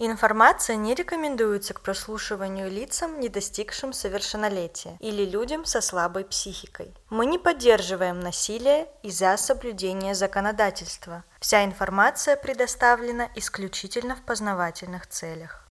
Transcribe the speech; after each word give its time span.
Информация 0.00 0.76
не 0.76 0.94
рекомендуется 0.94 1.74
к 1.74 1.80
прослушиванию 1.80 2.70
лицам, 2.70 3.18
не 3.18 3.28
достигшим 3.28 3.92
совершеннолетия, 3.92 4.96
или 5.00 5.24
людям 5.24 5.64
со 5.64 5.80
слабой 5.80 6.24
психикой. 6.24 6.94
Мы 7.10 7.26
не 7.26 7.36
поддерживаем 7.36 8.20
насилие 8.20 8.86
из-за 9.02 9.36
соблюдения 9.36 10.14
законодательства. 10.14 11.24
Вся 11.40 11.64
информация 11.64 12.36
предоставлена 12.36 13.28
исключительно 13.34 14.14
в 14.14 14.22
познавательных 14.22 15.08
целях. 15.08 15.68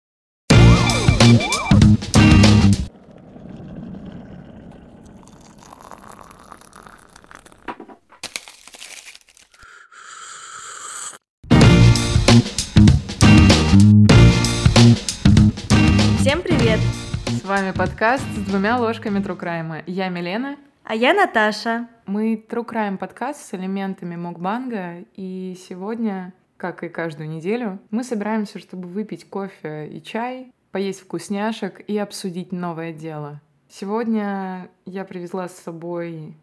Вами 17.55 17.71
подкаст 17.71 18.25
с 18.36 18.50
двумя 18.50 18.77
ложками 18.77 19.23
true 19.24 19.43
crime 19.43 19.67
'а. 19.67 19.82
Я 19.87 20.09
Милена. 20.09 20.57
А 20.83 20.93
я 20.93 21.14
Наташа. 21.14 21.87
Мы 22.05 22.36
true 22.36 22.63
crime 22.63 22.97
подкаст 22.97 23.45
с 23.45 23.54
элементами 23.54 24.18
мукбанга, 24.18 25.05
и 25.15 25.55
сегодня, 25.57 26.33
как 26.57 26.83
и 26.83 26.89
каждую 26.89 27.29
неделю, 27.29 27.79
мы 27.91 28.04
собираемся, 28.04 28.59
чтобы 28.59 28.89
выпить 28.89 29.29
кофе 29.29 29.87
и 29.87 30.04
чай, 30.04 30.51
поесть 30.71 31.00
вкусняшек 31.00 31.79
и 31.79 31.97
обсудить 31.97 32.52
новое 32.52 32.91
дело. 32.91 33.39
Сегодня 33.69 34.69
я 34.86 35.06
привезла 35.06 35.47
с 35.47 35.56
собой 35.56 36.36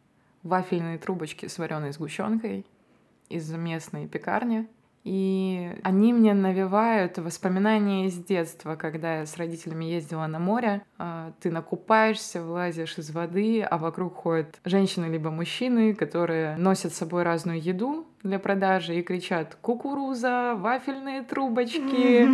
вафельные 0.43 0.97
трубочки 0.97 1.45
с 1.45 1.59
вареной 1.59 1.93
сгущенкой 1.93 2.65
из 3.29 3.53
местной 3.53 4.09
пекарни. 4.09 4.67
И 5.05 5.71
они 5.83 6.13
мне 6.13 6.33
навевают 6.33 7.19
воспоминания 7.19 8.07
из 8.07 8.15
детства, 8.15 8.77
когда 8.77 9.19
я 9.19 9.27
с 9.27 9.37
родителями 9.37 9.85
ездила 9.85 10.27
на 10.29 10.39
море. 10.39 10.83
А, 10.97 11.33
ты 11.41 11.51
накупаешься, 11.51 12.41
вылазишь 12.41 12.99
из 12.99 13.11
воды, 13.11 13.63
а 13.63 13.79
вокруг 13.79 14.15
ходят 14.15 14.61
женщины 14.65 15.07
либо 15.07 15.31
мужчины, 15.31 15.95
которые 15.95 16.57
носят 16.57 16.95
с 16.95 16.99
собой 16.99 17.25
разную 17.25 17.61
еду 17.61 18.07
для 18.23 18.39
продажи 18.39 18.95
и 18.95 19.03
кричат 19.03 19.57
«Кукуруза! 19.61 20.55
Вафельные 20.57 21.23
трубочки! 21.23 22.29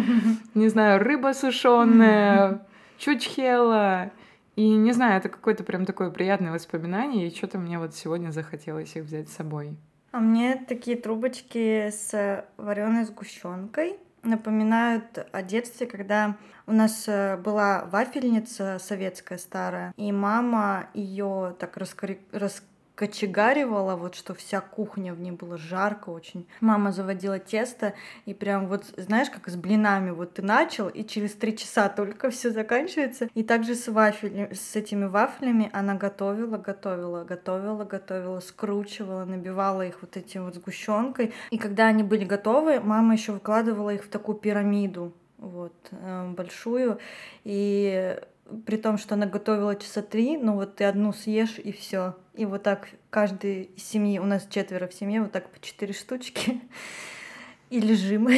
Не 0.54 0.68
знаю, 0.68 1.02
рыба 1.02 1.32
сушеная! 1.32 2.66
Чучхела!» 2.98 4.10
И 4.56 4.70
не 4.70 4.90
знаю, 4.90 5.18
это 5.18 5.28
какое-то 5.28 5.62
прям 5.62 5.84
такое 5.86 6.10
приятное 6.10 6.50
воспоминание, 6.50 7.28
и 7.28 7.32
что-то 7.32 7.58
мне 7.58 7.78
вот 7.78 7.94
сегодня 7.94 8.32
захотелось 8.32 8.96
их 8.96 9.04
взять 9.04 9.28
с 9.28 9.36
собой. 9.36 9.76
А 10.18 10.20
мне 10.20 10.56
такие 10.56 10.96
трубочки 10.96 11.90
с 11.90 12.44
вареной 12.56 13.04
сгущенкой 13.04 14.00
напоминают 14.24 15.04
о 15.30 15.42
детстве, 15.42 15.86
когда 15.86 16.34
у 16.66 16.72
нас 16.72 17.04
э, 17.06 17.36
была 17.36 17.84
вафельница 17.84 18.80
советская 18.80 19.38
старая, 19.38 19.94
и 19.96 20.10
мама 20.10 20.88
ее 20.92 21.54
так 21.60 21.76
раскори... 21.76 22.18
рас 22.32 22.64
кочегаривала, 22.98 23.94
вот 23.94 24.16
что 24.16 24.34
вся 24.34 24.60
кухня 24.60 25.14
в 25.14 25.20
ней 25.20 25.30
было 25.30 25.56
жарко 25.56 26.10
очень. 26.10 26.48
Мама 26.60 26.90
заводила 26.90 27.38
тесто, 27.38 27.94
и 28.26 28.34
прям 28.34 28.66
вот, 28.66 28.86
знаешь, 28.96 29.30
как 29.30 29.48
с 29.48 29.54
блинами, 29.54 30.10
вот 30.10 30.34
ты 30.34 30.42
начал, 30.42 30.88
и 30.88 31.04
через 31.04 31.34
три 31.34 31.56
часа 31.56 31.88
только 31.88 32.30
все 32.32 32.50
заканчивается. 32.50 33.28
И 33.34 33.44
также 33.44 33.76
с 33.76 33.86
вафелями, 33.86 34.52
с 34.52 34.74
этими 34.74 35.04
вафлями 35.04 35.70
она 35.72 35.94
готовила, 35.94 36.58
готовила, 36.58 37.22
готовила, 37.22 37.84
готовила, 37.84 38.40
скручивала, 38.40 39.24
набивала 39.24 39.86
их 39.86 39.98
вот 40.00 40.16
этим 40.16 40.46
вот 40.46 40.56
сгущенкой. 40.56 41.32
И 41.50 41.58
когда 41.58 41.86
они 41.86 42.02
были 42.02 42.24
готовы, 42.24 42.80
мама 42.80 43.14
еще 43.14 43.30
выкладывала 43.30 43.90
их 43.90 44.04
в 44.04 44.08
такую 44.08 44.38
пирамиду, 44.38 45.12
вот, 45.38 45.74
э, 45.92 46.32
большую, 46.36 46.98
и 47.44 48.18
при 48.66 48.76
том, 48.76 48.98
что 48.98 49.14
она 49.14 49.26
готовила 49.26 49.76
часа 49.76 50.02
три, 50.02 50.36
ну 50.36 50.54
вот 50.54 50.76
ты 50.76 50.84
одну 50.84 51.12
съешь 51.12 51.58
и 51.58 51.72
все. 51.72 52.16
И 52.34 52.44
вот 52.46 52.62
так 52.62 52.88
каждый 53.10 53.64
из 53.76 53.84
семьи, 53.84 54.18
у 54.18 54.24
нас 54.24 54.46
четверо 54.48 54.86
в 54.86 54.94
семье, 54.94 55.22
вот 55.22 55.32
так 55.32 55.50
по 55.50 55.60
четыре 55.60 55.92
штучки. 55.92 56.60
И 57.70 57.80
лежим. 57.80 58.28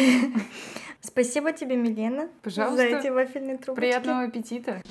Спасибо 1.00 1.52
тебе, 1.52 1.76
Милена, 1.76 2.28
Пожалуйста. 2.42 2.76
за 2.76 2.96
эти 2.96 3.08
вафельные 3.08 3.58
трубочки. 3.58 3.80
Приятного 3.80 4.22
аппетита! 4.22 4.82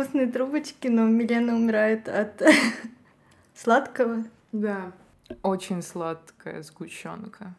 Вкусные 0.00 0.28
трубочки, 0.28 0.88
но 0.88 1.04
Милена 1.04 1.54
умирает 1.54 2.08
от 2.08 2.42
сладкого. 3.54 4.24
Да. 4.50 4.92
Очень 5.42 5.82
сладкая 5.82 6.62
сгущенка. 6.62 7.54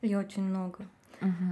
И 0.00 0.16
очень 0.16 0.42
много. 0.42 0.86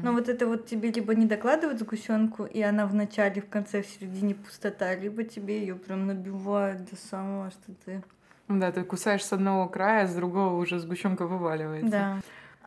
Но 0.03 0.13
вот 0.13 0.31
это 0.31 0.47
вот 0.47 0.65
тебе 0.65 0.91
либо 0.91 1.15
не 1.15 1.27
докладывают 1.27 1.79
сгущенку, 1.79 2.47
и 2.47 2.63
она 2.63 2.87
в 2.87 2.95
начале, 2.95 3.43
в 3.43 3.51
конце, 3.51 3.83
в 3.83 3.87
середине 3.87 4.35
пустота, 4.35 4.95
либо 4.95 5.25
тебе 5.25 5.61
ее 5.61 5.75
прям 5.75 6.07
набивают 6.07 6.89
до 6.89 6.97
самого, 6.97 7.51
что 7.51 7.75
ты... 7.85 8.03
Да, 8.49 8.73
ты 8.73 8.85
кусаешь 8.85 9.23
с 9.23 9.33
одного 9.35 9.69
края, 9.69 10.09
с 10.09 10.15
другого 10.15 10.57
уже 10.57 10.79
сгущенка 10.79 11.27
вываливается. 11.27 11.91
Да. 11.91 12.21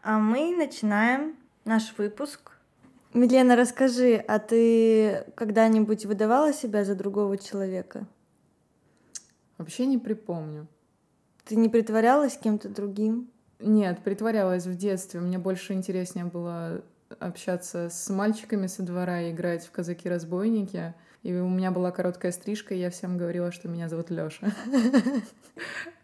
А 0.03 0.19
мы 0.19 0.55
начинаем 0.55 1.33
наш 1.63 1.91
выпуск. 1.97 2.51
Милена, 3.15 3.55
расскажи, 3.55 4.17
а 4.27 4.39
ты 4.39 5.23
когда-нибудь 5.35 6.05
выдавала 6.05 6.51
себя 6.51 6.83
за 6.83 6.95
другого 6.95 7.37
человека? 7.37 8.05
Вообще 9.57 9.85
не 9.85 9.97
припомню. 9.97 10.67
Ты 11.45 11.55
не 11.55 11.69
притворялась 11.69 12.37
кем-то 12.37 12.67
другим? 12.67 13.31
Нет, 13.59 13.99
притворялась 14.03 14.65
в 14.65 14.75
детстве. 14.75 15.21
Мне 15.21 15.37
больше 15.37 15.71
интереснее 15.71 16.25
было 16.25 16.83
общаться 17.19 17.87
с 17.89 18.09
мальчиками 18.09 18.67
со 18.67 18.83
двора 18.83 19.21
и 19.21 19.31
играть 19.31 19.65
в 19.65 19.71
казаки-разбойники. 19.71 20.93
И 21.23 21.33
у 21.33 21.47
меня 21.47 21.71
была 21.71 21.91
короткая 21.91 22.33
стрижка, 22.33 22.75
и 22.75 22.79
я 22.79 22.89
всем 22.89 23.17
говорила, 23.17 23.49
что 23.53 23.69
меня 23.69 23.87
зовут 23.87 24.09
Лёша. 24.09 24.53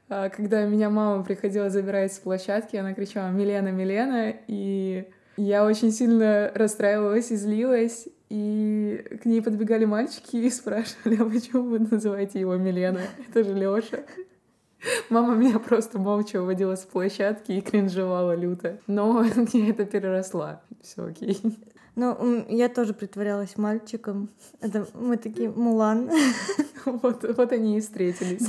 А 0.08 0.28
когда 0.30 0.66
меня 0.66 0.90
мама 0.90 1.24
приходила 1.24 1.70
забирать 1.70 2.14
с 2.14 2.20
площадки, 2.20 2.76
она 2.76 2.94
кричала 2.94 3.32
«Милена, 3.32 3.72
Милена!» 3.72 4.34
И 4.48 5.10
я 5.42 5.66
очень 5.66 5.92
сильно 5.92 6.52
расстраивалась 6.54 7.32
и 7.32 7.36
злилась. 7.36 8.08
И 8.30 9.04
к 9.22 9.26
ней 9.26 9.42
подбегали 9.42 9.86
мальчики 9.86 10.38
и 10.38 10.50
спрашивали, 10.50 11.18
а 11.22 11.26
почему 11.26 11.64
вы 11.64 11.80
называете 11.80 12.40
его 12.40 12.56
Милена? 12.56 13.02
Это 13.28 13.44
же 13.44 13.54
Лёша. 13.54 14.06
Мама 15.10 15.36
меня 15.36 15.60
просто 15.60 16.00
молча 16.00 16.42
уводила 16.42 16.76
с 16.76 16.82
площадки 16.82 17.52
и 17.52 17.62
кринжевала 17.62 18.36
люто. 18.36 18.80
Но 18.88 19.24
я 19.54 19.70
это 19.70 19.86
переросла. 19.86 20.62
Все 20.82 21.06
окей. 21.06 21.40
Ну, 21.96 22.46
я 22.48 22.70
тоже 22.70 22.94
притворялась 22.94 23.58
мальчиком. 23.58 24.30
Это 24.62 24.88
мы 24.94 25.18
такие 25.18 25.50
Мулан, 25.50 26.10
Вот, 26.86 27.24
вот 27.24 27.52
они 27.52 27.78
и 27.78 27.82
встретились. 27.82 28.48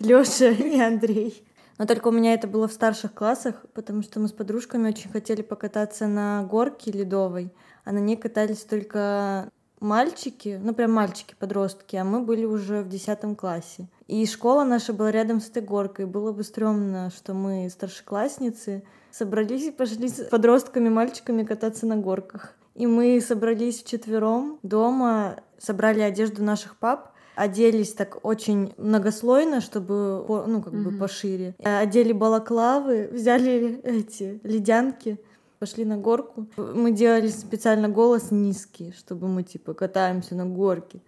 Лёша 0.00 0.50
и 0.50 0.78
Андрей. 0.78 1.42
Но 1.78 1.86
только 1.86 2.08
у 2.08 2.12
меня 2.12 2.34
это 2.34 2.46
было 2.46 2.68
в 2.68 2.72
старших 2.72 3.14
классах, 3.14 3.64
потому 3.74 4.02
что 4.02 4.20
мы 4.20 4.28
с 4.28 4.32
подружками 4.32 4.88
очень 4.88 5.10
хотели 5.10 5.42
покататься 5.42 6.06
на 6.06 6.42
горке 6.44 6.90
ледовой, 6.92 7.52
а 7.84 7.92
на 7.92 7.98
ней 7.98 8.16
катались 8.16 8.64
только 8.64 9.50
мальчики, 9.82 10.60
ну 10.62 10.74
прям 10.74 10.92
мальчики, 10.92 11.34
подростки, 11.38 11.96
а 11.96 12.04
мы 12.04 12.20
были 12.20 12.44
уже 12.44 12.82
в 12.82 12.88
десятом 12.88 13.34
классе. 13.34 13.88
И 14.06 14.24
школа 14.26 14.64
наша 14.64 14.92
была 14.92 15.10
рядом 15.10 15.40
с 15.40 15.48
этой 15.48 15.62
горкой. 15.62 16.06
Было 16.06 16.32
бы 16.32 16.44
стрёмно, 16.44 17.10
что 17.10 17.34
мы, 17.34 17.68
старшеклассницы, 17.70 18.84
собрались 19.10 19.64
и 19.64 19.70
пошли 19.70 20.08
с 20.08 20.24
подростками, 20.24 20.88
мальчиками 20.88 21.44
кататься 21.44 21.86
на 21.86 21.96
горках. 21.96 22.54
И 22.74 22.86
мы 22.86 23.20
собрались 23.20 23.82
вчетвером 23.82 24.58
дома, 24.62 25.40
собрали 25.58 26.00
одежду 26.00 26.42
наших 26.42 26.76
пап, 26.76 27.11
оделись 27.34 27.92
так 27.92 28.18
очень 28.24 28.72
многослойно, 28.76 29.60
чтобы, 29.60 30.24
ну, 30.46 30.62
как 30.62 30.74
бы 30.74 30.92
пошире. 30.92 31.54
Э, 31.58 31.78
Одели 31.80 32.12
балаклавы, 32.12 33.08
взяли 33.12 33.80
эти 33.84 34.40
ледянки, 34.42 35.18
пошли 35.58 35.84
на 35.84 35.96
горку. 35.96 36.46
Мы 36.56 36.92
делали 36.92 37.28
специально 37.28 37.88
голос 37.88 38.30
низкий, 38.30 38.92
чтобы 38.96 39.28
мы, 39.28 39.42
типа, 39.42 39.74
катаемся 39.74 40.34
на 40.34 40.46
горке. 40.46 41.00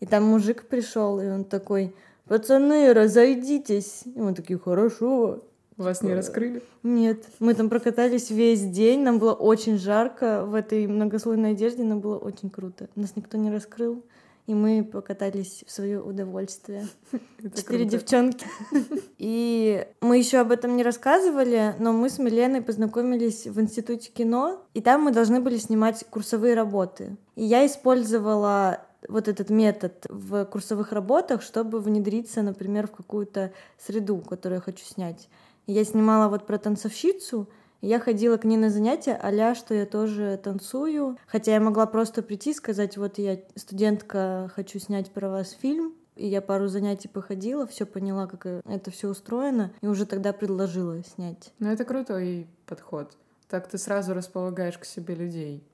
И 0.00 0.06
там 0.06 0.24
мужик 0.24 0.66
пришел, 0.66 1.20
и 1.20 1.28
он 1.28 1.44
такой, 1.44 1.94
пацаны, 2.26 2.92
разойдитесь. 2.92 4.02
И 4.04 4.20
мы 4.20 4.34
такие, 4.34 4.58
хорошо. 4.58 5.44
Вас 5.76 6.02
не 6.02 6.14
раскрыли? 6.14 6.62
Нет, 6.82 7.24
мы 7.38 7.54
там 7.54 7.70
прокатались 7.70 8.30
весь 8.30 8.60
день, 8.60 9.00
нам 9.00 9.18
было 9.18 9.32
очень 9.32 9.78
жарко 9.78 10.44
в 10.44 10.54
этой 10.54 10.86
многослойной 10.86 11.52
одежде, 11.52 11.84
нам 11.84 12.00
было 12.00 12.18
очень 12.18 12.50
круто. 12.50 12.88
Нас 12.96 13.16
никто 13.16 13.38
не 13.38 13.50
раскрыл. 13.50 14.02
И 14.50 14.54
мы 14.54 14.82
покатались 14.82 15.62
в 15.64 15.70
свое 15.70 16.02
удовольствие. 16.02 16.88
Четыре 17.54 17.84
девчонки. 17.84 18.44
И 19.18 19.86
мы 20.00 20.18
еще 20.18 20.38
об 20.38 20.50
этом 20.50 20.76
не 20.76 20.82
рассказывали, 20.82 21.76
но 21.78 21.92
мы 21.92 22.10
с 22.10 22.18
Миленой 22.18 22.60
познакомились 22.60 23.46
в 23.46 23.60
институте 23.60 24.10
кино, 24.10 24.60
и 24.74 24.80
там 24.80 25.02
мы 25.02 25.12
должны 25.12 25.40
были 25.40 25.56
снимать 25.56 26.04
курсовые 26.10 26.54
работы. 26.54 27.16
И 27.36 27.44
я 27.44 27.64
использовала 27.64 28.80
вот 29.08 29.28
этот 29.28 29.50
метод 29.50 30.04
в 30.08 30.44
курсовых 30.46 30.90
работах, 30.90 31.42
чтобы 31.42 31.78
внедриться, 31.78 32.42
например, 32.42 32.88
в 32.88 32.92
какую-то 32.92 33.52
среду, 33.78 34.18
которую 34.18 34.56
я 34.56 34.62
хочу 34.62 34.84
снять. 34.84 35.28
Я 35.68 35.84
снимала 35.84 36.28
вот 36.28 36.44
про 36.44 36.58
танцовщицу, 36.58 37.48
я 37.80 37.98
ходила 37.98 38.36
к 38.36 38.44
ней 38.44 38.56
на 38.56 38.70
занятия, 38.70 39.18
а 39.20 39.54
что 39.54 39.74
я 39.74 39.86
тоже 39.86 40.38
танцую. 40.42 41.16
Хотя 41.26 41.54
я 41.54 41.60
могла 41.60 41.86
просто 41.86 42.22
прийти 42.22 42.50
и 42.50 42.54
сказать, 42.54 42.96
вот 42.96 43.18
я 43.18 43.40
студентка, 43.54 44.50
хочу 44.54 44.78
снять 44.78 45.10
про 45.10 45.30
вас 45.30 45.50
фильм. 45.50 45.94
И 46.16 46.26
я 46.26 46.42
пару 46.42 46.68
занятий 46.68 47.08
походила, 47.08 47.66
все 47.66 47.86
поняла, 47.86 48.26
как 48.26 48.44
это 48.44 48.90
все 48.90 49.08
устроено, 49.08 49.72
и 49.80 49.86
уже 49.86 50.04
тогда 50.04 50.34
предложила 50.34 51.02
снять. 51.02 51.54
Ну, 51.58 51.70
это 51.70 51.84
крутой 51.84 52.46
подход. 52.66 53.16
Так 53.48 53.68
ты 53.68 53.78
сразу 53.78 54.12
располагаешь 54.12 54.76
к 54.76 54.84
себе 54.84 55.14
людей. 55.14 55.64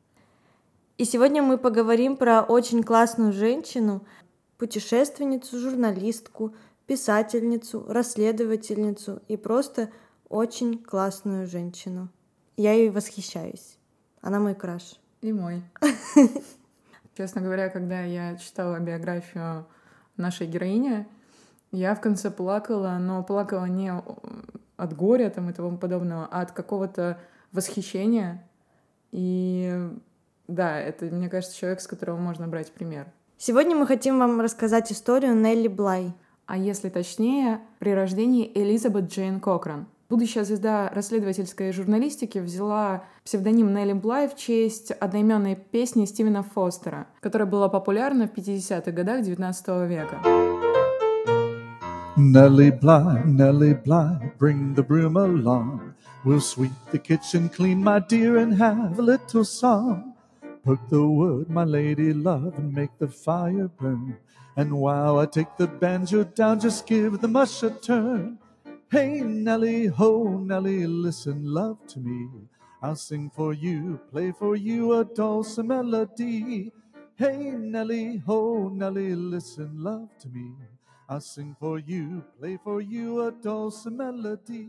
И 0.99 1.05
сегодня 1.05 1.43
мы 1.43 1.59
поговорим 1.59 2.17
про 2.17 2.43
очень 2.43 2.85
классную 2.85 3.33
женщину, 3.33 4.07
путешественницу, 4.57 5.59
журналистку, 5.59 6.55
писательницу, 6.87 7.85
расследовательницу 7.89 9.21
и 9.27 9.37
просто 9.37 9.91
очень 10.29 10.83
классную 10.83 11.47
женщину. 11.47 12.09
Я 12.57 12.73
ей 12.73 12.91
восхищаюсь. 12.91 13.79
Она 14.21 14.41
мой 14.41 14.55
краш. 14.55 14.99
И 15.21 15.33
мой. 15.33 15.63
Честно 17.17 17.41
говоря, 17.41 17.69
когда 17.69 18.03
я 18.03 18.37
читала 18.37 18.79
биографию 18.79 19.67
нашей 20.17 20.47
героини, 20.47 21.07
я 21.73 21.95
в 21.95 22.01
конце 22.01 22.31
плакала, 22.31 22.99
но 23.01 23.23
плакала 23.23 23.65
не 23.67 23.93
от 24.77 24.97
горя 24.97 25.31
там 25.31 25.51
и 25.51 25.53
тому 25.53 25.79
подобного, 25.79 26.29
а 26.31 26.43
от 26.43 26.53
какого-то 26.53 27.19
восхищения. 27.53 28.47
И 29.13 29.91
да, 30.49 30.79
это, 30.79 31.07
мне 31.07 31.29
кажется, 31.29 31.57
человек, 31.57 31.81
с 31.81 31.87
которого 31.87 32.17
можно 32.17 32.47
брать 32.47 32.73
пример. 32.73 33.07
Сегодня 33.39 33.77
мы 33.77 33.87
хотим 33.87 34.19
вам 34.19 34.41
рассказать 34.41 34.93
историю 34.93 35.35
Нелли 35.35 35.69
Блай. 35.69 36.15
А 36.47 36.57
если 36.57 36.89
точнее, 36.89 37.61
при 37.79 37.91
рождении 37.91 38.51
Элизабет 38.55 39.11
Джейн 39.11 39.41
Кокран. 39.41 39.87
Будущая 40.09 40.45
звезда 40.45 40.89
расследовательской 40.91 41.73
журналистики 41.73 42.39
взяла 42.39 43.03
псевдоним 43.25 43.75
Нелли 43.75 43.93
Блай 43.93 44.29
в 44.29 44.37
честь 44.37 44.93
одноименной 44.93 45.57
песни 45.57 46.05
Стивена 46.05 46.45
Фостера, 46.45 47.09
которая 47.21 47.49
была 47.49 47.69
популярна 47.69 48.29
в 48.29 48.31
50-х 48.33 48.93
годах 48.93 49.23
19 49.25 49.67
века. 49.89 50.21
Nellie 52.17 52.71
Bly, 52.71 53.25
Nellie 53.25 53.75
Bly, 53.75 54.33
bring 54.39 54.77
the 54.77 54.87
broom 54.87 55.17
along. 55.17 55.95
We'll 56.25 56.41
sweep 56.41 56.71
the 56.93 57.01
kitchen 57.01 57.49
clean, 57.49 57.83
my 57.83 57.99
dear, 57.99 58.39
and 58.39 58.55
have 58.55 59.01
a 59.01 59.03
little 59.03 59.45
song. 59.45 60.15
Put 60.63 60.79
the 60.89 61.03
wood, 61.03 61.51
my 61.51 61.65
lady 61.65 62.13
love, 62.13 62.55
and 62.59 62.73
make 62.73 62.97
the 63.01 63.09
fire 63.09 63.69
burn. 63.77 64.17
And 64.57 64.73
while 64.75 65.19
I 65.19 65.27
take 65.27 65.57
the 65.59 65.67
banjo 65.67 66.23
down, 66.23 66.61
just 66.61 66.87
give 66.87 67.21
the 67.21 67.29
mush 67.29 67.65
a 67.65 67.71
turn. 67.71 68.39
Hey, 68.89 69.21
Nellie, 69.21 69.89
ho, 69.89 70.39
Nellie, 70.39 70.87
listen, 70.87 71.43
love 71.43 71.79
to 71.89 71.99
me. 71.99 72.29
I'll 72.81 72.95
sing 72.95 73.31
for 73.35 73.53
you, 73.53 73.99
play 74.13 74.31
for 74.31 74.55
you 74.55 75.01
a 75.01 75.05
dulcet 75.05 75.67
melody. 75.67 76.71
Hey, 77.17 77.51
Nellie, 77.51 78.23
ho, 78.25 78.69
Nellie, 78.69 79.17
listen, 79.17 79.83
love 79.83 80.09
to 80.21 80.29
me. 80.29 80.55
I'll 81.09 81.21
sing 81.21 81.57
for 81.59 81.81
you, 81.81 82.23
play 82.39 82.59
for 82.63 82.81
you 82.81 83.27
a 83.27 83.33
dulcet 83.33 83.93
melody. 83.93 84.69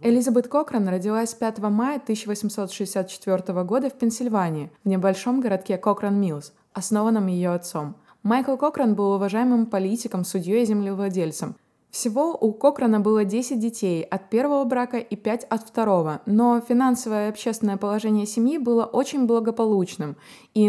Элизабет 0.00 0.48
Кокран 0.48 0.88
родилась 0.88 1.34
5 1.34 1.58
мая 1.58 1.96
1864 1.96 3.64
года 3.64 3.90
в 3.90 3.98
Пенсильвании, 3.98 4.70
в 4.84 4.88
небольшом 4.88 5.40
городке 5.40 5.78
Кокран-Миллс, 5.78 6.52
основанном 6.72 7.26
ее 7.28 7.50
отцом. 7.50 7.96
Майкл 8.22 8.56
Кокран 8.56 8.94
был 8.94 9.12
уважаемым 9.12 9.66
политиком, 9.66 10.24
судьей 10.24 10.62
и 10.62 10.66
землевладельцем. 10.66 11.56
Всего 11.90 12.36
у 12.36 12.52
Кокрана 12.52 13.00
было 13.00 13.24
10 13.24 13.58
детей 13.58 14.02
от 14.02 14.28
первого 14.28 14.64
брака 14.64 14.98
и 14.98 15.16
5 15.16 15.44
от 15.44 15.62
второго, 15.62 16.20
но 16.26 16.60
финансовое 16.60 17.26
и 17.26 17.30
общественное 17.30 17.76
положение 17.76 18.26
семьи 18.26 18.58
было 18.58 18.84
очень 18.84 19.26
благополучным, 19.26 20.16
и 20.54 20.68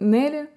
Нелли, 0.00 0.48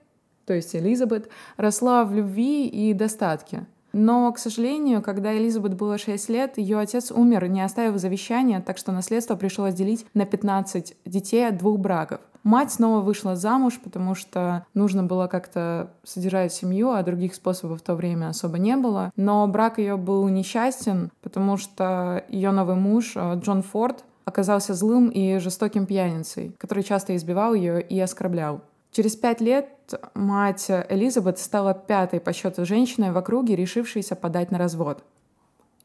то 0.46 0.54
есть 0.54 0.76
Элизабет, 0.76 1.30
росла 1.58 2.04
в 2.04 2.14
любви 2.14 2.68
и 2.68 2.94
достатке. 2.94 3.68
Но, 3.94 4.32
к 4.32 4.40
сожалению, 4.40 5.02
когда 5.02 5.36
Элизабет 5.36 5.76
было 5.76 5.98
6 5.98 6.30
лет, 6.30 6.58
ее 6.58 6.80
отец 6.80 7.12
умер, 7.12 7.48
не 7.48 7.62
оставив 7.62 8.00
завещания, 8.00 8.62
так 8.62 8.78
что 8.78 8.92
наследство 8.92 9.36
пришлось 9.36 9.74
делить 9.74 10.06
на 10.14 10.26
15 10.26 10.96
детей 11.06 11.48
от 11.48 11.58
двух 11.58 11.80
браков. 11.80 12.22
Мать 12.44 12.72
снова 12.72 13.02
вышла 13.02 13.36
замуж, 13.36 13.80
потому 13.84 14.16
что 14.16 14.66
нужно 14.74 15.04
было 15.04 15.28
как-то 15.28 15.92
содержать 16.04 16.52
семью, 16.52 16.90
а 16.90 17.04
других 17.04 17.36
способов 17.36 17.82
в 17.82 17.84
то 17.84 17.94
время 17.94 18.30
особо 18.30 18.58
не 18.58 18.76
было. 18.78 19.12
Но 19.16 19.48
брак 19.48 19.78
ее 19.78 19.96
был 19.96 20.28
несчастен, 20.28 21.12
потому 21.22 21.58
что 21.58 22.24
ее 22.30 22.52
новый 22.52 22.76
муж 22.76 23.14
э, 23.16 23.36
Джон 23.36 23.62
Форд 23.62 24.04
оказался 24.26 24.74
злым 24.74 25.10
и 25.10 25.38
жестоким 25.38 25.86
пьяницей, 25.86 26.56
который 26.58 26.84
часто 26.84 27.16
избивал 27.16 27.54
ее 27.54 27.82
и 27.82 28.00
оскорблял. 28.00 28.62
Через 28.92 29.16
пять 29.16 29.40
лет 29.40 29.70
мать 30.14 30.70
Элизабет 30.70 31.40
стала 31.40 31.74
пятой 31.74 32.20
по 32.20 32.34
счету 32.34 32.66
женщиной 32.66 33.12
в 33.12 33.18
округе, 33.18 33.56
решившейся 33.56 34.16
подать 34.16 34.52
на 34.52 34.58
развод. 34.58 35.04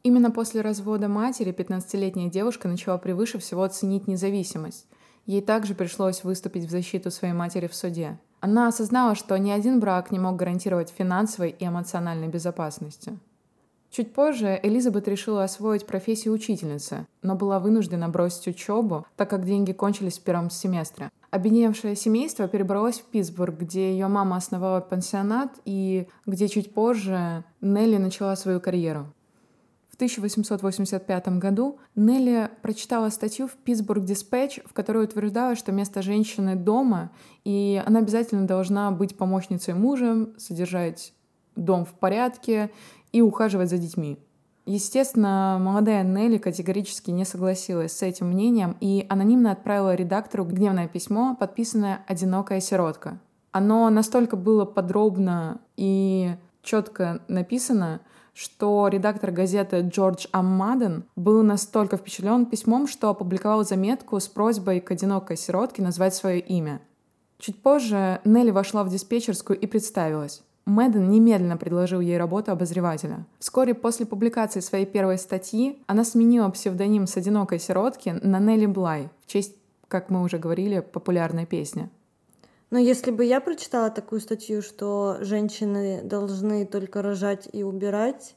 Именно 0.02 0.30
после 0.30 0.60
развода 0.60 1.08
матери 1.08 1.52
15-летняя 1.52 2.28
девушка 2.28 2.68
начала 2.68 2.98
превыше 2.98 3.38
всего 3.38 3.66
ценить 3.68 4.08
независимость. 4.08 4.86
Ей 5.24 5.40
также 5.40 5.74
пришлось 5.74 6.24
выступить 6.24 6.64
в 6.64 6.70
защиту 6.70 7.10
своей 7.10 7.34
матери 7.34 7.66
в 7.66 7.74
суде. 7.74 8.18
Она 8.40 8.68
осознала, 8.68 9.14
что 9.14 9.36
ни 9.36 9.50
один 9.50 9.80
брак 9.80 10.10
не 10.10 10.18
мог 10.18 10.36
гарантировать 10.36 10.94
финансовой 10.96 11.50
и 11.50 11.66
эмоциональной 11.66 12.28
безопасности. 12.28 13.18
Чуть 13.90 14.12
позже 14.12 14.58
Элизабет 14.62 15.08
решила 15.08 15.44
освоить 15.44 15.86
профессию 15.86 16.34
учительницы, 16.34 17.06
но 17.22 17.34
была 17.34 17.60
вынуждена 17.60 18.08
бросить 18.08 18.48
учебу, 18.48 19.06
так 19.16 19.30
как 19.30 19.44
деньги 19.44 19.72
кончились 19.72 20.18
в 20.18 20.22
первом 20.22 20.50
семестре. 20.50 21.10
Объединевшее 21.30 21.96
семейство 21.96 22.48
перебралось 22.48 23.00
в 23.00 23.04
Питтсбург, 23.04 23.58
где 23.58 23.92
ее 23.92 24.08
мама 24.08 24.36
основала 24.36 24.80
пансионат 24.80 25.52
и 25.64 26.08
где 26.24 26.48
чуть 26.48 26.72
позже 26.72 27.44
Нелли 27.60 27.96
начала 27.96 28.36
свою 28.36 28.60
карьеру. 28.60 29.12
В 29.90 29.94
1885 29.96 31.28
году 31.38 31.78
Нелли 31.94 32.50
прочитала 32.60 33.08
статью 33.08 33.48
в 33.48 33.52
Питтсбург 33.52 34.04
Диспatch, 34.04 34.60
в 34.68 34.74
которой 34.74 35.04
утверждала, 35.04 35.56
что 35.56 35.72
место 35.72 36.02
женщины 36.02 36.54
дома, 36.54 37.10
и 37.44 37.82
она 37.86 38.00
обязательно 38.00 38.46
должна 38.46 38.90
быть 38.90 39.16
помощницей 39.16 39.72
мужа, 39.72 40.28
содержать 40.36 41.14
дом 41.56 41.86
в 41.86 41.94
порядке 41.94 42.70
и 43.16 43.22
ухаживать 43.22 43.70
за 43.70 43.78
детьми. 43.78 44.18
Естественно, 44.66 45.58
молодая 45.58 46.02
Нелли 46.02 46.36
категорически 46.36 47.10
не 47.10 47.24
согласилась 47.24 47.92
с 47.92 48.02
этим 48.02 48.28
мнением 48.28 48.76
и 48.80 49.06
анонимно 49.08 49.52
отправила 49.52 49.94
редактору 49.94 50.44
гневное 50.44 50.86
письмо, 50.86 51.34
подписанное 51.38 52.04
«Одинокая 52.06 52.60
сиротка». 52.60 53.18
Оно 53.52 53.88
настолько 53.88 54.36
было 54.36 54.66
подробно 54.66 55.60
и 55.76 56.34
четко 56.62 57.22
написано, 57.28 58.00
что 58.34 58.88
редактор 58.88 59.30
газеты 59.30 59.80
Джордж 59.80 60.26
Аммаден 60.32 61.04
был 61.16 61.42
настолько 61.42 61.96
впечатлен 61.96 62.44
письмом, 62.44 62.86
что 62.86 63.08
опубликовал 63.08 63.64
заметку 63.64 64.20
с 64.20 64.28
просьбой 64.28 64.80
к 64.80 64.90
одинокой 64.90 65.38
сиротке 65.38 65.80
назвать 65.80 66.14
свое 66.14 66.38
имя. 66.38 66.82
Чуть 67.38 67.62
позже 67.62 68.20
Нелли 68.24 68.50
вошла 68.50 68.84
в 68.84 68.90
диспетчерскую 68.90 69.58
и 69.58 69.66
представилась. 69.66 70.42
Мэдден 70.66 71.08
немедленно 71.08 71.56
предложил 71.56 72.00
ей 72.00 72.18
работу 72.18 72.50
обозревателя. 72.50 73.24
Вскоре 73.38 73.72
после 73.72 74.04
публикации 74.04 74.58
своей 74.58 74.84
первой 74.84 75.16
статьи 75.16 75.80
она 75.86 76.04
сменила 76.04 76.48
псевдоним 76.50 77.06
с 77.06 77.16
одинокой 77.16 77.60
сиротки 77.60 78.18
на 78.22 78.40
Нелли 78.40 78.66
Блай 78.66 79.08
в 79.24 79.30
честь, 79.30 79.54
как 79.86 80.10
мы 80.10 80.22
уже 80.22 80.38
говорили, 80.38 80.80
популярной 80.80 81.46
песни. 81.46 81.88
Но 82.70 82.80
если 82.80 83.12
бы 83.12 83.24
я 83.24 83.40
прочитала 83.40 83.90
такую 83.90 84.20
статью, 84.20 84.60
что 84.60 85.18
женщины 85.20 86.00
должны 86.02 86.66
только 86.66 87.00
рожать 87.00 87.48
и 87.52 87.62
убирать, 87.62 88.34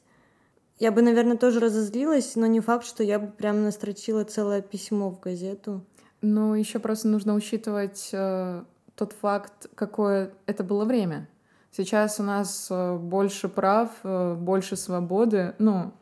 я 0.78 0.92
бы, 0.92 1.02
наверное, 1.02 1.36
тоже 1.36 1.58
разозлилась, 1.58 2.36
но 2.36 2.46
не 2.46 2.60
факт, 2.60 2.86
что 2.86 3.02
я 3.02 3.18
бы 3.18 3.26
прям 3.26 3.64
настрочила 3.64 4.22
целое 4.22 4.62
письмо 4.62 5.10
в 5.10 5.18
газету. 5.18 5.84
Но 6.22 6.54
еще 6.54 6.78
просто 6.78 7.08
нужно 7.08 7.34
учитывать 7.34 8.10
э, 8.12 8.62
тот 8.94 9.14
факт, 9.14 9.68
какое 9.74 10.32
это 10.46 10.62
было 10.62 10.84
время. 10.84 11.28
Сейчас 11.72 12.18
у 12.18 12.22
нас 12.22 12.68
э, 12.70 12.96
больше 12.96 13.48
прав, 13.48 13.90
э, 14.02 14.34
больше 14.34 14.76
свободы, 14.76 15.54
ну, 15.58 15.92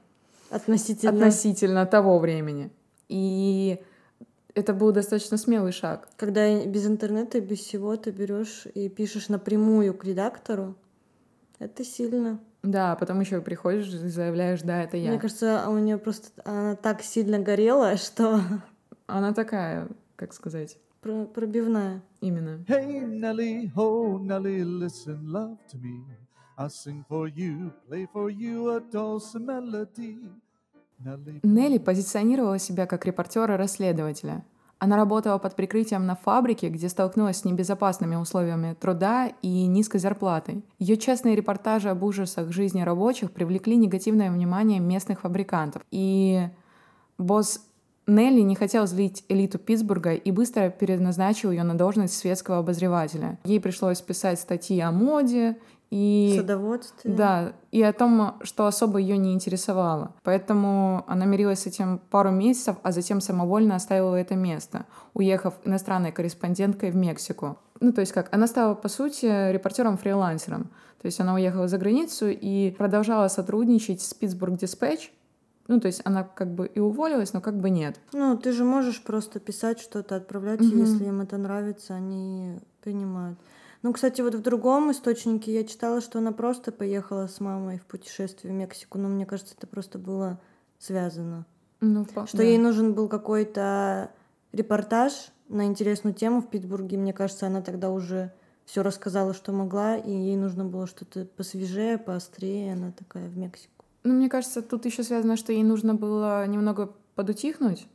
Относительно. 0.50 1.12
относительно 1.12 1.87
того 1.87 2.18
времени. 2.18 2.70
И 3.08 3.80
это 4.54 4.72
был 4.72 4.92
достаточно 4.92 5.37
смелый 5.37 5.72
шаг. 5.72 6.08
Когда 6.16 6.64
без 6.64 6.87
интернета, 6.87 7.40
без 7.40 7.58
всего 7.58 7.96
ты 7.96 8.10
берешь 8.10 8.66
и 8.75 8.88
пишешь 8.88 9.28
напрямую 9.28 9.94
к 9.94 10.04
редактору, 10.04 10.75
это 11.58 11.84
сильно. 11.84 12.40
Да, 12.62 12.96
потом 12.96 13.20
еще 13.20 13.40
приходишь 13.40 13.88
и 13.88 14.08
заявляешь, 14.08 14.62
да, 14.62 14.82
это 14.82 14.96
я. 14.96 15.10
Мне 15.10 15.20
кажется, 15.20 15.68
у 15.68 15.78
нее 15.78 15.98
просто 15.98 16.28
она 16.44 16.76
так 16.76 17.02
сильно 17.02 17.38
горела, 17.38 17.96
что 17.98 18.40
Она 19.06 19.32
такая, 19.32 19.88
как 20.16 20.32
сказать, 20.32 20.78
про- 21.00 21.26
пробивная. 21.26 22.02
именно. 22.21 22.64
Hey 22.67 23.05
Nelly, 23.07 23.71
ho 23.75 24.19
Nelly, 24.19 24.62
listen, 24.64 25.25
love 25.26 25.57
to 25.73 25.78
me. 25.81 26.05
I'll 26.59 26.69
sing 26.69 27.05
for 27.09 27.28
you, 27.33 27.71
play 27.88 28.07
for 28.12 28.28
you 28.31 28.69
a 28.76 28.81
dulcet 28.81 29.43
melody. 29.43 30.19
Нелли 31.45 31.78
позиционировала 31.78 32.59
себя 32.59 32.87
как 32.87 33.07
репортера-расследователя. 33.07 34.45
Она 34.81 34.97
работала 34.97 35.38
под 35.38 35.57
прикрытием 35.57 36.07
на 36.07 36.14
фабрике, 36.17 36.69
где 36.69 36.88
столкнулась 36.88 37.38
с 37.38 37.45
небезопасными 37.45 38.14
условиями 38.17 38.75
труда 38.78 39.33
и 39.43 39.67
низкой 39.67 39.99
зарплатой. 39.99 40.64
Ее 40.78 40.97
честные 40.97 41.35
репортажи 41.37 41.88
об 41.88 42.02
ужасах 42.05 42.50
жизни 42.52 42.83
рабочих 42.83 43.33
привлекли 43.33 43.76
негативное 43.76 44.31
внимание 44.31 44.78
местных 44.78 45.21
фабрикантов. 45.21 45.83
И 45.90 46.49
босс 47.17 47.61
Нелли 48.08 48.40
не 48.40 48.54
хотел 48.54 48.86
злить 48.86 49.24
элиту 49.28 49.58
Питтсбурга 49.58 50.14
и 50.14 50.30
быстро 50.30 50.70
переназначил 50.70 51.50
ее 51.50 51.62
на 51.62 51.76
должность 51.76 52.16
светского 52.16 52.58
обозревателя. 52.58 53.38
Ей 53.44 53.60
пришлось 53.60 54.00
писать 54.00 54.40
статьи 54.40 54.80
о 54.80 54.90
моде 54.90 55.58
и... 55.90 56.34
Садоводстве. 56.36 57.12
Да, 57.12 57.52
и 57.70 57.82
о 57.82 57.92
том, 57.92 58.38
что 58.42 58.66
особо 58.66 58.98
ее 58.98 59.18
не 59.18 59.34
интересовало. 59.34 60.14
Поэтому 60.22 61.04
она 61.06 61.26
мирилась 61.26 61.60
с 61.60 61.66
этим 61.66 62.00
пару 62.10 62.30
месяцев, 62.30 62.76
а 62.82 62.92
затем 62.92 63.20
самовольно 63.20 63.76
оставила 63.76 64.14
это 64.14 64.34
место, 64.36 64.86
уехав 65.12 65.54
иностранной 65.64 66.12
корреспонденткой 66.12 66.90
в 66.90 66.96
Мексику. 66.96 67.58
Ну, 67.80 67.92
то 67.92 68.00
есть 68.00 68.12
как, 68.12 68.34
она 68.34 68.46
стала, 68.46 68.74
по 68.74 68.88
сути, 68.88 69.52
репортером-фрилансером. 69.52 70.70
То 71.00 71.06
есть 71.06 71.20
она 71.20 71.34
уехала 71.34 71.68
за 71.68 71.78
границу 71.78 72.28
и 72.28 72.72
продолжала 72.72 73.28
сотрудничать 73.28 74.00
с 74.00 74.14
Питтсбург 74.14 74.54
Диспatch. 74.54 75.10
Ну, 75.68 75.80
то 75.80 75.87
есть 75.87 76.00
она 76.04 76.25
как 76.25 76.54
бы 76.54 76.66
и 76.66 76.80
уволилась, 76.80 77.34
но 77.34 77.40
как 77.40 77.60
бы 77.60 77.68
нет. 77.70 78.00
Ну, 78.12 78.37
ты 78.38 78.52
же 78.52 78.64
можешь 78.64 79.02
просто 79.02 79.38
писать 79.38 79.78
что-то, 79.80 80.16
отправлять, 80.16 80.60
Мгм. 80.60 80.78
если 80.78 81.04
им 81.04 81.20
это 81.20 81.37
нравится, 81.37 81.94
они 81.94 82.58
принимают. 82.82 83.38
Ну, 83.82 83.92
кстати, 83.92 84.22
вот 84.22 84.34
в 84.34 84.42
другом 84.42 84.90
источнике 84.90 85.52
я 85.54 85.64
читала, 85.64 86.00
что 86.00 86.18
она 86.18 86.32
просто 86.32 86.72
поехала 86.72 87.26
с 87.28 87.38
мамой 87.38 87.78
в 87.78 87.84
путешествие 87.87 88.52
в 88.52 88.56
Мексику, 88.56 88.98
но 88.98 89.08
мне 89.08 89.25
кажется, 89.26 89.54
это 89.56 89.66
просто 89.66 89.98
было 89.98 90.40
связано. 90.78 91.46
Ну, 91.80 92.04
Что 92.26 92.38
да. 92.38 92.42
ей 92.42 92.58
нужен 92.58 92.94
был 92.94 93.08
какой-то 93.08 94.10
репортаж 94.52 95.12
на 95.48 95.66
интересную 95.66 96.14
тему 96.14 96.40
в 96.40 96.48
Питтсбурге. 96.48 96.96
Мне 96.96 97.12
кажется, 97.12 97.46
она 97.46 97.62
тогда 97.62 97.90
уже 97.90 98.32
все 98.64 98.82
рассказала, 98.82 99.32
что 99.32 99.52
могла, 99.52 99.96
и 99.96 100.10
ей 100.10 100.37
нужно 100.37 100.64
было 100.64 100.87
что-то 100.87 101.25
посвежее, 101.25 101.98
поострее. 101.98 102.72
Она 102.72 102.90
такая 102.92 103.28
в 103.28 103.37
Мексику. 103.37 103.77
Ну, 104.05 104.14
мне 104.14 104.28
кажется, 104.28 104.62
тут 104.62 104.87
еще 104.87 105.02
связано, 105.02 105.37
что 105.37 105.52
ей 105.52 105.62
нужно 105.62 105.95
было 105.95 106.47
немного 106.47 106.95
подутихнуть, 107.14 107.87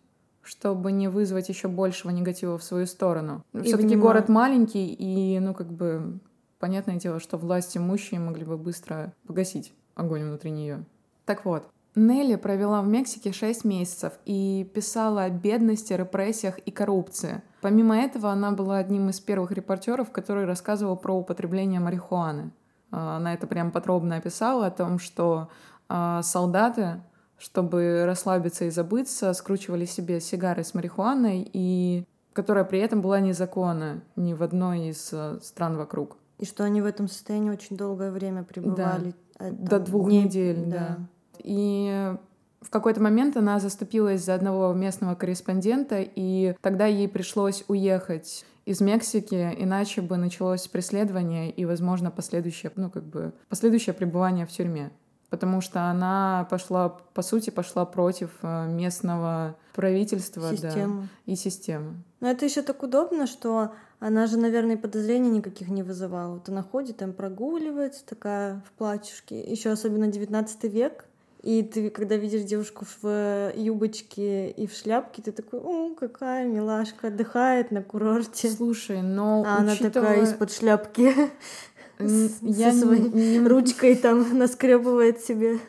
чтобы 0.42 0.92
не 0.92 1.08
вызвать 1.08 1.50
еще 1.50 1.68
большего 1.68 2.12
негатива 2.12 2.58
в 2.58 2.64
свою 2.64 2.86
сторону. 2.86 3.44
Все-таки 3.64 3.96
город 3.96 4.30
маленький, 4.30 4.94
и, 4.94 5.40
ну, 5.40 5.54
как 5.54 5.72
бы, 5.72 6.20
понятное 6.60 6.98
дело, 6.98 7.20
что 7.20 7.38
власти 7.38 7.78
имущие 7.78 8.20
могли 8.20 8.46
бы 8.46 8.58
быстро 8.58 9.14
погасить 9.26 9.74
огонь 9.96 10.24
внутри 10.24 10.52
нее. 10.52 10.84
Так 11.26 11.46
вот, 11.46 11.70
Нелли 11.96 12.36
провела 12.36 12.82
в 12.82 12.88
Мексике 12.88 13.32
6 13.32 13.66
месяцев 13.66 14.14
и 14.26 14.70
писала 14.74 15.24
о 15.24 15.30
бедности, 15.30 15.94
репрессиях 15.94 16.58
и 16.60 16.72
коррупции. 16.72 17.44
Помимо 17.62 17.96
этого, 17.96 18.32
она 18.32 18.52
была 18.52 18.78
одним 18.78 19.10
из 19.10 19.20
первых 19.20 19.52
репортеров, 19.52 20.12
который 20.12 20.46
рассказывал 20.46 20.98
про 20.98 21.14
употребление 21.16 21.80
марихуаны. 21.80 22.52
А, 22.92 23.18
Она 23.18 23.36
это 23.36 23.46
прям 23.46 23.72
подробно 23.72 24.18
описала 24.18 24.68
о 24.68 24.72
том, 24.72 24.98
что 24.98 25.50
солдаты, 25.90 27.02
чтобы 27.38 28.04
расслабиться 28.06 28.66
и 28.66 28.70
забыться, 28.70 29.34
скручивали 29.34 29.86
себе 29.86 30.20
сигары 30.22 30.63
с 30.63 30.74
марихуаной, 30.74 31.50
и 31.52 32.06
которая 32.34 32.63
при 32.63 32.80
этом 32.80 33.02
была 33.02 33.20
незаконна 33.20 34.02
ни 34.16 34.34
в 34.34 34.42
одной 34.42 34.88
из 34.90 35.10
э, 35.12 35.40
стран 35.42 35.78
вокруг. 35.78 36.18
И 36.40 36.46
что 36.46 36.63
они 36.63 36.82
в 36.82 36.86
этом 36.86 37.08
состоянии 37.08 37.52
очень 37.52 37.78
долгое 37.78 38.12
время 38.12 38.44
пребывали. 38.44 39.13
а, 39.38 39.52
До 39.52 39.70
там 39.78 39.84
двух 39.84 40.08
дней- 40.08 40.24
недель, 40.24 40.66
да. 40.66 40.98
И 41.40 42.16
в 42.62 42.70
какой-то 42.70 43.02
момент 43.02 43.38
она 43.38 43.60
заступилась 43.60 44.24
за 44.24 44.34
одного 44.34 44.74
местного 44.74 45.16
корреспондента, 45.16 45.98
и 46.00 46.56
тогда 46.62 46.86
ей 46.86 47.08
пришлось 47.08 47.63
уехать 47.68 48.46
из 48.66 48.80
Мексики, 48.82 49.54
иначе 49.58 50.02
бы 50.02 50.16
началось 50.18 50.68
преследование 50.68 51.52
и, 51.52 51.66
возможно, 51.66 52.10
последующее, 52.10 52.72
ну, 52.78 52.90
как 52.90 53.04
бы, 53.04 53.34
последующее 53.50 53.94
пребывание 53.94 54.46
в 54.46 54.50
тюрьме. 54.50 54.92
Потому 55.34 55.62
что 55.62 55.90
она 55.90 56.46
пошла, 56.52 56.90
по 57.16 57.24
сути, 57.24 57.50
пошла 57.50 57.86
против 57.86 58.30
э, 58.44 58.68
местного 58.68 59.56
правительства 59.74 60.44
да, 60.52 60.56
Систему. 60.56 61.08
и 61.25 61.36
системы. 61.36 61.96
Но 62.20 62.30
это 62.30 62.46
еще 62.46 62.62
так 62.62 62.84
удобно, 62.84 63.25
что 63.25 63.72
она 64.00 64.28
же, 64.28 64.38
наверное, 64.38 64.78
подозрений 64.78 65.32
никаких 65.32 65.70
не 65.70 65.82
вызывала. 65.82 66.36
Вот 66.36 66.50
она 66.50 66.62
ходит, 66.62 66.98
там 66.98 67.13
прогуливается, 67.13 68.06
такая 68.06 68.62
в 68.68 68.72
платьюшке. 68.78 69.42
Еще 69.42 69.72
особенно 69.72 70.06
19 70.06 70.66
век. 70.66 71.06
И 71.42 71.62
ты, 71.63 71.90
когда 71.90 72.16
видишь 72.16 72.44
девушку 72.44 72.86
в 72.86 73.00
э, 73.08 73.54
юбочке 73.56 74.52
и 74.52 74.66
в 74.68 74.72
шляпке, 74.74 75.22
ты 75.24 75.32
такой, 75.32 75.60
о, 75.60 75.96
какая 75.96 76.46
милашка, 76.46 77.08
отдыхает 77.08 77.72
на 77.72 77.82
курорте. 77.82 78.50
Слушай, 78.50 79.02
но 79.02 79.44
А 79.46 79.58
она 79.58 79.75
такая 79.75 80.20
учитывая- 80.20 80.24
из-под 80.24 80.52
шляпки 80.54 81.12
я 82.00 82.72
со 82.72 82.80
своей 82.80 83.10
не- 83.10 83.48
ручкой 83.48 83.96
там 83.96 84.38
наскребывает 84.38 85.20
себе. 85.22 85.60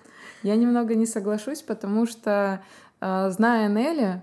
Я 0.42 0.56
немного 0.56 0.94
не 0.94 1.06
соглашусь, 1.06 1.62
потому 1.62 2.06
что, 2.06 2.62
э, 3.00 3.30
зная 3.30 3.68
Нелли, 3.68 4.22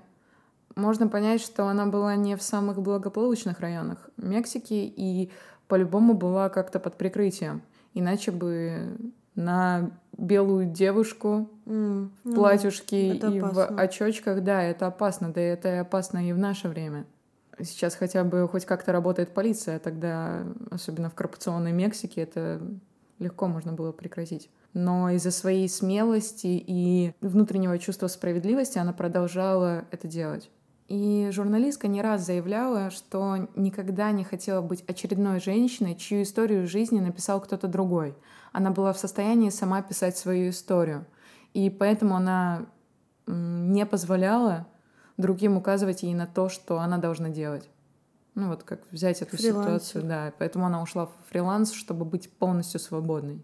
можно 0.76 1.08
понять, 1.08 1.42
что 1.42 1.68
она 1.68 1.86
была 1.88 2.16
не 2.16 2.36
в 2.36 2.42
самых 2.42 2.82
благополучных 2.82 3.60
районах 3.60 4.10
Мексики 4.18 4.74
и 4.96 5.32
по-любому 5.68 6.14
была 6.14 6.50
как-то 6.50 6.80
под 6.80 6.96
прикрытием. 6.98 7.62
Иначе 7.94 8.32
бы 8.32 8.98
на 9.36 9.90
белую 10.18 10.66
девушку 10.66 11.50
М, 11.66 12.12
в 12.24 12.30
ну, 12.30 12.36
платьюшке 12.36 13.16
и 13.16 13.40
в 13.40 13.46
опасно. 13.60 13.82
очочках, 13.82 14.44
да, 14.44 14.62
это 14.64 14.88
опасно, 14.88 15.32
да 15.34 15.42
и 15.42 15.46
это 15.46 15.80
опасно 15.82 16.28
и 16.28 16.34
в 16.34 16.38
наше 16.38 16.68
время. 16.70 17.06
Сейчас 17.60 17.96
хотя 17.96 18.24
бы 18.24 18.48
хоть 18.48 18.66
как-то 18.66 18.92
работает 18.92 19.34
полиция, 19.34 19.80
тогда, 19.80 20.44
особенно 20.70 21.10
в 21.10 21.16
коррупционной 21.16 21.72
Мексике, 21.72 22.22
это 22.22 22.62
легко 23.20 23.48
можно 23.48 23.74
было 23.74 23.92
прекратить. 23.92 24.50
Но 24.74 25.10
из-за 25.12 25.32
своей 25.32 25.68
смелости 25.68 26.48
и 26.48 27.14
внутреннего 27.22 27.78
чувства 27.78 28.08
справедливости 28.08 28.78
она 28.78 28.94
продолжала 28.94 29.86
это 29.92 30.08
делать. 30.08 30.50
И 30.88 31.30
журналистка 31.32 31.88
не 31.88 32.02
раз 32.02 32.26
заявляла, 32.26 32.90
что 32.90 33.48
никогда 33.56 34.12
не 34.12 34.26
хотела 34.26 34.62
быть 34.62 34.84
очередной 34.88 35.40
женщиной, 35.40 35.96
чью 35.96 36.24
историю 36.24 36.68
жизни 36.68 37.00
написал 37.00 37.40
кто-то 37.40 37.68
другой. 37.68 38.14
Она 38.52 38.72
была 38.72 38.92
в 38.92 38.98
состоянии 38.98 39.50
сама 39.50 39.82
писать 39.82 40.18
свою 40.18 40.50
историю. 40.50 41.06
И 41.54 41.70
поэтому 41.70 42.16
она 42.16 42.66
не 43.26 43.86
позволяла 43.86 44.68
другим 45.22 45.58
указывать 45.58 46.04
ей 46.04 46.14
на 46.14 46.28
то, 46.28 46.50
что 46.50 46.80
она 46.80 46.98
должна 46.98 47.30
делать. 47.30 47.70
Ну 48.36 48.50
вот 48.50 48.64
как 48.64 48.82
взять 48.92 49.22
эту 49.22 49.38
Фрилансер. 49.38 49.64
ситуацию, 49.64 50.04
да. 50.04 50.34
Поэтому 50.38 50.66
она 50.66 50.82
ушла 50.82 51.08
в 51.08 51.12
фриланс, 51.30 51.74
чтобы 51.74 52.06
быть 52.06 52.32
полностью 52.32 52.80
свободной. 52.80 53.44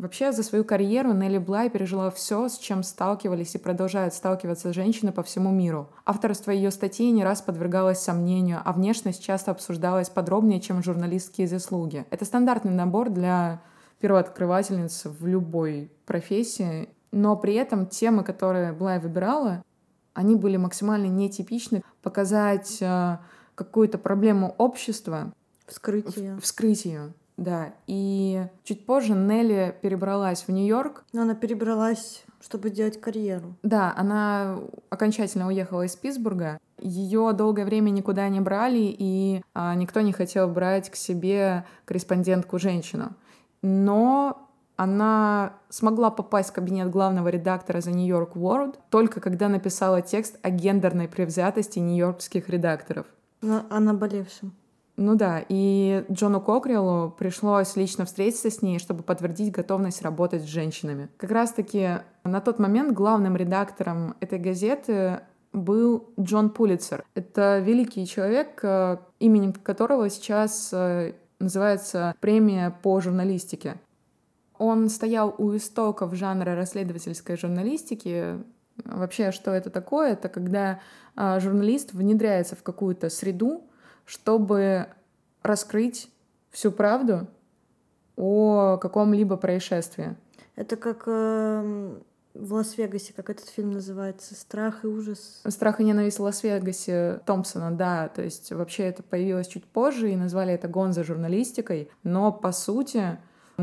Вообще, 0.00 0.32
за 0.32 0.42
свою 0.42 0.64
карьеру 0.64 1.12
Нелли 1.12 1.36
Блай 1.36 1.68
пережила 1.68 2.10
все, 2.10 2.48
с 2.48 2.56
чем 2.56 2.82
сталкивались 2.82 3.54
и 3.54 3.58
продолжают 3.58 4.14
сталкиваться 4.14 4.72
женщины 4.72 5.12
по 5.12 5.22
всему 5.22 5.50
миру. 5.50 5.90
Авторство 6.06 6.50
ее 6.52 6.70
статей 6.70 7.10
не 7.10 7.22
раз 7.22 7.42
подвергалось 7.42 8.00
сомнению, 8.00 8.62
а 8.64 8.72
внешность 8.72 9.22
часто 9.22 9.50
обсуждалась 9.50 10.08
подробнее, 10.08 10.58
чем 10.60 10.82
журналистские 10.82 11.46
заслуги. 11.46 12.06
Это 12.08 12.24
стандартный 12.24 12.72
набор 12.72 13.10
для 13.10 13.60
первооткрывательниц 14.00 15.04
в 15.04 15.26
любой 15.26 15.92
профессии, 16.06 16.88
но 17.12 17.36
при 17.36 17.52
этом 17.54 17.86
темы, 17.86 18.24
которые 18.24 18.72
Блай 18.72 19.00
выбирала, 19.00 19.62
они 20.14 20.36
были 20.36 20.56
максимально 20.56 21.06
нетипичны. 21.06 21.82
Показать 22.02 22.78
э, 22.80 23.18
какую-то 23.54 23.98
проблему 23.98 24.54
общества, 24.58 25.32
Вскрытие. 25.66 26.38
вскрыть 26.40 26.84
ее, 26.84 27.12
да. 27.36 27.72
И 27.86 28.46
чуть 28.64 28.84
позже 28.84 29.14
Нелли 29.14 29.74
перебралась 29.80 30.42
в 30.42 30.48
Нью-Йорк. 30.50 31.04
Но 31.12 31.22
она 31.22 31.34
перебралась, 31.34 32.24
чтобы 32.42 32.70
делать 32.70 33.00
карьеру. 33.00 33.54
Да, 33.62 33.94
она 33.96 34.58
окончательно 34.90 35.46
уехала 35.46 35.82
из 35.82 35.96
Питтсбурга. 35.96 36.58
Ее 36.78 37.32
долгое 37.32 37.64
время 37.64 37.90
никуда 37.90 38.28
не 38.28 38.40
брали, 38.40 38.94
и 38.98 39.42
а, 39.54 39.74
никто 39.74 40.00
не 40.00 40.12
хотел 40.12 40.48
брать 40.48 40.90
к 40.90 40.96
себе 40.96 41.64
корреспондентку-женщину. 41.84 43.12
Но 43.62 44.49
она 44.80 45.52
смогла 45.68 46.10
попасть 46.10 46.48
в 46.48 46.52
кабинет 46.54 46.88
главного 46.88 47.28
редактора 47.28 47.82
New 47.84 48.06
York 48.06 48.34
World 48.34 48.76
только 48.88 49.20
когда 49.20 49.50
написала 49.50 50.00
текст 50.00 50.38
о 50.40 50.48
гендерной 50.48 51.06
превзятости 51.06 51.78
нью-йоркских 51.78 52.48
редакторов. 52.48 53.04
Но 53.42 53.66
о 53.68 53.78
наболевшем. 53.78 54.54
Ну 54.96 55.16
да, 55.16 55.44
и 55.50 56.06
Джону 56.10 56.40
Кокрилу 56.40 57.10
пришлось 57.10 57.76
лично 57.76 58.06
встретиться 58.06 58.50
с 58.50 58.62
ней, 58.62 58.78
чтобы 58.78 59.02
подтвердить 59.02 59.52
готовность 59.52 60.00
работать 60.00 60.44
с 60.44 60.46
женщинами. 60.46 61.10
Как 61.18 61.30
раз-таки 61.30 61.98
на 62.24 62.40
тот 62.40 62.58
момент 62.58 62.92
главным 62.92 63.36
редактором 63.36 64.14
этой 64.20 64.38
газеты 64.38 65.20
был 65.52 66.08
Джон 66.18 66.48
Пулицер. 66.48 67.04
Это 67.14 67.58
великий 67.58 68.06
человек, 68.06 68.58
э, 68.62 68.96
именем 69.18 69.52
которого 69.52 70.08
сейчас 70.08 70.70
э, 70.72 71.12
называется 71.38 72.14
премия 72.20 72.74
по 72.82 72.98
журналистике. 73.02 73.76
Он 74.60 74.90
стоял 74.90 75.34
у 75.38 75.56
истоков 75.56 76.14
жанра 76.14 76.54
расследовательской 76.54 77.38
журналистики. 77.38 78.36
Вообще, 78.84 79.32
что 79.32 79.52
это 79.52 79.70
такое? 79.70 80.12
Это 80.12 80.28
когда 80.28 80.80
э, 81.16 81.40
журналист 81.40 81.94
внедряется 81.94 82.56
в 82.56 82.62
какую-то 82.62 83.08
среду, 83.08 83.64
чтобы 84.04 84.88
раскрыть 85.42 86.10
всю 86.50 86.72
правду 86.72 87.26
о 88.16 88.76
каком-либо 88.76 89.38
происшествии. 89.38 90.14
Это 90.56 90.76
как 90.76 91.04
э, 91.06 91.98
в 92.34 92.52
Лас-Вегасе, 92.52 93.14
как 93.14 93.30
этот 93.30 93.48
фильм 93.48 93.70
называется, 93.70 94.34
«Страх 94.34 94.84
и 94.84 94.88
ужас». 94.88 95.40
«Страх 95.48 95.80
и 95.80 95.84
ненависть 95.84 96.18
в 96.18 96.22
Лас-Вегасе» 96.22 97.22
Томпсона, 97.24 97.70
да, 97.70 98.08
то 98.08 98.20
есть 98.20 98.52
вообще 98.52 98.82
это 98.82 99.02
появилось 99.02 99.46
чуть 99.46 99.64
позже 99.64 100.12
и 100.12 100.16
назвали 100.16 100.52
это 100.52 100.68
гонза 100.68 101.02
журналистикой, 101.02 101.90
но 102.02 102.30
по 102.30 102.52
сути 102.52 103.16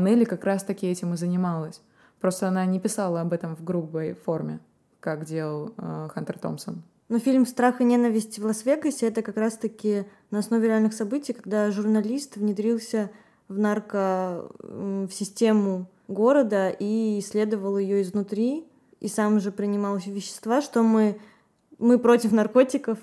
Нелли 0.04 0.24
как 0.24 0.44
раз-таки 0.44 0.86
этим 0.86 1.14
и 1.14 1.16
занималась. 1.16 1.80
Просто 2.20 2.48
она 2.48 2.64
не 2.66 2.80
писала 2.80 3.20
об 3.20 3.32
этом 3.32 3.56
в 3.56 3.64
грубой 3.64 4.14
форме, 4.14 4.60
как 5.00 5.24
делал 5.24 5.72
э, 5.76 6.08
Хантер 6.12 6.38
Томпсон. 6.38 6.82
Но 7.08 7.18
фильм 7.18 7.46
«Страх 7.46 7.80
и 7.80 7.84
ненависть 7.84 8.38
в 8.38 8.44
Лас-Вегасе»— 8.44 9.06
это 9.08 9.22
как 9.22 9.36
раз-таки 9.36 10.04
на 10.30 10.40
основе 10.40 10.68
реальных 10.68 10.92
событий, 10.92 11.32
когда 11.32 11.70
журналист 11.70 12.36
внедрился 12.36 13.10
в 13.48 13.58
нарко... 13.58 14.46
в 14.58 15.10
систему 15.10 15.86
города 16.06 16.68
и 16.68 17.18
исследовал 17.18 17.78
ее 17.78 18.02
изнутри, 18.02 18.66
и 19.00 19.08
сам 19.08 19.40
же 19.40 19.52
принимал 19.52 19.96
вещества, 19.96 20.60
что 20.60 20.82
мы, 20.82 21.18
мы 21.78 21.98
против 21.98 22.32
наркотиков. 22.32 22.98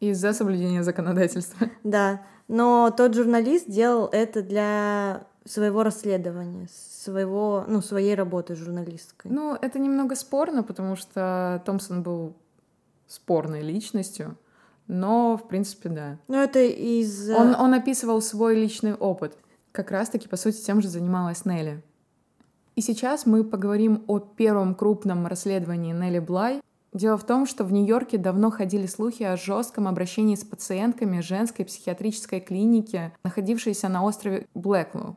Из-за 0.00 0.34
соблюдения 0.34 0.82
законодательства. 0.82 1.70
Да, 1.84 2.22
но 2.48 2.92
тот 2.94 3.14
журналист 3.14 3.68
делал 3.68 4.08
это 4.12 4.42
для 4.42 5.26
своего 5.46 5.82
расследования, 5.82 6.68
своего, 6.70 7.64
ну, 7.66 7.80
своей 7.80 8.14
работы 8.14 8.54
журналистской. 8.54 9.30
Ну, 9.30 9.54
это 9.54 9.78
немного 9.78 10.14
спорно, 10.14 10.62
потому 10.62 10.96
что 10.96 11.62
Томпсон 11.64 12.02
был 12.02 12.34
спорной 13.06 13.62
личностью, 13.62 14.36
но, 14.88 15.36
в 15.36 15.48
принципе, 15.48 15.88
да. 15.88 16.18
Ну, 16.28 16.36
это 16.36 16.60
из... 16.60 17.30
Он, 17.30 17.54
он 17.54 17.74
описывал 17.74 18.20
свой 18.20 18.56
личный 18.56 18.94
опыт. 18.94 19.36
Как 19.72 19.90
раз-таки, 19.90 20.28
по 20.28 20.36
сути, 20.36 20.62
тем 20.62 20.80
же 20.80 20.88
занималась 20.88 21.44
Нелли. 21.44 21.82
И 22.76 22.80
сейчас 22.82 23.24
мы 23.26 23.42
поговорим 23.44 24.04
о 24.06 24.18
первом 24.18 24.74
крупном 24.74 25.26
расследовании 25.26 25.92
Нелли 25.92 26.18
Блай. 26.18 26.60
Дело 26.92 27.18
в 27.18 27.24
том, 27.24 27.46
что 27.46 27.64
в 27.64 27.72
Нью-Йорке 27.72 28.16
давно 28.16 28.50
ходили 28.50 28.86
слухи 28.86 29.22
о 29.22 29.36
жестком 29.36 29.86
обращении 29.86 30.34
с 30.34 30.44
пациентками 30.44 31.20
женской 31.20 31.64
психиатрической 31.64 32.40
клиники, 32.40 33.12
находившейся 33.22 33.88
на 33.88 34.02
острове 34.02 34.46
Блэклоу. 34.54 35.16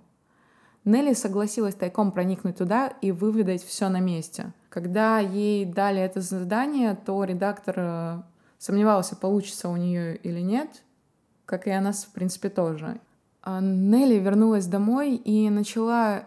Нелли 0.86 1.14
согласилась 1.14 1.76
тайком 1.76 2.12
проникнуть 2.12 2.58
туда 2.58 2.88
и 3.02 3.12
выведать 3.12 3.64
все 3.64 3.90
на 3.90 4.00
месте. 4.00 4.54
Когда 4.70 5.20
ей 5.20 5.66
дали 5.66 6.02
это 6.02 6.22
задание, 6.22 6.96
то 6.96 7.24
редактор 7.24 7.76
э, 7.78 8.22
сомневался, 8.58 9.16
получится 9.16 9.70
у 9.70 9.76
нее 9.76 10.16
или 10.18 10.40
нет, 10.40 10.70
как 11.46 11.68
и 11.68 11.72
она, 11.72 11.92
в 11.92 12.08
принципе, 12.14 12.50
тоже. 12.50 13.00
А 13.42 13.62
Нелли 13.62 14.16
вернулась 14.16 14.68
домой 14.68 15.16
и 15.16 15.50
начала 15.50 16.24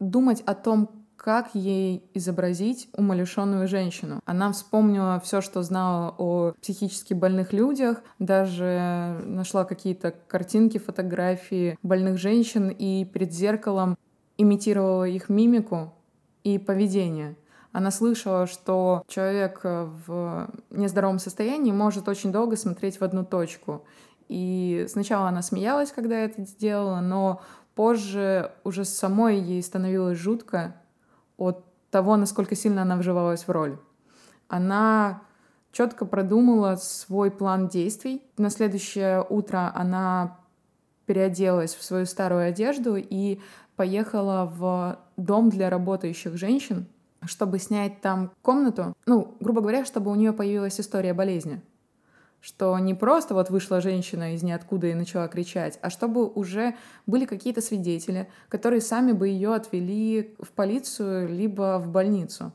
думать 0.00 0.42
о 0.46 0.54
том, 0.54 0.90
как 1.18 1.54
ей 1.54 2.08
изобразить 2.14 2.88
умалишенную 2.92 3.66
женщину. 3.66 4.20
Она 4.24 4.52
вспомнила 4.52 5.20
все, 5.20 5.40
что 5.40 5.62
знала 5.62 6.14
о 6.16 6.52
психически 6.62 7.12
больных 7.12 7.52
людях, 7.52 7.98
даже 8.20 9.20
нашла 9.24 9.64
какие-то 9.64 10.12
картинки, 10.12 10.78
фотографии 10.78 11.76
больных 11.82 12.18
женщин 12.18 12.68
и 12.68 13.04
перед 13.04 13.32
зеркалом 13.32 13.98
имитировала 14.38 15.04
их 15.04 15.28
мимику 15.28 15.92
и 16.44 16.56
поведение. 16.56 17.36
Она 17.72 17.90
слышала, 17.90 18.46
что 18.46 19.02
человек 19.08 19.60
в 19.62 20.48
нездоровом 20.70 21.18
состоянии 21.18 21.72
может 21.72 22.08
очень 22.08 22.32
долго 22.32 22.56
смотреть 22.56 23.00
в 23.00 23.04
одну 23.04 23.24
точку. 23.24 23.84
И 24.28 24.86
сначала 24.88 25.28
она 25.28 25.42
смеялась, 25.42 25.90
когда 25.90 26.16
это 26.16 26.44
сделала, 26.44 27.00
но 27.00 27.42
позже 27.74 28.52
уже 28.64 28.84
самой 28.84 29.40
ей 29.40 29.62
становилось 29.62 30.18
жутко 30.18 30.74
от 31.38 31.64
того, 31.90 32.16
насколько 32.16 32.54
сильно 32.54 32.82
она 32.82 32.96
вживалась 32.96 33.44
в 33.44 33.50
роль. 33.50 33.78
Она 34.48 35.22
четко 35.72 36.04
продумала 36.04 36.76
свой 36.76 37.30
план 37.30 37.68
действий. 37.68 38.22
На 38.36 38.50
следующее 38.50 39.24
утро 39.26 39.72
она 39.74 40.38
переоделась 41.06 41.74
в 41.74 41.82
свою 41.82 42.04
старую 42.04 42.46
одежду 42.46 42.96
и 42.96 43.40
поехала 43.76 44.44
в 44.44 44.98
дом 45.16 45.48
для 45.48 45.70
работающих 45.70 46.36
женщин, 46.36 46.86
чтобы 47.24 47.58
снять 47.58 48.00
там 48.00 48.32
комнату, 48.42 48.94
ну, 49.06 49.36
грубо 49.40 49.60
говоря, 49.60 49.84
чтобы 49.84 50.10
у 50.10 50.14
нее 50.14 50.32
появилась 50.32 50.80
история 50.80 51.14
болезни 51.14 51.62
что 52.40 52.78
не 52.78 52.94
просто 52.94 53.34
вот 53.34 53.50
вышла 53.50 53.80
женщина 53.80 54.34
из 54.34 54.42
ниоткуда 54.42 54.88
и 54.88 54.94
начала 54.94 55.28
кричать, 55.28 55.78
а 55.82 55.90
чтобы 55.90 56.26
уже 56.26 56.76
были 57.06 57.24
какие-то 57.24 57.60
свидетели, 57.60 58.28
которые 58.48 58.80
сами 58.80 59.12
бы 59.12 59.28
ее 59.28 59.54
отвели 59.54 60.34
в 60.38 60.50
полицию 60.50 61.28
либо 61.28 61.78
в 61.78 61.88
больницу. 61.88 62.52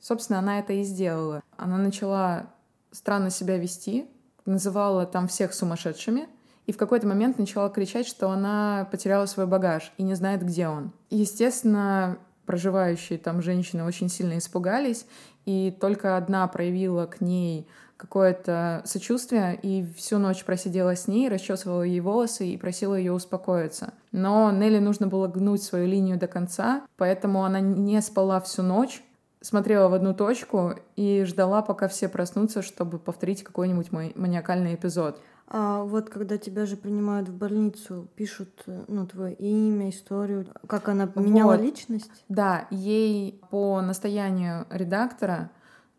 Собственно, 0.00 0.38
она 0.38 0.58
это 0.58 0.72
и 0.72 0.82
сделала. 0.82 1.42
Она 1.56 1.78
начала 1.78 2.50
странно 2.90 3.30
себя 3.30 3.58
вести, 3.58 4.06
называла 4.46 5.06
там 5.06 5.28
всех 5.28 5.54
сумасшедшими, 5.54 6.28
и 6.66 6.72
в 6.72 6.76
какой-то 6.76 7.06
момент 7.06 7.38
начала 7.38 7.68
кричать, 7.68 8.06
что 8.06 8.30
она 8.30 8.88
потеряла 8.90 9.26
свой 9.26 9.46
багаж 9.46 9.92
и 9.98 10.02
не 10.02 10.14
знает, 10.14 10.42
где 10.42 10.68
он. 10.68 10.92
Естественно, 11.10 12.18
проживающие 12.46 13.18
там 13.18 13.42
женщины 13.42 13.84
очень 13.84 14.08
сильно 14.08 14.38
испугались, 14.38 15.06
и 15.44 15.76
только 15.78 16.16
одна 16.16 16.46
проявила 16.48 17.06
к 17.06 17.20
ней 17.20 17.68
какое-то 18.04 18.82
сочувствие 18.84 19.58
и 19.62 19.86
всю 19.96 20.18
ночь 20.18 20.44
просидела 20.44 20.94
с 20.94 21.08
ней, 21.08 21.30
расчесывала 21.30 21.82
ей 21.82 22.00
волосы 22.00 22.48
и 22.48 22.58
просила 22.58 22.94
ее 22.94 23.12
успокоиться. 23.12 23.94
Но 24.12 24.50
Нелли 24.50 24.78
нужно 24.78 25.06
было 25.06 25.26
гнуть 25.26 25.62
свою 25.62 25.86
линию 25.86 26.18
до 26.18 26.26
конца, 26.26 26.82
поэтому 26.98 27.44
она 27.44 27.60
не 27.60 28.00
спала 28.02 28.40
всю 28.42 28.62
ночь, 28.62 29.02
смотрела 29.40 29.88
в 29.88 29.94
одну 29.94 30.12
точку 30.12 30.74
и 30.96 31.24
ждала, 31.24 31.62
пока 31.62 31.88
все 31.88 32.10
проснутся, 32.10 32.60
чтобы 32.60 32.98
повторить 32.98 33.42
какой-нибудь 33.42 33.90
маниакальный 33.90 34.74
эпизод. 34.74 35.18
А 35.48 35.82
вот 35.82 36.10
когда 36.10 36.36
тебя 36.36 36.66
же 36.66 36.76
принимают 36.76 37.28
в 37.30 37.36
больницу, 37.36 38.08
пишут 38.16 38.64
ну, 38.66 39.06
твое 39.06 39.34
имя, 39.34 39.88
историю, 39.88 40.46
как 40.66 40.90
она 40.90 41.06
поменяла 41.06 41.52
вот. 41.52 41.62
личность? 41.62 42.24
Да, 42.28 42.66
ей 42.70 43.40
по 43.50 43.80
настоянию 43.80 44.66
редактора 44.70 45.50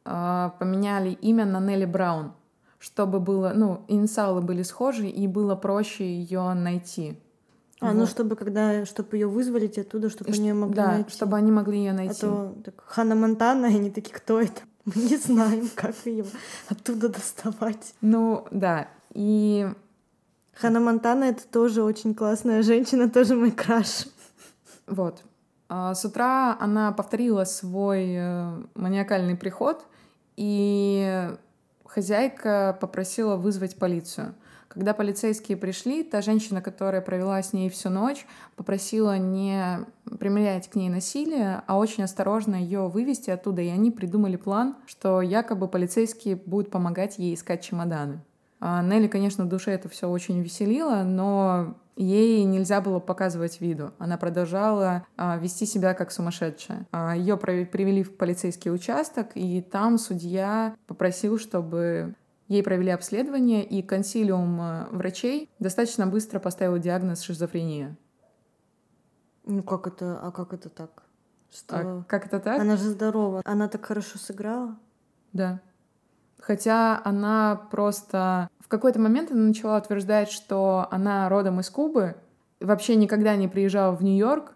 поменяли 0.06 1.10
имя 1.10 1.46
на 1.46 1.60
Нелли 1.60 1.86
Браун, 1.86 2.34
чтобы 2.80 3.20
было, 3.20 3.54
ну, 3.56 3.82
инициалы 3.88 4.42
были 4.42 4.62
схожи 4.62 5.08
и 5.08 5.28
было 5.28 5.56
проще 5.56 6.06
ее 6.06 6.54
найти. 6.54 7.20
А, 7.82 7.88
ну, 7.88 7.92
вот. 7.92 8.00
ну 8.00 8.06
чтобы 8.06 8.36
когда, 8.36 8.86
чтобы 8.86 9.18
ее 9.18 9.28
вызволить 9.28 9.78
оттуда, 9.78 10.10
чтобы 10.10 10.32
они 10.32 10.48
ее 10.48 10.54
могли 10.54 10.76
да, 10.76 10.92
найти. 10.92 11.12
чтобы 11.12 11.38
они 11.38 11.52
могли 11.52 11.80
ее 11.80 11.94
найти. 11.94 12.26
А 12.26 12.30
то 12.30 12.56
так, 12.64 12.84
Ханна 12.86 13.16
Монтана, 13.16 13.66
и 13.66 13.76
они 13.76 13.90
такие, 13.90 14.14
кто 14.14 14.40
это? 14.40 14.62
Мы 14.86 15.02
не 15.02 15.18
знаем, 15.18 15.70
как 15.76 15.96
ее 16.06 16.26
оттуда 16.70 17.10
доставать. 17.10 17.96
Ну, 18.02 18.48
да. 18.52 18.88
И 19.14 19.68
Ханна 20.54 20.80
Монтана— 20.80 21.24
это 21.26 21.46
тоже 21.48 21.84
очень 21.84 22.16
классная 22.16 22.64
женщина, 22.64 23.10
тоже 23.10 23.36
мой 23.36 23.52
краш. 23.52 24.06
Вот. 24.88 25.24
А 25.68 25.96
с 25.96 26.06
утра 26.06 26.56
она 26.60 26.92
повторила 26.92 27.44
свой 27.44 28.14
э, 28.16 28.64
маниакальный 28.76 29.36
приход, 29.36 29.86
и 30.38 31.30
хозяйка 31.86 32.78
попросила 32.80 33.36
вызвать 33.36 33.78
полицию. 33.78 34.36
Когда 34.68 34.94
полицейские 34.94 35.56
пришли, 35.56 36.04
та 36.04 36.22
женщина, 36.22 36.62
которая 36.62 37.00
провела 37.00 37.42
с 37.42 37.54
ней 37.54 37.70
всю 37.70 37.90
ночь, 37.90 38.26
попросила 38.58 39.18
не 39.18 39.80
применять 40.20 40.70
к 40.70 40.76
ней 40.76 40.90
насилие, 40.90 41.64
а 41.66 41.78
очень 41.78 42.04
осторожно 42.04 42.56
ее 42.56 42.90
вывести 42.90 43.30
оттуда, 43.30 43.62
и 43.62 43.70
они 43.70 43.90
придумали 43.90 44.36
план, 44.36 44.76
что 44.86 45.22
якобы 45.22 45.70
полицейские 45.70 46.36
будут 46.36 46.72
помогать 46.72 47.18
ей 47.20 47.36
искать 47.36 47.62
чемоданы. 47.62 48.20
А 48.60 48.82
Нелли, 48.82 49.08
конечно, 49.08 49.46
в 49.46 49.48
душе 49.48 49.72
это 49.72 49.88
все 49.88 50.10
очень 50.10 50.42
веселило, 50.42 51.04
но 51.04 51.76
ей 51.96 52.44
нельзя 52.44 52.82
было 52.82 53.00
показывать 53.00 53.62
виду. 53.62 53.94
Она 53.98 54.18
продолжала 54.18 55.06
а, 55.18 55.38
вести 55.38 55.66
себя 55.66 55.94
как 55.94 56.12
сумасшедшая. 56.12 56.88
А, 56.92 57.16
ее 57.16 57.38
привели 57.38 58.04
в 58.04 58.18
полицейский 58.18 58.72
участок, 58.72 59.32
и 59.36 59.62
там 59.62 59.98
судья 59.98 60.76
попросил, 60.88 61.40
чтобы 61.40 62.16
ей 62.48 62.64
провели 62.64 62.92
обследование, 62.92 63.64
и 63.64 63.82
консилиум 63.82 64.60
а, 64.62 64.88
врачей 64.92 65.50
достаточно 65.60 66.08
быстро 66.08 66.40
поставил 66.40 66.78
диагноз 66.78 67.22
шизофрения. 67.22 67.98
Ну 69.46 69.64
как 69.64 69.88
это, 69.88 70.20
а 70.22 70.32
как 70.32 70.54
это 70.54 70.70
так? 70.70 71.04
Что? 71.52 71.76
А 71.76 72.04
как 72.08 72.26
это 72.26 72.40
так? 72.40 72.60
Она 72.60 72.78
же 72.78 72.90
здорова. 72.90 73.42
Она 73.46 73.68
так 73.68 73.86
хорошо 73.86 74.18
сыграла. 74.18 74.78
Да. 75.34 75.62
Хотя 76.46 77.02
она 77.04 77.60
просто... 77.72 78.50
В 78.60 78.68
какой-то 78.68 79.00
момент 79.00 79.32
она 79.32 79.42
начала 79.42 79.80
утверждать, 79.80 80.30
что 80.30 80.88
она 80.92 81.28
родом 81.28 81.60
из 81.60 81.72
Кубы, 81.72 82.18
вообще 82.60 82.96
никогда 82.96 83.36
не 83.36 83.48
приезжала 83.48 83.96
в 83.96 84.04
Нью-Йорк 84.04 84.54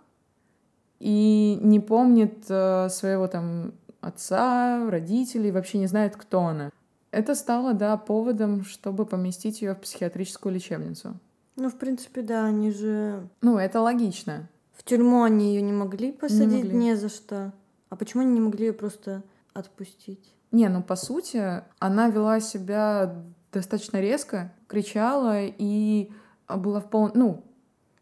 и 0.99 1.57
не 1.59 1.79
помнит 1.79 2.45
э, 2.47 2.89
своего 2.89 3.27
там 3.27 3.73
отца, 4.01 4.87
родителей, 4.87 5.49
вообще 5.49 5.79
не 5.79 5.87
знает, 5.87 6.15
кто 6.15 6.41
она. 6.41 6.69
Это 7.09 7.33
стало, 7.33 7.73
да, 7.73 7.97
поводом, 7.97 8.65
чтобы 8.65 9.07
поместить 9.07 9.63
ее 9.63 9.73
в 9.73 9.79
психиатрическую 9.79 10.53
лечебницу. 10.53 11.17
Ну, 11.55 11.69
в 11.71 11.75
принципе, 11.75 12.21
да, 12.21 12.45
они 12.45 12.69
же... 12.69 13.27
Ну, 13.41 13.57
это 13.57 13.81
логично. 13.81 14.47
В 14.73 14.83
тюрьму 14.83 15.23
они 15.23 15.55
ее 15.55 15.63
не 15.63 15.73
могли 15.73 16.11
посадить, 16.11 16.49
не, 16.49 16.63
могли. 16.65 16.77
не 16.77 16.95
за 16.95 17.09
что. 17.09 17.51
А 17.89 17.95
почему 17.95 18.21
они 18.21 18.33
не 18.33 18.41
могли 18.41 18.67
ее 18.67 18.73
просто 18.73 19.23
отпустить? 19.55 20.35
Не, 20.51 20.67
ну 20.69 20.81
по 20.81 20.95
сути, 20.95 21.63
она 21.79 22.09
вела 22.09 22.39
себя 22.39 23.23
достаточно 23.51 23.99
резко, 23.99 24.51
кричала 24.67 25.41
и 25.41 26.11
была 26.47 26.81
в 26.81 26.89
полном... 26.89 27.11
Ну, 27.15 27.43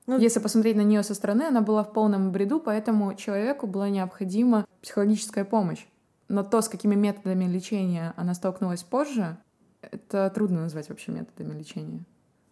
ну, 0.05 0.17
если 0.17 0.39
посмотреть 0.39 0.77
на 0.77 0.81
нее 0.81 1.03
со 1.03 1.13
стороны, 1.13 1.43
она 1.43 1.59
была 1.59 1.83
в 1.83 1.91
полном 1.91 2.31
бреду, 2.31 2.61
поэтому 2.61 3.13
человеку 3.15 3.67
была 3.67 3.89
необходима 3.89 4.65
психологическая 4.81 5.43
помощь. 5.43 5.85
Но 6.29 6.43
то, 6.43 6.61
с 6.61 6.69
какими 6.69 6.95
методами 6.95 7.43
лечения 7.43 8.13
она 8.15 8.33
столкнулась 8.33 8.83
позже, 8.83 9.37
это 9.81 10.29
трудно 10.33 10.61
назвать 10.61 10.87
вообще 10.87 11.11
методами 11.11 11.57
лечения. 11.57 12.05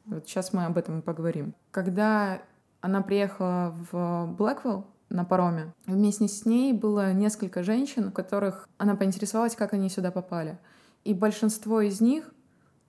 Вот 0.05 0.27
сейчас 0.27 0.51
мы 0.51 0.65
об 0.65 0.77
этом 0.77 0.99
и 0.99 1.01
поговорим. 1.01 1.55
Когда 1.71 2.41
она 2.81 3.01
приехала 3.01 3.73
в 3.91 4.27
Блэквелл, 4.37 4.85
на 5.09 5.23
пароме. 5.23 5.73
Вместе 5.85 6.27
с 6.27 6.45
ней 6.45 6.73
было 6.73 7.13
несколько 7.13 7.63
женщин, 7.63 8.07
у 8.07 8.11
которых 8.11 8.67
она 8.77 8.95
поинтересовалась, 8.95 9.55
как 9.55 9.73
они 9.73 9.89
сюда 9.89 10.11
попали. 10.11 10.57
И 11.03 11.13
большинство 11.13 11.81
из 11.81 12.01
них 12.01 12.33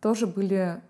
тоже 0.01 0.27
были 0.27 0.83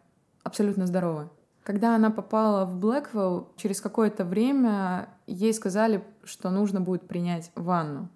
абсолютно 0.42 0.86
здоровы. 0.86 1.28
Когда 1.62 1.96
она 1.96 2.10
попала 2.10 2.64
в 2.64 2.78
Блэквелл, 2.78 3.52
через 3.56 3.80
какое-то 3.80 4.24
время 4.24 5.08
ей 5.26 5.52
сказали, 5.52 6.04
что 6.22 6.50
нужно 6.50 6.80
будет 6.80 7.08
принять 7.08 7.50
ванну. 7.56 8.08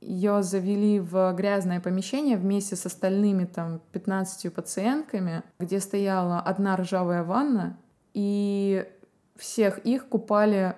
Ее 0.00 0.42
завели 0.42 0.98
в 0.98 1.32
грязное 1.34 1.80
помещение 1.80 2.36
вместе 2.36 2.74
с 2.74 2.86
остальными 2.86 3.44
там 3.44 3.80
15 3.92 4.52
пациентками, 4.52 5.42
где 5.58 5.78
стояла 5.78 6.40
одна 6.40 6.76
ржавая 6.76 7.22
ванна, 7.22 7.78
и 8.14 8.88
всех 9.36 9.78
их 9.78 10.08
купали 10.08 10.74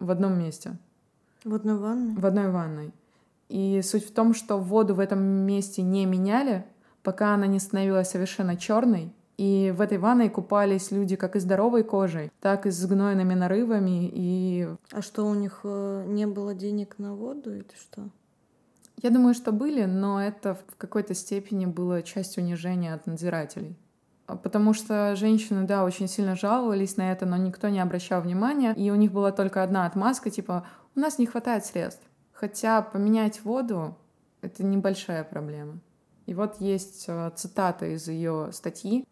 в 0.00 0.10
одном 0.10 0.38
месте. 0.38 0.76
В 1.44 1.54
одной 1.54 1.78
ванной? 1.78 2.14
В 2.14 2.26
одной 2.26 2.50
ванной. 2.50 2.92
И 3.48 3.80
суть 3.82 4.06
в 4.06 4.12
том, 4.12 4.34
что 4.34 4.58
воду 4.58 4.94
в 4.94 5.00
этом 5.00 5.22
месте 5.22 5.82
не 5.82 6.06
меняли, 6.06 6.64
пока 7.02 7.34
она 7.34 7.46
не 7.46 7.58
становилась 7.58 8.10
совершенно 8.10 8.56
черной. 8.56 9.12
И 9.38 9.72
в 9.74 9.80
этой 9.80 9.96
ванной 9.96 10.28
купались 10.28 10.90
люди 10.90 11.16
как 11.16 11.34
и 11.34 11.40
здоровой 11.40 11.82
кожей, 11.82 12.30
так 12.40 12.66
и 12.66 12.70
с 12.70 12.84
гнойными 12.84 13.34
нарывами. 13.34 14.10
И... 14.12 14.68
А 14.92 15.00
что, 15.00 15.24
у 15.24 15.34
них 15.34 15.60
э, 15.64 16.04
не 16.06 16.26
было 16.26 16.54
денег 16.54 16.98
на 16.98 17.14
воду 17.14 17.54
или 17.54 17.64
что? 17.74 18.02
Я 19.02 19.08
думаю, 19.08 19.32
что 19.32 19.50
были, 19.50 19.86
но 19.86 20.22
это 20.22 20.54
в 20.54 20.76
какой-то 20.76 21.14
степени 21.14 21.64
было 21.64 22.02
часть 22.02 22.36
унижения 22.36 22.92
от 22.92 23.06
надзирателей. 23.06 23.76
А, 24.30 24.36
потому 24.36 24.74
что 24.74 25.16
женщины, 25.16 25.66
да, 25.66 25.84
очень 25.84 26.06
сильно 26.06 26.36
жаловались 26.36 26.96
на 26.96 27.10
это, 27.10 27.26
но 27.26 27.36
никто 27.36 27.68
не 27.68 27.80
обращал 27.80 28.22
внимания, 28.22 28.72
и 28.74 28.90
у 28.90 28.94
них 28.94 29.10
была 29.12 29.32
только 29.32 29.62
одна 29.62 29.86
отмазка, 29.86 30.30
типа, 30.30 30.66
у 30.94 31.00
нас 31.00 31.18
не 31.18 31.26
хватает 31.26 31.64
средств. 31.64 32.02
Хотя 32.32 32.80
поменять 32.80 33.44
воду— 33.44 33.96
это 34.40 34.64
небольшая 34.64 35.24
проблема. 35.24 35.80
И 36.26 36.34
вот 36.34 36.60
есть 36.60 37.06
а, 37.08 37.30
цитата 37.30 37.86
из 37.86 38.06
ее 38.06 38.50
статьи. 38.52 39.04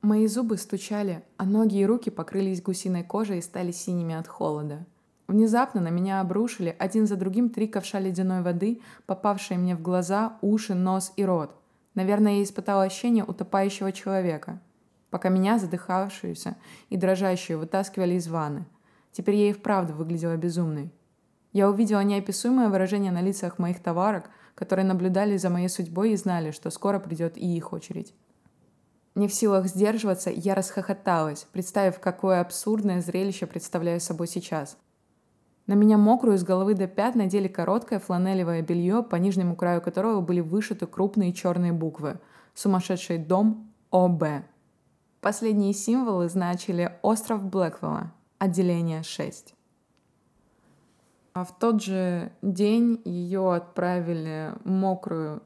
Мои 0.00 0.26
зубы 0.26 0.56
стучали, 0.56 1.22
а 1.36 1.44
ноги 1.44 1.76
и 1.76 1.86
руки 1.86 2.10
покрылись 2.10 2.62
гусиной 2.62 3.04
кожей 3.04 3.38
и 3.38 3.42
стали 3.42 3.70
синими 3.70 4.14
от 4.14 4.28
холода. 4.28 4.86
Внезапно 5.28 5.82
на 5.82 5.88
меня 5.88 6.20
обрушили 6.20 6.74
один 6.78 7.06
за 7.06 7.16
другим 7.16 7.50
три 7.50 7.68
ковша 7.68 7.98
ледяной 7.98 8.40
воды, 8.40 8.80
попавшие 9.04 9.58
мне 9.58 9.76
в 9.76 9.82
глаза, 9.82 10.38
уши, 10.40 10.74
нос 10.74 11.12
и 11.16 11.24
рот— 11.24 11.54
Наверное, 11.94 12.36
я 12.36 12.42
испытала 12.42 12.82
ощущение 12.82 13.24
утопающего 13.24 13.92
человека, 13.92 14.60
пока 15.10 15.28
меня, 15.28 15.58
задыхавшуюся 15.58 16.56
и 16.88 16.96
дрожащую, 16.96 17.58
вытаскивали 17.58 18.14
из 18.14 18.28
ванны. 18.28 18.64
Теперь 19.12 19.36
я 19.36 19.50
и 19.50 19.52
вправду 19.52 19.94
выглядела 19.94 20.36
безумной. 20.36 20.92
Я 21.52 21.70
увидела 21.70 22.00
неописуемое 22.00 22.68
выражение 22.68 23.12
на 23.12 23.22
лицах 23.22 23.60
моих 23.60 23.80
товарок, 23.80 24.28
которые 24.56 24.84
наблюдали 24.84 25.36
за 25.36 25.50
моей 25.50 25.68
судьбой 25.68 26.12
и 26.12 26.16
знали, 26.16 26.50
что 26.50 26.70
скоро 26.70 26.98
придет 26.98 27.38
и 27.38 27.56
их 27.56 27.72
очередь. 27.72 28.12
Не 29.14 29.28
в 29.28 29.34
силах 29.34 29.66
сдерживаться, 29.68 30.30
я 30.30 30.56
расхохоталась, 30.56 31.46
представив, 31.52 32.00
какое 32.00 32.40
абсурдное 32.40 33.00
зрелище 33.00 33.46
представляю 33.46 34.00
собой 34.00 34.26
сейчас. 34.26 34.76
На 35.66 35.72
меня 35.72 35.96
мокрую 35.96 36.36
с 36.36 36.44
головы 36.44 36.74
до 36.74 36.86
пят 36.86 37.14
надели 37.14 37.48
короткое 37.48 37.98
фланелевое 37.98 38.60
белье, 38.60 39.02
по 39.02 39.16
нижнему 39.16 39.56
краю 39.56 39.80
которого 39.80 40.20
были 40.20 40.40
вышиты 40.40 40.86
крупные 40.86 41.32
черные 41.32 41.72
буквы 41.72 42.20
«Сумасшедший 42.54 43.16
дом 43.16 43.72
ОБ». 43.90 44.24
Последние 45.22 45.72
символы 45.72 46.28
значили 46.28 46.98
«Остров 47.00 47.42
Блэквелла», 47.44 48.12
отделение 48.38 49.02
6. 49.02 49.54
А 51.32 51.44
в 51.44 51.58
тот 51.58 51.82
же 51.82 52.30
день 52.42 53.00
ее 53.06 53.54
отправили 53.54 54.52
мокрую, 54.64 55.42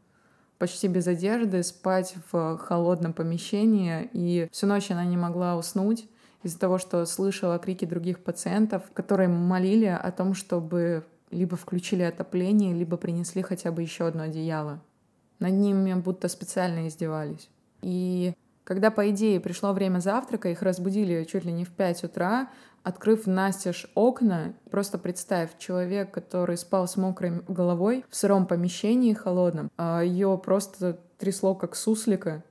почти 0.58 0.88
без 0.88 1.06
одежды, 1.06 1.62
спать 1.62 2.16
в 2.32 2.58
холодном 2.58 3.12
помещении, 3.12 4.10
и 4.12 4.48
всю 4.50 4.66
ночь 4.66 4.90
она 4.90 5.04
не 5.04 5.16
могла 5.16 5.56
уснуть 5.56 6.08
из-за 6.42 6.58
того, 6.58 6.78
что 6.78 7.04
слышала 7.06 7.58
крики 7.58 7.84
других 7.84 8.20
пациентов, 8.20 8.82
которые 8.94 9.28
молили 9.28 9.86
о 9.86 10.10
том, 10.12 10.34
чтобы 10.34 11.04
либо 11.30 11.56
включили 11.56 12.02
отопление, 12.02 12.74
либо 12.74 12.96
принесли 12.96 13.42
хотя 13.42 13.72
бы 13.72 13.82
еще 13.82 14.06
одно 14.06 14.24
одеяло. 14.24 14.80
Над 15.40 15.52
ними 15.52 15.94
будто 15.94 16.28
специально 16.28 16.88
издевались. 16.88 17.48
И 17.82 18.34
когда, 18.64 18.90
по 18.90 19.08
идее, 19.10 19.40
пришло 19.40 19.72
время 19.72 20.00
завтрака, 20.00 20.48
их 20.48 20.62
разбудили 20.62 21.24
чуть 21.24 21.44
ли 21.44 21.52
не 21.52 21.64
в 21.64 21.70
5 21.70 22.04
утра, 22.04 22.50
открыв 22.82 23.26
настежь 23.26 23.90
окна, 23.94 24.54
просто 24.70 24.98
представь, 24.98 25.58
человек, 25.58 26.10
который 26.10 26.56
спал 26.56 26.88
с 26.88 26.96
мокрой 26.96 27.42
головой 27.48 28.04
в 28.08 28.16
сыром 28.16 28.46
помещении 28.46 29.12
холодном, 29.12 29.70
а 29.76 30.02
ее 30.02 30.40
просто 30.42 30.98
трясло 31.18 31.54
как 31.54 31.76
суслика, 31.76 32.42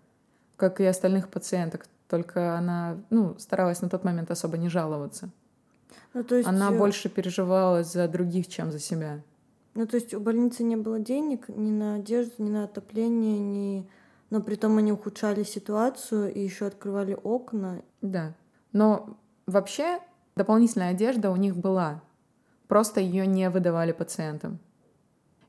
как 0.55 0.79
и 0.79 0.85
остальных 0.85 1.29
пациенток 1.29 1.87
только 2.07 2.57
она 2.57 2.97
ну, 3.09 3.37
старалась 3.37 3.81
на 3.81 3.89
тот 3.89 4.03
момент 4.03 4.31
особо 4.31 4.57
не 4.57 4.69
жаловаться. 4.69 5.29
Ну, 6.13 6.23
то 6.23 6.35
есть... 6.35 6.47
Она 6.47 6.71
э, 6.71 6.77
больше 6.77 7.09
переживала 7.09 7.83
за 7.83 8.07
других, 8.07 8.47
чем 8.47 8.71
за 8.71 8.79
себя. 8.79 9.21
Ну, 9.73 9.85
то 9.85 9.95
есть 9.95 10.13
у 10.13 10.19
больницы 10.19 10.63
не 10.63 10.75
было 10.75 10.99
денег 10.99 11.49
ни 11.49 11.69
на 11.71 11.95
одежду, 11.95 12.43
ни 12.43 12.49
на 12.49 12.63
отопление, 12.63 13.39
ни... 13.39 13.89
но 14.29 14.41
при 14.41 14.55
том 14.55 14.77
они 14.77 14.91
ухудшали 14.91 15.43
ситуацию 15.43 16.33
и 16.33 16.39
еще 16.39 16.65
открывали 16.65 17.13
окна. 17.21 17.81
Да. 18.01 18.33
Но 18.71 19.17
вообще 19.45 19.99
дополнительная 20.35 20.91
одежда 20.91 21.29
у 21.29 21.35
них 21.35 21.55
была. 21.55 22.01
Просто 22.67 23.01
ее 23.01 23.27
не 23.27 23.49
выдавали 23.49 23.91
пациентам. 23.91 24.59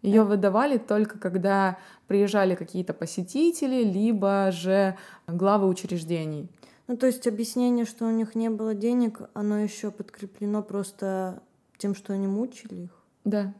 Ее 0.02 0.22
выдавали 0.22 0.78
только 0.78 1.18
когда 1.18 1.78
приезжали 2.06 2.54
какие-то 2.54 2.94
посетители, 2.94 3.82
либо 3.82 4.50
же 4.52 4.96
главы 5.26 5.66
учреждений. 5.68 6.48
Ну, 6.86 6.96
то 6.96 7.06
есть 7.06 7.26
объяснение, 7.26 7.84
что 7.84 8.06
у 8.06 8.10
них 8.10 8.34
не 8.34 8.48
было 8.48 8.74
денег, 8.74 9.20
оно 9.34 9.58
еще 9.58 9.90
подкреплено 9.90 10.62
просто 10.62 11.42
тем, 11.76 11.94
что 11.94 12.14
они 12.14 12.26
мучили 12.26 12.84
их. 12.84 12.90
Да. 13.24 13.52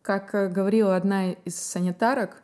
Как 0.00 0.34
э, 0.34 0.48
говорила 0.48 0.96
одна 0.96 1.32
из 1.32 1.56
санитарок, 1.56 2.42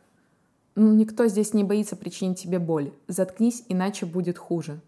ну, 0.75 0.93
никто 0.93 1.27
здесь 1.27 1.55
не 1.55 1.65
боится 1.65 1.97
причинить 1.97 2.41
тебе 2.41 2.59
боль. 2.59 2.93
Заткнись, 3.09 3.65
иначе 3.69 4.07
будет 4.07 4.39
хуже. 4.39 4.81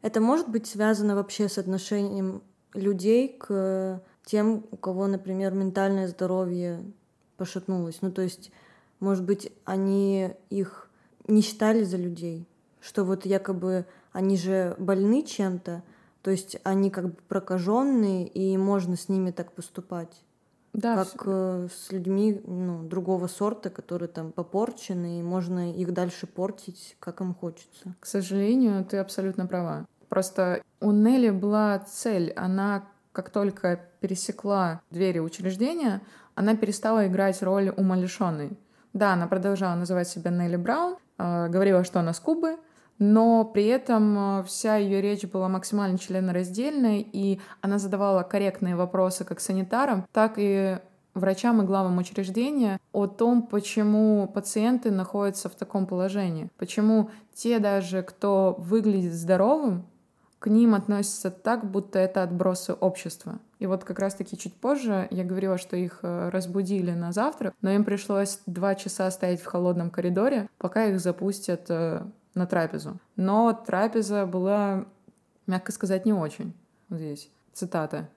Это 0.00 0.20
может 0.20 0.48
быть 0.48 0.66
связано 0.66 1.16
вообще 1.16 1.48
с 1.48 1.58
отношением 1.58 2.42
людей 2.72 3.28
к 3.28 4.02
тем, 4.24 4.64
у 4.70 4.76
кого, 4.76 5.06
например, 5.06 5.54
ментальное 5.54 6.08
здоровье 6.08 6.80
пошатнулась. 7.36 7.98
Ну, 8.02 8.10
то 8.10 8.22
есть, 8.22 8.50
может 9.00 9.24
быть, 9.24 9.52
они 9.64 10.30
их 10.50 10.88
не 11.26 11.40
считали 11.42 11.84
за 11.84 11.96
людей. 11.96 12.46
Что 12.80 13.04
вот 13.04 13.24
якобы 13.26 13.86
они 14.12 14.36
же 14.36 14.74
больны 14.78 15.22
чем-то, 15.22 15.82
то 16.22 16.30
есть 16.30 16.56
они 16.64 16.90
как 16.90 17.06
бы 17.06 17.16
прокаженные, 17.28 18.26
и 18.26 18.56
можно 18.56 18.96
с 18.96 19.08
ними 19.08 19.30
так 19.30 19.52
поступать. 19.52 20.22
Да, 20.72 20.96
как 20.96 21.06
всё- 21.22 21.22
э, 21.26 21.68
с 21.72 21.92
людьми 21.92 22.40
ну, 22.46 22.82
другого 22.82 23.26
сорта, 23.28 23.70
которые 23.70 24.08
там 24.08 24.32
попорчены, 24.32 25.20
и 25.20 25.22
можно 25.22 25.72
их 25.72 25.92
дальше 25.92 26.26
портить, 26.26 26.96
как 26.98 27.20
им 27.20 27.34
хочется. 27.34 27.94
К 28.00 28.06
сожалению, 28.06 28.84
ты 28.84 28.98
абсолютно 28.98 29.46
права. 29.46 29.86
Просто 30.08 30.62
у 30.80 30.90
Нелли 30.90 31.30
была 31.30 31.78
цель. 31.78 32.32
Она, 32.32 32.84
как 33.12 33.30
только 33.30 33.80
пересекла 34.00 34.80
двери 34.90 35.20
учреждения, 35.20 36.02
она 36.34 36.56
перестала 36.56 37.06
играть 37.06 37.42
роль 37.42 37.72
умалишенной. 37.76 38.58
Да, 38.92 39.14
она 39.14 39.26
продолжала 39.26 39.74
называть 39.74 40.08
себя 40.08 40.30
Нелли 40.30 40.56
Браун, 40.56 40.96
э, 41.18 41.48
говорила, 41.48 41.84
что 41.84 42.00
она 42.00 42.12
с 42.12 42.20
Кубы, 42.20 42.56
но 42.98 43.44
при 43.44 43.66
этом 43.66 44.40
э, 44.40 44.44
вся 44.44 44.76
ее 44.76 45.00
речь 45.00 45.24
была 45.24 45.48
максимально 45.48 45.98
членораздельной, 45.98 47.00
и 47.00 47.40
она 47.60 47.78
задавала 47.78 48.22
корректные 48.22 48.76
вопросы 48.76 49.24
как 49.24 49.40
санитарам, 49.40 50.06
так 50.12 50.34
и 50.36 50.78
врачам 51.14 51.62
и 51.62 51.64
главам 51.64 51.98
учреждения 51.98 52.78
о 52.92 53.06
том, 53.06 53.42
почему 53.42 54.28
пациенты 54.32 54.90
находятся 54.90 55.48
в 55.48 55.54
таком 55.54 55.86
положении, 55.86 56.48
почему 56.56 57.10
те 57.32 57.58
даже, 57.58 58.02
кто 58.02 58.56
выглядит 58.58 59.14
здоровым, 59.14 59.86
к 60.44 60.46
ним 60.48 60.74
относятся 60.74 61.30
так, 61.30 61.64
будто 61.64 61.98
это 61.98 62.22
отбросы 62.22 62.74
общества. 62.74 63.38
И 63.60 63.66
вот 63.66 63.84
как 63.84 63.98
раз-таки 63.98 64.36
чуть 64.36 64.52
позже 64.52 65.08
я 65.10 65.24
говорила, 65.24 65.56
что 65.56 65.74
их 65.74 66.00
э, 66.02 66.28
разбудили 66.28 66.90
на 66.90 67.12
завтрак, 67.12 67.54
но 67.62 67.70
им 67.70 67.82
пришлось 67.82 68.40
два 68.44 68.74
часа 68.74 69.10
стоять 69.10 69.40
в 69.40 69.46
холодном 69.46 69.88
коридоре, 69.88 70.50
пока 70.58 70.84
их 70.84 71.00
запустят 71.00 71.64
э, 71.70 72.02
на 72.34 72.46
трапезу. 72.46 72.98
Но 73.16 73.54
трапеза 73.54 74.26
была, 74.26 74.84
мягко 75.46 75.72
сказать, 75.72 76.04
не 76.04 76.12
очень. 76.12 76.52
Вот 76.90 76.98
здесь 76.98 77.30
цитата. 77.54 78.10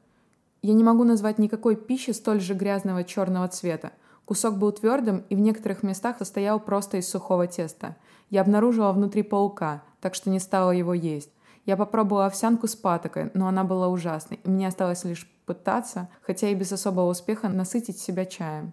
«Я 0.62 0.74
не 0.74 0.84
могу 0.84 1.06
назвать 1.06 1.40
никакой 1.40 1.78
пищи 1.78 2.12
столь 2.12 2.42
же 2.42 2.56
грязного 2.56 3.06
черного 3.06 3.48
цвета. 3.48 3.94
Кусок 4.26 4.58
был 4.58 4.74
твердым 4.74 5.24
и 5.30 5.36
в 5.38 5.40
некоторых 5.40 5.82
местах 5.82 6.18
состоял 6.18 6.60
просто 6.60 6.98
из 6.98 7.08
сухого 7.08 7.48
теста. 7.48 7.96
Я 8.30 8.42
обнаружила 8.42 8.92
внутри 8.92 9.24
паука, 9.24 9.82
так 10.02 10.14
что 10.14 10.30
не 10.30 10.40
стала 10.40 10.72
его 10.72 10.94
есть. 10.94 11.32
Я 11.68 11.76
попробовала 11.76 12.28
овсянку 12.28 12.66
с 12.68 12.76
патокой, 12.76 13.30
но 13.34 13.48
она 13.48 13.66
была 13.66 13.90
ужасной, 13.90 14.40
и 14.42 14.50
мне 14.50 14.70
осталось 14.70 15.04
лишь 15.04 15.30
пытаться, 15.46 16.08
хотя 16.22 16.48
и 16.50 16.56
без 16.56 16.72
особого 16.72 17.10
успеха, 17.10 17.50
насытить 17.50 18.00
себя 18.00 18.26
чаем. 18.26 18.72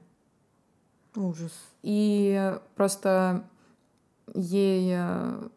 Ужас. 1.16 1.52
И 1.82 2.56
просто 2.76 3.44
ей 4.32 4.94
э, 4.96 5.48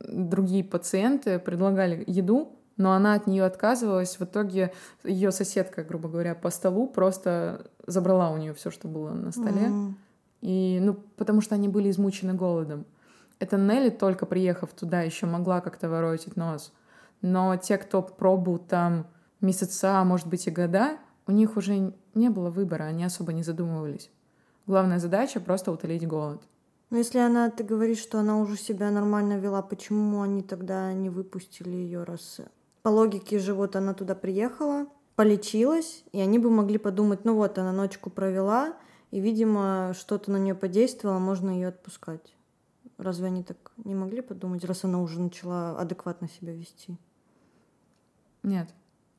другие 0.00 0.64
пациенты 0.64 1.38
предлагали 1.38 2.02
еду, 2.06 2.56
но 2.78 2.92
она 2.92 3.12
от 3.12 3.26
нее 3.26 3.44
отказывалась. 3.44 4.18
В 4.18 4.24
итоге 4.24 4.72
ее 5.04 5.32
соседка, 5.32 5.84
грубо 5.84 6.08
говоря, 6.08 6.34
по 6.34 6.48
столу 6.48 6.86
просто 6.88 7.70
забрала 7.86 8.30
у 8.30 8.38
нее 8.38 8.54
все, 8.54 8.70
что 8.70 8.88
было 8.88 9.10
на 9.10 9.32
столе. 9.32 9.66
М. 9.66 9.98
И, 10.40 10.78
ну, 10.80 10.94
потому 11.16 11.42
что 11.42 11.54
они 11.54 11.68
были 11.68 11.90
измучены 11.90 12.32
голодом. 12.32 12.86
Это 13.42 13.56
Нелли, 13.56 13.90
только 13.90 14.24
приехав 14.24 14.72
туда, 14.72 15.00
еще 15.02 15.26
могла 15.26 15.60
как-то 15.60 15.88
воротить 15.88 16.36
нос. 16.36 16.72
Но 17.22 17.56
те, 17.56 17.76
кто 17.76 18.00
пробовал 18.00 18.58
там 18.58 19.08
месяца, 19.40 19.98
а 19.98 20.04
может 20.04 20.28
быть 20.28 20.46
и 20.46 20.52
года, 20.52 20.98
у 21.26 21.32
них 21.32 21.56
уже 21.56 21.92
не 22.14 22.28
было 22.28 22.50
выбора, 22.50 22.84
они 22.84 23.02
особо 23.02 23.32
не 23.32 23.42
задумывались. 23.42 24.12
Главная 24.68 25.00
задача— 25.00 25.40
просто 25.44 25.72
утолить 25.72 26.06
голод. 26.06 26.40
Но 26.90 26.98
если 26.98 27.18
она, 27.18 27.50
ты 27.50 27.64
говоришь, 27.64 27.98
что 27.98 28.20
она 28.20 28.38
уже 28.38 28.56
себя 28.56 28.92
нормально 28.92 29.36
вела, 29.38 29.60
почему 29.60 30.22
они 30.22 30.42
тогда 30.42 30.92
не 30.92 31.10
выпустили 31.10 31.70
ее, 31.70 32.04
раз 32.04 32.42
по 32.82 32.90
логике 32.90 33.40
же 33.40 33.54
вот 33.54 33.74
она 33.74 33.92
туда 33.92 34.14
приехала, 34.14 34.86
полечилась, 35.16 36.04
и 36.12 36.20
они 36.20 36.38
бы 36.38 36.48
могли 36.48 36.78
подумать, 36.78 37.24
ну 37.24 37.34
вот 37.34 37.58
она 37.58 37.72
ночку 37.72 38.08
провела, 38.08 38.76
и, 39.10 39.18
видимо, 39.18 39.94
что-то 39.98 40.30
на 40.30 40.36
нее 40.36 40.54
подействовало, 40.54 41.18
можно 41.18 41.50
ее 41.50 41.66
отпускать. 41.66 42.36
Разве 42.98 43.26
они 43.26 43.42
так 43.42 43.72
не 43.76 43.94
могли 43.94 44.20
подумать, 44.20 44.64
раз 44.64 44.84
она 44.84 45.00
уже 45.00 45.20
начала 45.20 45.78
адекватно 45.78 46.28
себя 46.28 46.54
вести? 46.54 46.96
Нет. 48.42 48.68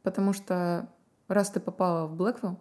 Потому 0.03 0.33
что 0.33 0.89
раз 1.27 1.49
ты 1.49 1.59
попала 1.59 2.07
в 2.07 2.15
Блэквилл, 2.15 2.59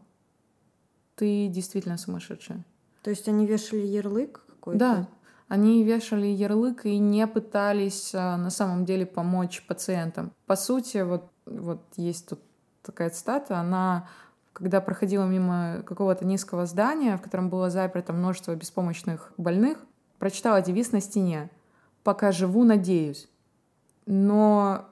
ты 1.17 1.49
действительно 1.49 1.99
сумасшедшая. 1.99 2.65
То 3.03 3.11
есть 3.11 3.29
они 3.29 3.47
вешали 3.47 3.83
ярлык 3.83 4.45
какой-то? 4.49 4.79
Да, 4.79 5.09
они 5.49 5.85
вешали 5.85 6.27
ярлык 6.27 6.87
и 6.87 6.99
не 6.99 7.27
пытались 7.27 8.15
а, 8.15 8.37
на 8.37 8.51
самом 8.51 8.85
деле 8.85 9.05
помочь 9.05 9.65
пациентам. 9.67 10.33
По 10.47 10.57
сути, 10.57 10.99
вот, 11.03 11.31
вот 11.47 11.83
есть 11.97 12.29
тут 12.29 12.41
такая 12.83 13.11
цитата, 13.11 13.59
она 13.59 14.09
когда 14.53 14.81
проходила 14.81 15.25
мимо 15.25 15.83
какого-то 15.85 16.25
низкого 16.25 16.67
здания, 16.67 17.17
в 17.17 17.23
котором 17.23 17.49
было 17.49 17.71
заперто 17.71 18.13
множество 18.13 18.55
беспомощных 18.55 19.33
больных, 19.37 19.79
прочитала 20.23 20.63
девиз 20.63 20.93
на 20.93 21.01
стене 21.01 21.51
«Пока 22.05 22.31
живу, 22.31 22.63
надеюсь». 22.63 23.29
Но 24.07 24.89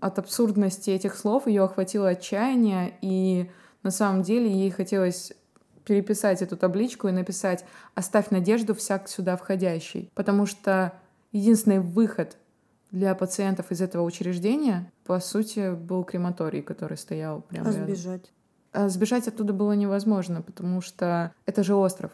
от 0.00 0.18
абсурдности 0.18 0.88
этих 0.88 1.18
слов 1.18 1.46
ее 1.46 1.64
охватило 1.64 2.08
отчаяние, 2.08 2.96
и 3.02 3.50
на 3.82 3.90
самом 3.90 4.22
деле 4.22 4.50
ей 4.50 4.70
хотелось 4.70 5.34
переписать 5.84 6.40
эту 6.40 6.56
табличку 6.56 7.08
и 7.08 7.12
написать 7.12 7.66
«Оставь 7.94 8.30
надежду 8.30 8.74
всяк 8.74 9.06
сюда 9.06 9.36
входящий». 9.36 10.10
Потому 10.14 10.46
что 10.46 10.94
единственный 11.30 11.80
выход 11.80 12.38
для 12.90 13.14
пациентов 13.14 13.70
из 13.70 13.82
этого 13.82 14.02
учреждения, 14.02 14.90
по 15.04 15.20
сути, 15.20 15.74
был 15.74 16.04
крематорий, 16.04 16.62
который 16.62 16.96
стоял 16.96 17.42
прямо 17.42 17.68
А 17.68 17.72
рядом. 17.72 17.84
сбежать? 17.84 18.32
А 18.72 18.88
сбежать 18.88 19.28
оттуда 19.28 19.52
было 19.52 19.72
невозможно, 19.72 20.40
потому 20.40 20.80
что 20.80 21.34
это 21.44 21.62
же 21.62 21.74
остров. 21.74 22.12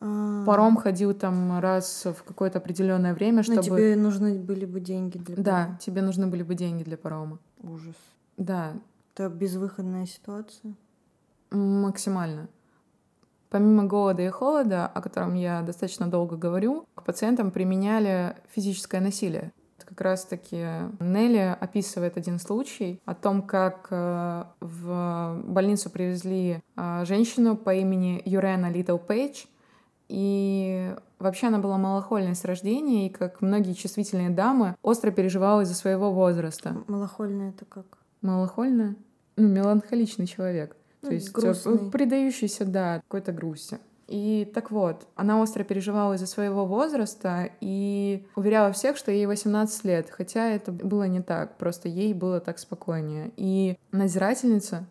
А, 0.00 0.44
Паром 0.46 0.76
ходил 0.76 1.12
там 1.14 1.60
раз 1.60 2.06
в 2.06 2.22
какое-то 2.24 2.58
определенное 2.58 3.14
время, 3.14 3.38
ну, 3.38 3.42
чтобы... 3.42 3.62
тебе 3.62 3.96
нужны 3.96 4.38
были 4.38 4.64
бы 4.64 4.80
деньги 4.80 5.18
для 5.18 5.36
Да, 5.36 5.78
тебе 5.80 6.00
нужны 6.02 6.26
были 6.26 6.42
бы 6.42 6.54
деньги 6.54 6.82
для 6.82 6.96
парома. 6.96 7.38
парома. 7.60 7.74
Ужас. 7.76 7.96
Да, 8.36 8.72
Это 9.14 9.28
безвыходная 9.28 10.06
ситуация. 10.06 10.74
максимально. 11.50 12.48
Помимо 13.50 13.84
голода 13.84 14.22
и 14.22 14.28
холода, 14.28 14.86
о 14.86 15.02
котором 15.02 15.34
я 15.34 15.62
достаточно 15.62 16.08
долго 16.08 16.36
говорю, 16.36 16.86
к 16.94 17.02
пациентам 17.02 17.50
применяли 17.50 18.36
физическое 18.48 19.00
насилие. 19.00 19.52
Как 19.84 20.00
раз-таки 20.02 20.64
Нелли 21.00 21.56
описывает 21.60 22.16
один 22.16 22.38
случай 22.38 23.00
о 23.04 23.14
том, 23.16 23.42
как 23.42 23.88
э, 23.90 24.44
в 24.60 25.40
больницу 25.44 25.90
привезли 25.90 26.62
э, 26.76 27.04
женщину 27.04 27.56
по 27.56 27.74
имени 27.74 28.22
Юрена 28.24 28.70
Литл 28.70 28.98
Пейдж, 28.98 29.46
и 30.10 30.94
вообще 31.20 31.46
она 31.46 31.58
была 31.58 31.78
малохольной 31.78 32.34
с 32.34 32.44
рождения, 32.44 33.06
и, 33.06 33.10
как 33.10 33.40
многие 33.40 33.74
чувствительные 33.74 34.30
дамы, 34.30 34.74
остро 34.82 35.12
переживала 35.12 35.60
из-за 35.60 35.74
своего 35.74 36.10
возраста. 36.12 36.76
Малохольная 36.88 37.50
это 37.50 37.64
как? 37.64 37.86
Малохольная? 38.20 38.96
Ну, 39.36 39.48
меланхоличный 39.48 40.26
человек. 40.26 40.76
То 41.00 41.06
Ну, 41.06 41.12
есть 41.12 41.28
э, 41.28 41.32
грустный. 41.32 41.90
предающийся, 41.90 42.64
да, 42.64 43.00
какой-то 43.02 43.30
грусти. 43.32 43.78
И 44.08 44.50
так 44.52 44.72
вот, 44.72 45.06
она 45.14 45.40
остро 45.40 45.62
переживала 45.62 46.14
из-за 46.14 46.26
своего 46.26 46.66
возраста 46.66 47.48
и 47.60 48.26
уверяла 48.34 48.72
всех, 48.72 48.96
что 48.96 49.12
ей 49.12 49.26
18 49.26 49.84
лет, 49.84 50.10
хотя 50.10 50.48
это 50.48 50.72
было 50.72 51.04
не 51.04 51.22
так, 51.22 51.56
просто 51.58 51.88
ей 51.88 52.12
было 52.12 52.40
так 52.40 52.58
спокойнее. 52.58 53.30
И 53.36 53.78
надзирательница, 53.92 54.86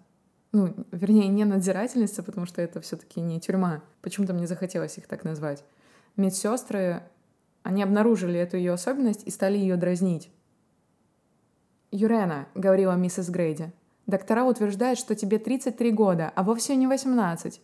ну, 0.52 0.74
вернее, 0.92 1.28
не 1.28 1.46
надзирательница, 1.46 2.24
потому 2.24 2.46
что 2.46 2.62
это 2.62 2.82
все 2.82 2.98
таки 2.98 3.22
не 3.22 3.40
тюрьма, 3.40 3.84
почему-то 4.02 4.34
мне 4.34 4.48
захотелось 4.48 4.98
их 4.98 5.08
так 5.08 5.24
назвать. 5.24 5.64
Медсестры, 6.16 7.04
они 7.64 7.84
обнаружили 7.84 8.40
эту 8.40 8.58
ее 8.58 8.74
особенность 8.74 9.24
и 9.26 9.32
стали 9.32 9.58
ее 9.58 9.76
дразнить. 9.78 10.32
«Юрена»,— 11.92 12.48
говорила 12.56 12.94
миссис 12.94 13.30
Грейди,— 13.30 13.72
«доктора 14.08 14.44
утверждают, 14.44 15.00
что 15.00 15.16
тебе 15.16 15.40
33 15.40 15.92
года, 15.92 16.32
а 16.36 16.44
вовсе 16.44 16.76
не 16.76 16.88
18». 16.88 17.60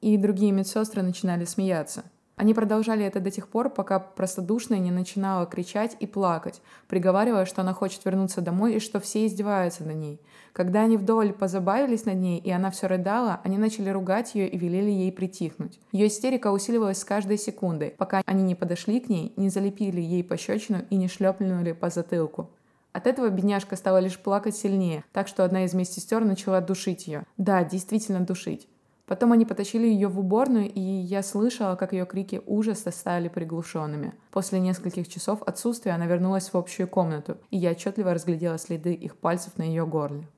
И 0.00 0.16
другие 0.16 0.52
медсестры 0.52 1.02
начинали 1.02 1.44
смеяться. 1.44 2.04
Они 2.40 2.54
продолжали 2.54 3.04
это 3.04 3.20
до 3.20 3.30
тех 3.30 3.48
пор, 3.48 3.68
пока 3.68 3.98
простодушная 3.98 4.78
не 4.78 4.90
начинала 4.90 5.44
кричать 5.44 5.94
и 6.00 6.06
плакать, 6.06 6.62
приговаривая, 6.88 7.44
что 7.44 7.60
она 7.60 7.74
хочет 7.74 8.02
вернуться 8.02 8.40
домой 8.40 8.76
и 8.76 8.80
что 8.80 8.98
все 8.98 9.26
издеваются 9.26 9.84
над 9.84 9.96
ней. 9.96 10.22
Когда 10.54 10.80
они 10.80 10.96
вдоволь 10.96 11.34
позабавились 11.34 12.06
над 12.06 12.16
ней, 12.16 12.38
и 12.38 12.50
она 12.50 12.70
все 12.70 12.86
рыдала, 12.86 13.40
они 13.44 13.58
начали 13.58 13.90
ругать 13.90 14.34
ее 14.34 14.48
и 14.48 14.56
велели 14.56 14.88
ей 14.88 15.12
притихнуть. 15.12 15.78
Ее 15.92 16.06
истерика 16.06 16.50
усиливалась 16.50 17.00
с 17.00 17.04
каждой 17.04 17.36
секундой, 17.36 17.90
пока 17.90 18.22
они 18.24 18.42
не 18.42 18.54
подошли 18.54 19.00
к 19.00 19.10
ней, 19.10 19.34
не 19.36 19.50
залепили 19.50 20.00
ей 20.00 20.24
пощечину 20.24 20.78
и 20.88 20.96
не 20.96 21.08
шлепнули 21.08 21.72
по 21.72 21.90
затылку. 21.90 22.48
От 22.92 23.06
этого 23.06 23.28
бедняжка 23.28 23.76
стала 23.76 23.98
лишь 23.98 24.18
плакать 24.18 24.56
сильнее, 24.56 25.04
так 25.12 25.28
что 25.28 25.44
одна 25.44 25.66
из 25.66 25.74
медсестер 25.74 26.24
начала 26.24 26.62
душить 26.62 27.06
ее. 27.06 27.26
Да, 27.36 27.64
действительно 27.64 28.20
душить. 28.20 28.66
Потом 29.10 29.32
они 29.32 29.44
потащили 29.44 29.88
ее 29.88 30.06
в 30.06 30.20
уборную, 30.20 30.70
и 30.72 30.80
я 30.80 31.24
слышала, 31.24 31.74
как 31.74 31.92
ее 31.92 32.06
крики 32.06 32.40
ужаса 32.46 32.92
стали 32.92 33.26
приглушенными. 33.26 34.14
После 34.30 34.60
нескольких 34.60 35.08
часов 35.08 35.42
отсутствия 35.42 35.90
она 35.90 36.06
вернулась 36.06 36.52
в 36.52 36.56
общую 36.56 36.86
комнату, 36.86 37.36
и 37.50 37.56
я 37.56 37.72
отчетливо 37.72 38.14
разглядела 38.14 38.56
следы 38.56 38.94
их 38.94 39.16
пальцев 39.16 39.58
на 39.58 39.64
ее 39.64 39.84
горле. 39.84 40.28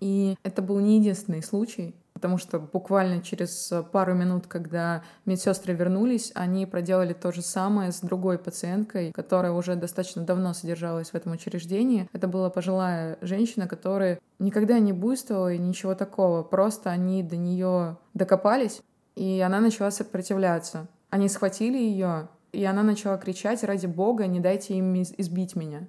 И 0.00 0.34
это 0.44 0.62
был 0.62 0.80
не 0.80 0.96
единственный 0.96 1.42
случай, 1.42 1.94
потому 2.14 2.38
что 2.38 2.58
буквально 2.58 3.20
через 3.20 3.72
пару 3.92 4.14
минут, 4.14 4.46
когда 4.46 5.02
медсестры 5.26 5.74
вернулись, 5.74 6.32
они 6.34 6.64
проделали 6.64 7.12
то 7.12 7.32
же 7.32 7.42
самое 7.42 7.92
с 7.92 8.00
другой 8.00 8.38
пациенткой, 8.38 9.12
которая 9.12 9.52
уже 9.52 9.74
достаточно 9.74 10.22
давно 10.22 10.54
содержалась 10.54 11.10
в 11.10 11.14
этом 11.14 11.32
учреждении. 11.32 12.08
Это 12.12 12.28
была 12.28 12.48
пожилая 12.50 13.18
женщина, 13.20 13.68
которая 13.68 14.20
никогда 14.38 14.78
не 14.78 14.92
буйствовала 14.92 15.52
и 15.52 15.58
ничего 15.58 15.94
такого, 15.94 16.42
просто 16.42 16.90
они 16.90 17.22
до 17.22 17.36
нее 17.36 17.98
докопались, 18.14 18.80
и 19.16 19.40
она 19.40 19.60
начала 19.60 19.90
сопротивляться. 19.90 20.86
Они 21.10 21.28
схватили 21.28 21.78
ее, 21.78 22.28
и 22.52 22.64
она 22.64 22.82
начала 22.82 23.18
кричать, 23.18 23.64
ради 23.64 23.86
бога, 23.86 24.26
не 24.26 24.40
дайте 24.40 24.74
им 24.74 25.02
избить 25.02 25.56
меня. 25.56 25.86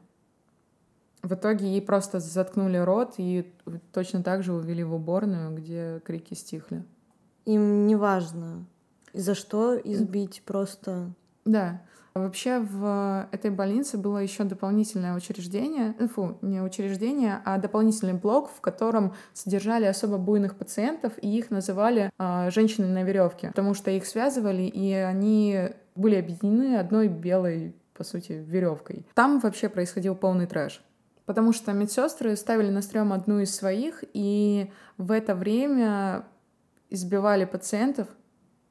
В 1.26 1.34
итоге 1.34 1.66
ей 1.66 1.82
просто 1.82 2.20
заткнули 2.20 2.78
рот 2.78 3.16
и 3.18 3.52
точно 3.92 4.22
так 4.22 4.44
же 4.44 4.54
увели 4.54 4.84
в 4.84 4.94
уборную, 4.94 5.56
где 5.56 6.00
крики 6.06 6.36
стихли. 6.36 6.84
Им 7.46 7.88
не 7.88 7.96
важно, 7.96 8.68
за 9.12 9.34
что 9.34 9.76
избить, 9.76 10.44
просто... 10.46 11.12
Да. 11.44 11.82
Вообще 12.14 12.60
в 12.60 13.28
этой 13.32 13.50
больнице 13.50 13.98
было 13.98 14.20
еще 14.20 14.44
дополнительное 14.44 15.16
учреждение, 15.16 15.96
э, 15.98 16.08
фу, 16.08 16.38
не 16.44 16.62
учреждение, 16.62 17.42
а 17.44 17.58
дополнительный 17.58 18.14
блок, 18.14 18.52
в 18.56 18.62
котором 18.62 19.16
содержали 19.34 19.86
особо 19.86 20.20
буйных 20.20 20.56
пациентов, 20.56 21.14
и 21.22 21.38
их 21.38 21.50
называли 21.50 22.12
э, 22.20 22.52
женщины 22.52 22.88
на 22.88 23.04
веревке, 23.04 23.48
потому 23.48 23.74
что 23.74 23.90
их 23.90 24.06
связывали, 24.06 24.62
и 24.62 24.94
они 24.94 25.72
были 25.96 26.18
объединены 26.18 26.78
одной 26.78 27.08
белой, 27.08 27.76
по 27.96 28.04
сути, 28.04 28.34
веревкой. 28.34 29.08
Там 29.16 29.40
вообще 29.40 29.70
происходил 29.70 30.16
полный 30.16 30.46
трэш 30.46 30.84
потому 31.26 31.54
что 31.54 31.74
медсестры 31.74 32.36
ставили 32.36 32.70
на 32.70 32.82
стрём 32.82 33.14
одну 33.14 33.40
из 33.40 33.56
своих, 33.56 34.04
и 34.14 34.72
в 34.98 35.12
это 35.12 35.36
время 35.36 36.26
избивали 36.90 37.46
пациентов, 37.46 38.08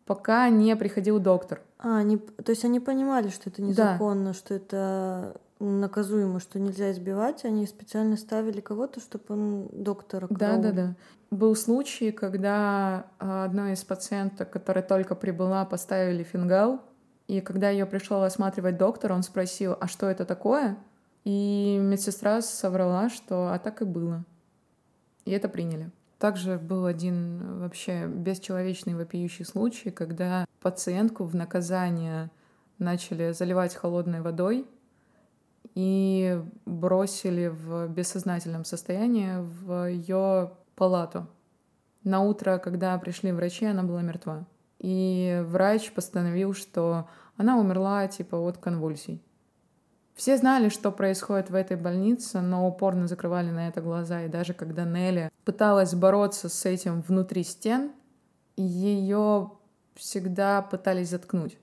пока 0.06 0.48
не 0.48 0.74
приходил 0.76 1.18
доктор. 1.18 1.60
А, 1.78 1.98
они, 1.98 2.18
то 2.18 2.50
есть 2.50 2.64
они 2.64 2.80
понимали, 2.80 3.28
что 3.28 3.50
это 3.50 3.62
незаконно, 3.62 4.30
да. 4.30 4.34
что 4.34 4.54
это 4.54 5.40
наказуемо, 5.60 6.40
что 6.40 6.58
нельзя 6.58 6.90
избивать, 6.92 7.44
они 7.44 7.66
специально 7.66 8.16
ставили 8.16 8.60
кого-то, 8.60 9.00
чтобы 9.00 9.24
он 9.28 9.68
доктора 9.72 10.26
Да, 10.30 10.56
да, 10.56 10.72
да. 10.72 10.94
Был 11.30 11.56
случай, 11.56 12.12
когда 12.12 13.06
а, 13.18 13.44
одной 13.44 13.72
из 13.72 13.82
пациенток, 13.82 14.50
которая 14.50 14.84
только 14.84 15.14
прибыла, 15.14 15.64
поставили 15.64 16.22
фингал, 16.22 16.80
и 17.26 17.40
когда 17.40 17.70
ее 17.70 17.86
пришел 17.86 18.22
осматривать 18.22 18.76
доктор, 18.76 19.12
он 19.12 19.22
спросил, 19.22 19.76
а 19.80 19.88
что 19.88 20.06
это 20.06 20.24
такое? 20.24 20.76
И 21.24 21.78
медсестра 21.80 22.42
соврала, 22.42 23.08
что 23.08 23.52
а 23.52 23.58
так 23.58 23.82
и 23.82 23.84
было. 23.84 24.24
И 25.24 25.30
это 25.30 25.48
приняли. 25.48 25.90
Также 26.18 26.58
был 26.58 26.86
один 26.86 27.60
вообще 27.60 28.06
бесчеловечный 28.06 28.94
вопиющий 28.94 29.44
случай, 29.44 29.90
когда 29.90 30.46
пациентку 30.60 31.24
в 31.24 31.34
наказание 31.34 32.30
начали 32.78 33.32
заливать 33.32 33.74
холодной 33.74 34.20
водой 34.20 34.66
и 35.74 36.40
бросили 36.66 37.48
в 37.48 37.88
бессознательном 37.88 38.64
состоянии 38.64 39.36
в 39.38 39.88
ее 39.88 40.52
палату. 40.76 41.26
На 42.04 42.20
утро, 42.20 42.58
когда 42.58 42.98
пришли 42.98 43.32
врачи, 43.32 43.64
она 43.64 43.82
была 43.82 44.02
мертва. 44.02 44.46
И 44.78 45.42
врач 45.46 45.92
постановил, 45.92 46.52
что 46.52 47.08
она 47.38 47.58
умерла 47.58 48.06
типа 48.06 48.36
от 48.36 48.58
конвульсий. 48.58 49.22
Все 50.14 50.36
знали, 50.36 50.68
что 50.68 50.92
происходит 50.92 51.50
в 51.50 51.54
этой 51.54 51.76
больнице, 51.76 52.40
но 52.40 52.68
упорно 52.68 53.08
закрывали 53.08 53.50
на 53.50 53.68
это 53.68 53.80
глаза. 53.80 54.22
И 54.22 54.28
даже 54.28 54.54
когда 54.54 54.84
Нелли 54.84 55.30
пыталась 55.44 55.94
бороться 55.94 56.48
с 56.48 56.64
этим 56.64 57.02
внутри 57.02 57.42
стен, 57.42 57.90
ее 58.56 59.50
всегда 59.96 60.62
пытались 60.62 61.10
заткнуть. 61.10 61.58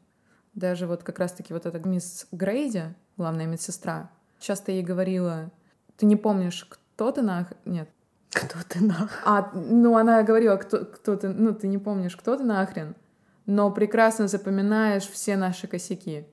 Даже 0.54 0.86
вот 0.86 1.04
как 1.04 1.20
раз-таки 1.20 1.54
вот 1.54 1.66
эта 1.66 1.80
мисс 1.88 2.28
Грейди, 2.32 2.94
главная 3.16 3.46
медсестра, 3.46 4.10
часто 4.40 4.74
ей 4.74 4.84
говорила, 4.84 5.50
ты 5.96 6.06
не 6.06 6.18
помнишь, 6.18 6.68
кто 6.70 7.12
ты 7.12 7.22
нах... 7.22 7.48
Нет. 7.64 7.90
Кто 8.32 8.58
ты 8.68 8.84
нах? 8.84 9.22
А, 9.26 9.52
ну, 9.54 9.98
она 9.98 10.24
говорила, 10.24 10.58
кто, 10.58 10.86
кто 10.86 11.16
ты... 11.16 11.30
Ну, 11.30 11.54
ты 11.54 11.68
не 11.68 11.78
помнишь, 11.78 12.18
кто 12.18 12.36
ты 12.36 12.44
нахрен, 12.44 12.96
но 13.46 13.72
прекрасно 13.72 14.28
запоминаешь 14.28 15.08
все 15.08 15.38
наши 15.38 15.68
косяки. 15.68 16.26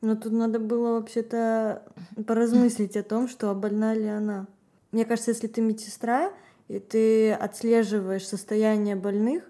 Но 0.00 0.16
тут 0.16 0.32
надо 0.32 0.58
было 0.58 0.94
вообще-то 0.94 1.82
поразмыслить 2.26 2.96
о 2.96 3.02
том, 3.02 3.28
что 3.28 3.54
больна 3.54 3.94
ли 3.94 4.06
она. 4.06 4.46
Мне 4.92 5.04
кажется, 5.04 5.30
если 5.30 5.46
ты 5.46 5.60
медсестра, 5.60 6.32
и 6.68 6.78
ты 6.78 7.32
отслеживаешь 7.32 8.26
состояние 8.26 8.96
больных, 8.96 9.44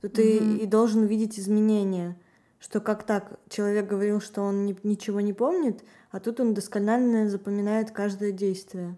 то 0.00 0.08
ты 0.08 0.38
mm-hmm. 0.38 0.58
и 0.58 0.66
должен 0.66 1.04
видеть 1.04 1.38
изменения. 1.38 2.16
Что 2.58 2.80
как 2.80 3.02
так, 3.02 3.38
человек 3.50 3.86
говорил, 3.86 4.20
что 4.20 4.42
он 4.42 4.64
ни, 4.64 4.76
ничего 4.84 5.20
не 5.20 5.32
помнит, 5.32 5.84
а 6.10 6.20
тут 6.20 6.40
он 6.40 6.54
досконально 6.54 7.28
запоминает 7.28 7.90
каждое 7.90 8.32
действие. 8.32 8.96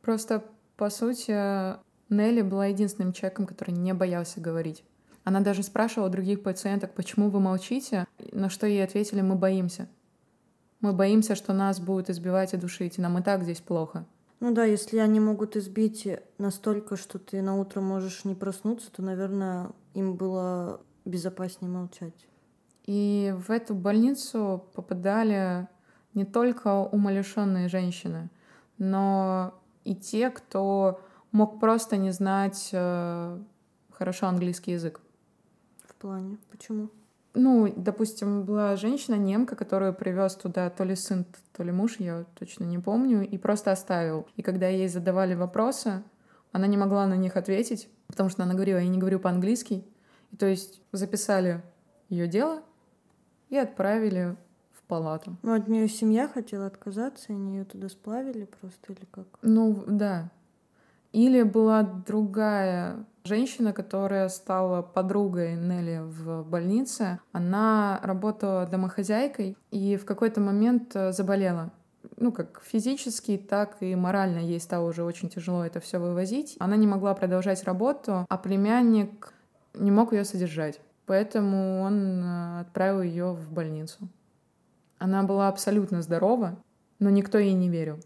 Просто, 0.00 0.44
по 0.76 0.88
сути, 0.88 1.32
Нелли 2.08 2.42
была 2.42 2.66
единственным 2.66 3.12
человеком, 3.12 3.46
который 3.46 3.72
не 3.72 3.92
боялся 3.92 4.40
говорить. 4.40 4.84
Она 5.24 5.40
даже 5.40 5.62
спрашивала 5.62 6.08
других 6.08 6.42
пациенток, 6.42 6.94
почему 6.94 7.30
вы 7.30 7.40
молчите, 7.40 8.06
на 8.32 8.48
что 8.48 8.66
ей 8.66 8.82
ответили, 8.82 9.20
мы 9.20 9.34
боимся. 9.34 9.88
Мы 10.82 10.92
боимся, 10.92 11.36
что 11.36 11.52
нас 11.54 11.80
будут 11.80 12.10
избивать 12.10 12.52
и 12.52 12.58
душить, 12.58 12.98
нам 12.98 13.16
и 13.16 13.22
так 13.22 13.44
здесь 13.44 13.60
плохо. 13.60 14.04
Ну 14.40 14.52
да, 14.52 14.64
если 14.64 14.98
они 14.98 15.20
могут 15.20 15.56
избить 15.56 16.08
настолько, 16.38 16.96
что 16.96 17.20
ты 17.20 17.40
на 17.40 17.56
утро 17.56 17.80
можешь 17.80 18.24
не 18.24 18.34
проснуться, 18.34 18.90
то, 18.90 19.00
наверное, 19.00 19.70
им 19.94 20.16
было 20.16 20.80
безопаснее 21.04 21.70
молчать. 21.70 22.26
И 22.84 23.32
в 23.38 23.50
эту 23.52 23.76
больницу 23.76 24.64
попадали 24.74 25.68
не 26.14 26.24
только 26.24 26.80
умалишенные 26.80 27.68
женщины, 27.68 28.28
но 28.78 29.54
и 29.84 29.94
те, 29.94 30.30
кто 30.30 31.00
мог 31.30 31.60
просто 31.60 31.96
не 31.96 32.10
знать 32.10 32.70
э, 32.72 33.38
хорошо 33.92 34.26
английский 34.26 34.72
язык. 34.72 35.00
В 35.84 35.94
плане? 35.94 36.38
Почему? 36.50 36.90
Ну, 37.34 37.72
допустим, 37.74 38.44
была 38.44 38.76
женщина 38.76 39.14
немка, 39.14 39.56
которую 39.56 39.94
привез 39.94 40.34
туда 40.34 40.68
то 40.70 40.84
ли 40.84 40.94
сын, 40.94 41.24
то 41.52 41.62
ли 41.62 41.72
муж, 41.72 41.96
я 41.98 42.24
точно 42.38 42.64
не 42.64 42.78
помню, 42.78 43.26
и 43.26 43.38
просто 43.38 43.72
оставил. 43.72 44.26
И 44.36 44.42
когда 44.42 44.68
ей 44.68 44.88
задавали 44.88 45.34
вопросы, 45.34 46.02
она 46.52 46.66
не 46.66 46.76
могла 46.76 47.06
на 47.06 47.14
них 47.14 47.36
ответить, 47.36 47.88
потому 48.06 48.28
что 48.28 48.42
она 48.42 48.54
говорила, 48.54 48.78
я 48.78 48.88
не 48.88 48.98
говорю 48.98 49.18
по-английски. 49.18 49.84
И 50.30 50.36
то 50.36 50.46
есть 50.46 50.82
записали 50.92 51.62
ее 52.08 52.28
дело 52.28 52.62
и 53.48 53.56
отправили 53.56 54.36
в 54.72 54.82
палату. 54.82 55.36
Ну, 55.42 55.54
от 55.54 55.68
нее 55.68 55.88
семья 55.88 56.28
хотела 56.28 56.66
отказаться, 56.66 57.32
они 57.32 57.56
ее 57.56 57.64
туда 57.64 57.88
сплавили 57.88 58.44
просто 58.60 58.92
или 58.92 59.06
как? 59.10 59.26
Ну, 59.40 59.84
да. 59.86 60.30
Или 61.12 61.42
была 61.42 61.82
другая 61.82 63.04
женщина, 63.24 63.72
которая 63.72 64.28
стала 64.28 64.82
подругой 64.82 65.54
Нелли 65.54 66.00
в 66.02 66.42
больнице. 66.44 67.20
Она 67.32 68.00
работала 68.02 68.66
домохозяйкой 68.66 69.56
и 69.70 69.96
в 69.96 70.04
какой-то 70.04 70.40
момент 70.40 70.96
э, 70.96 71.12
заболела 71.12 71.70
ну, 72.16 72.32
как 72.32 72.62
физически, 72.64 73.36
так 73.36 73.76
и 73.80 73.94
морально 73.94 74.38
ей 74.38 74.60
стало 74.60 74.88
уже 74.88 75.04
очень 75.04 75.28
тяжело 75.28 75.64
это 75.64 75.80
все 75.80 75.98
вывозить. 75.98 76.56
Она 76.58 76.76
не 76.76 76.86
могла 76.86 77.14
продолжать 77.14 77.64
работу, 77.64 78.26
а 78.28 78.38
племянник 78.38 79.32
не 79.74 79.90
мог 79.90 80.12
ее 80.12 80.24
содержать. 80.24 80.80
Поэтому 81.06 81.80
он 81.80 82.22
э, 82.22 82.60
отправил 82.60 83.02
ее 83.02 83.32
в 83.32 83.50
больницу. 83.52 84.08
Она 84.98 85.22
была 85.24 85.48
абсолютно 85.48 86.00
здорова, 86.02 86.56
но 86.98 87.10
никто 87.10 87.38
ей 87.38 87.54
не 87.54 87.68
верил. 87.68 87.98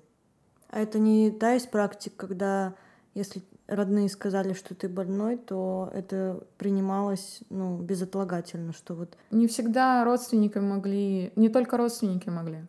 А 0.70 0.80
это 0.80 0.98
не 0.98 1.30
та 1.30 1.54
из 1.54 1.66
практик, 1.66 2.16
когда 2.16 2.74
если 3.16 3.42
родные 3.66 4.10
сказали, 4.10 4.52
что 4.52 4.74
ты 4.74 4.90
больной, 4.90 5.38
то 5.38 5.90
это 5.94 6.44
принималось 6.58 7.40
ну, 7.48 7.78
безотлагательно, 7.78 8.74
что 8.74 8.94
вот... 8.94 9.16
Не 9.30 9.46
всегда 9.46 10.04
родственники 10.04 10.58
могли, 10.58 11.32
не 11.34 11.48
только 11.48 11.78
родственники 11.78 12.28
могли. 12.28 12.66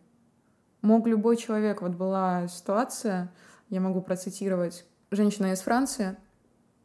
Мог 0.80 1.06
любой 1.06 1.36
человек. 1.36 1.82
Вот 1.82 1.92
была 1.92 2.48
ситуация, 2.48 3.30
я 3.68 3.82
могу 3.82 4.00
процитировать, 4.00 4.86
женщина 5.10 5.52
из 5.52 5.60
Франции 5.60 6.16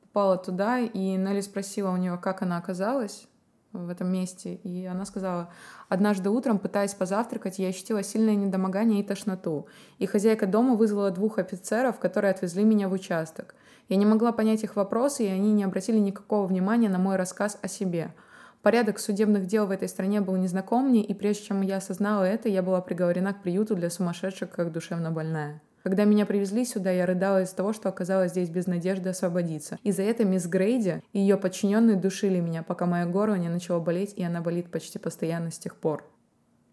попала 0.02 0.38
туда, 0.38 0.80
и 0.80 1.16
Нелли 1.16 1.40
спросила 1.40 1.92
у 1.92 1.98
нее, 1.98 2.20
как 2.22 2.42
она 2.42 2.58
оказалась 2.58 3.28
в 3.74 3.90
этом 3.90 4.12
месте. 4.12 4.56
И 4.64 4.86
она 4.86 5.06
сказала, 5.06 5.50
однажды 5.90 6.30
утром, 6.30 6.60
пытаясь 6.60 6.94
позавтракать, 6.94 7.60
я 7.60 7.68
ощутила 7.68 8.04
сильное 8.04 8.36
недомогание 8.36 9.02
и 9.02 9.04
тошноту. 9.04 9.68
И 9.98 10.06
хозяйка 10.06 10.46
дома 10.46 10.76
вызвала 10.76 11.12
двух 11.12 11.40
офицеров, 11.40 12.00
которые 12.00 12.32
отвезли 12.32 12.64
меня 12.64 12.88
в 12.88 12.94
участок. 12.94 13.56
Я 13.90 13.98
не 13.98 14.06
могла 14.06 14.32
понять 14.32 14.64
их 14.64 14.76
вопросы, 14.76 15.26
и 15.26 15.30
они 15.30 15.52
не 15.52 15.64
обратили 15.64 15.98
никакого 15.98 16.48
внимания 16.48 16.90
на 16.90 17.00
мой 17.00 17.18
рассказ 17.18 17.58
о 17.62 17.68
себе. 17.68 18.14
Порядок 18.62 18.98
судебных 18.98 19.46
дел 19.46 19.66
в 19.66 19.72
этой 19.72 19.90
стране 19.90 20.22
был 20.22 20.38
незнаком 20.38 20.88
мне, 20.88 21.04
и 21.04 21.14
прежде 21.14 21.48
чем 21.48 21.62
я 21.62 21.78
осознала 21.78 22.24
это, 22.24 22.48
я 22.48 22.64
была 22.64 22.80
приговорена 22.80 23.34
к 23.34 23.42
приюту 23.42 23.76
для 23.76 23.90
сумасшедших, 23.90 24.52
как 24.52 24.72
душевно 24.72 25.12
больная. 25.12 25.62
Когда 25.84 26.06
меня 26.06 26.26
привезли 26.26 26.64
сюда, 26.64 26.92
я 26.92 27.06
рыдала 27.06 27.42
из-за 27.44 27.58
того, 27.58 27.74
что 27.74 27.90
оказалась 27.90 28.32
здесь 28.32 28.50
без 28.50 28.68
надежды 28.68 29.10
освободиться. 29.10 29.78
И 29.84 29.92
за 29.92 30.04
это 30.04 30.24
мисс 30.24 30.48
Грейди 30.48 31.04
и 31.12 31.20
ее 31.20 31.36
подчиненные 31.36 31.98
душили 31.98 32.40
меня, 32.40 32.64
пока 32.64 32.86
мое 32.86 33.06
горло 33.06 33.36
не 33.36 33.50
начало 33.50 33.82
болеть, 33.82 34.14
и 34.16 34.24
она 34.24 34.40
болит 34.40 34.72
почти 34.72 34.98
постоянно 34.98 35.52
с 35.52 35.60
тех 35.60 35.76
пор. 35.76 36.06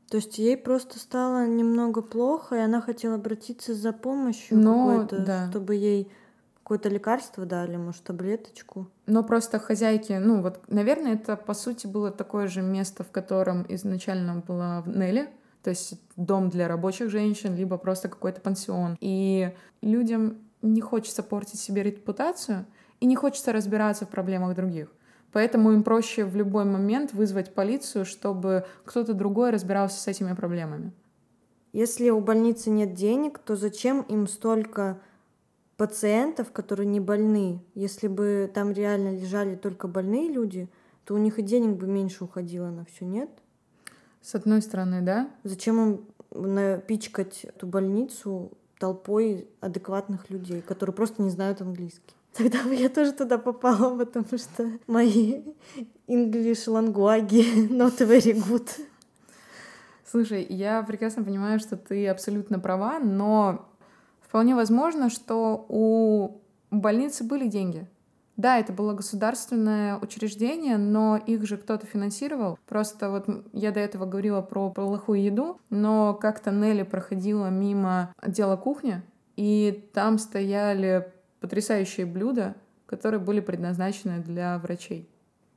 То 0.08 0.16
есть 0.16 0.38
ей 0.38 0.56
просто 0.56 0.98
стало 0.98 1.46
немного 1.46 2.02
плохо, 2.02 2.56
и 2.56 2.60
она 2.60 2.80
хотела 2.80 3.16
обратиться 3.16 3.74
за 3.74 3.92
помощью 3.92 4.58
Но, 4.58 4.88
какой-то, 4.88 5.24
да. 5.24 5.50
чтобы 5.50 5.74
ей 5.74 6.10
какое-то 6.62 6.88
лекарство 6.88 7.44
дали, 7.44 7.76
может, 7.76 8.04
таблеточку. 8.04 8.88
Но 9.06 9.24
просто 9.24 9.58
хозяйки, 9.58 10.12
ну 10.12 10.40
вот, 10.40 10.60
наверное, 10.68 11.14
это 11.14 11.36
по 11.36 11.54
сути 11.54 11.88
было 11.88 12.12
такое 12.12 12.46
же 12.46 12.62
место, 12.62 13.02
в 13.02 13.10
котором 13.10 13.66
изначально 13.68 14.36
была 14.46 14.84
Нелли, 14.86 15.28
то 15.62 15.70
есть 15.70 16.00
дом 16.16 16.48
для 16.48 16.68
рабочих 16.68 17.10
женщин, 17.10 17.54
либо 17.54 17.76
просто 17.76 18.08
какой-то 18.08 18.40
пансион. 18.40 18.96
И 19.00 19.54
людям 19.82 20.38
не 20.62 20.80
хочется 20.80 21.22
портить 21.22 21.60
себе 21.60 21.82
репутацию 21.82 22.66
и 23.00 23.06
не 23.06 23.16
хочется 23.16 23.52
разбираться 23.52 24.06
в 24.06 24.08
проблемах 24.08 24.54
других. 24.54 24.88
Поэтому 25.32 25.72
им 25.72 25.82
проще 25.82 26.24
в 26.24 26.34
любой 26.34 26.64
момент 26.64 27.12
вызвать 27.12 27.54
полицию, 27.54 28.04
чтобы 28.04 28.64
кто-то 28.84 29.14
другой 29.14 29.50
разбирался 29.50 30.00
с 30.00 30.08
этими 30.08 30.34
проблемами. 30.34 30.92
Если 31.72 32.10
у 32.10 32.20
больницы 32.20 32.68
нет 32.68 32.94
денег, 32.94 33.38
то 33.38 33.54
зачем 33.54 34.02
им 34.02 34.26
столько 34.26 35.00
пациентов, 35.76 36.50
которые 36.50 36.88
не 36.88 36.98
больны? 36.98 37.64
Если 37.74 38.08
бы 38.08 38.50
там 38.52 38.72
реально 38.72 39.16
лежали 39.16 39.54
только 39.54 39.86
больные 39.86 40.28
люди, 40.28 40.68
то 41.04 41.14
у 41.14 41.18
них 41.18 41.38
и 41.38 41.42
денег 41.42 41.76
бы 41.76 41.86
меньше 41.86 42.24
уходило 42.24 42.70
на 42.70 42.84
все, 42.84 43.04
нет? 43.04 43.30
С 44.22 44.34
одной 44.34 44.62
стороны, 44.62 45.00
да. 45.00 45.30
Зачем 45.44 45.80
им 45.80 46.06
напичкать 46.32 47.44
эту 47.44 47.66
больницу 47.66 48.52
толпой 48.78 49.48
адекватных 49.60 50.30
людей, 50.30 50.62
которые 50.62 50.94
просто 50.94 51.22
не 51.22 51.30
знают 51.30 51.60
английский? 51.60 52.14
Тогда 52.36 52.62
бы 52.62 52.74
я 52.74 52.88
тоже 52.88 53.12
туда 53.12 53.38
попала, 53.38 53.96
потому 53.96 54.26
что 54.38 54.70
мои 54.86 55.42
English 56.06 56.70
лангуаги 56.70 57.68
not 57.70 57.98
very 57.98 58.34
good. 58.34 58.68
Слушай, 60.04 60.44
я 60.48 60.82
прекрасно 60.82 61.22
понимаю, 61.22 61.60
что 61.60 61.76
ты 61.76 62.08
абсолютно 62.08 62.58
права, 62.58 62.98
но 62.98 63.68
вполне 64.20 64.54
возможно, 64.54 65.08
что 65.08 65.66
у 65.68 66.40
больницы 66.70 67.24
были 67.24 67.46
деньги. 67.46 67.86
Да, 68.40 68.58
это 68.58 68.72
было 68.72 68.94
государственное 68.94 69.98
учреждение, 69.98 70.78
но 70.78 71.18
их 71.18 71.46
же 71.46 71.58
кто-то 71.58 71.84
финансировал. 71.84 72.58
Просто 72.66 73.10
вот 73.10 73.26
я 73.52 73.70
до 73.70 73.80
этого 73.80 74.06
говорила 74.06 74.40
про 74.40 74.70
плохую 74.70 75.22
еду, 75.22 75.60
но 75.68 76.14
как-то 76.14 76.50
Нелли 76.50 76.84
проходила 76.84 77.48
мимо 77.48 78.14
отдела 78.16 78.56
кухни, 78.56 79.02
и 79.36 79.86
там 79.92 80.16
стояли 80.16 81.12
потрясающие 81.40 82.06
блюда, 82.06 82.54
которые 82.86 83.20
были 83.20 83.40
предназначены 83.40 84.20
для 84.22 84.56
врачей. 84.56 85.06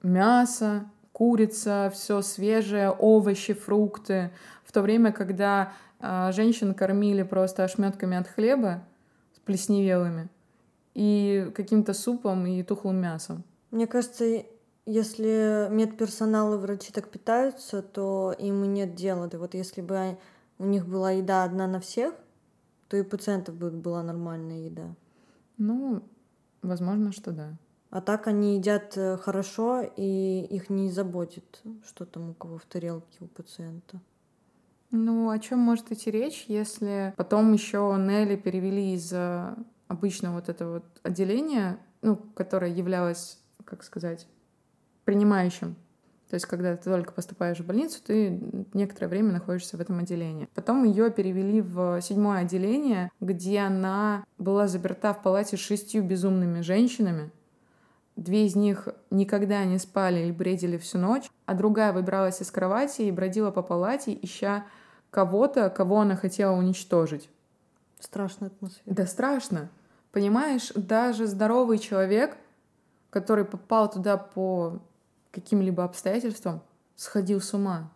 Мясо, 0.02 0.84
курица, 1.14 1.90
все 1.94 2.22
свежее, 2.22 2.90
овощи, 2.90 3.54
фрукты. 3.54 4.32
В 4.66 4.74
то 4.74 4.82
время, 4.82 5.14
когда 5.14 5.72
э, 6.02 6.32
женщин 6.34 6.74
кормили 6.74 7.24
просто 7.24 7.64
ошметками 7.64 8.18
от 8.18 8.28
хлеба 8.28 8.84
с 9.38 9.40
плесневелыми 9.40 10.28
и 10.94 11.52
каким-то 11.56 11.94
супом 11.94 12.46
и 12.46 12.64
тухлым 12.64 12.98
мясом. 12.98 13.44
Мне 13.72 13.88
кажется, 13.88 14.44
если 14.86 15.68
медперсонал 15.72 16.54
и 16.54 16.58
врачи 16.58 16.91
так 16.91 17.10
питаются, 17.10 17.82
то 17.82 18.36
им 18.38 18.64
и 18.64 18.68
нет 18.68 18.96
дела. 18.96 19.28
Да 19.28 19.39
вот 19.39 19.54
если 19.54 19.82
бы 19.82 20.18
у 20.60 20.66
них 20.66 20.88
была 20.88 21.12
еда 21.12 21.44
одна 21.44 21.68
на 21.68 21.80
всех, 21.80 22.14
то 22.88 22.98
и 22.98 23.04
пациентов 23.04 23.56
бы 23.56 23.72
была 23.72 24.04
нормальная 24.04 24.66
еда. 24.66 24.96
Ну, 25.58 26.04
возможно, 26.62 27.12
что 27.12 27.32
да. 27.32 27.58
А 27.89 28.02
так 28.02 28.28
они 28.28 28.56
едят 28.56 28.94
э, 28.98 29.18
хорошо, 29.18 29.82
и 29.82 30.48
их 30.50 30.70
не 30.70 30.89
заботит, 30.89 31.62
что 31.86 32.06
там 32.06 32.32
у 32.32 32.34
кого 32.34 32.58
в 32.58 32.66
тарелке 32.66 33.20
у 33.20 33.28
пациента. 33.28 34.02
Ну, 34.89 35.30
о 35.30 35.39
чем 35.39 35.60
может 35.60 35.91
идти 35.91 36.12
речь, 36.12 36.46
если 36.48 37.14
потом 37.18 37.54
еще 37.54 37.96
Нелли 37.98 38.36
перевели 38.36 38.94
из 38.94 39.12
обычного 39.94 40.36
вот 40.36 40.50
этого 40.50 40.74
вот 40.74 40.86
отделения, 41.04 41.78
ну, 42.02 42.16
которое 42.16 42.72
являлось, 42.72 43.39
как 43.66 43.84
сказать, 43.84 44.28
принимающим 45.06 45.76
то 46.34 46.36
есть, 46.36 46.48
когда 46.48 46.76
ты 46.76 46.89
только 46.89 47.12
поступаешь 47.12 47.60
в 47.60 47.66
больницу, 47.68 48.00
ты 48.04 48.41
некоторое 48.74 49.08
время 49.08 49.34
находишься 49.34 49.78
в 49.78 49.82
этом 49.82 50.00
отделении. 50.00 50.50
Потом 50.56 50.84
ее 50.84 51.12
перевели 51.12 51.62
в 51.62 52.02
седьмое 52.02 52.39
отделение, 52.39 53.12
где 53.20 53.60
она 53.60 54.24
была 54.39 54.68
заперта 54.68 55.14
в 55.14 55.22
палате 55.22 55.58
с 55.58 55.60
шестью 55.60 56.04
безумными 56.04 56.62
женщинами. 56.62 57.30
Две 58.16 58.48
из 58.48 58.56
них 58.56 58.88
никогда 59.12 59.64
не 59.66 59.78
спали 59.78 60.22
или 60.22 60.32
бредили 60.32 60.78
всю 60.78 60.98
ночь, 60.98 61.30
а 61.46 61.54
другая 61.54 61.94
выбралась 61.94 62.41
из 62.41 62.50
кровати 62.50 63.04
и 63.04 63.12
бродила 63.12 63.52
по 63.52 63.62
палате, 63.62 64.18
ища 64.20 64.66
кого-то, 65.12 65.70
кого 65.70 66.00
она 66.00 66.16
хотела 66.16 66.56
уничтожить. 66.56 67.30
Страшная 68.00 68.48
атмосфера. 68.48 68.96
Да, 68.96 69.06
страшно. 69.06 69.70
Понимаешь, 70.14 70.72
даже 70.76 71.26
здоровый 71.26 71.80
человек, 71.80 72.38
который 73.09 73.45
попал 73.45 73.89
туда 73.89 74.16
по 74.16 74.80
каким-либо 75.32 75.84
обстоятельствам 75.84 76.61
сходил 76.95 77.41
с 77.41 77.51
ума. 77.55 77.91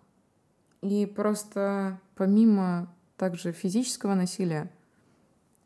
И 0.81 1.05
просто 1.05 1.99
помимо 2.15 2.91
также 3.17 3.51
физического 3.51 4.15
насилия, 4.15 4.71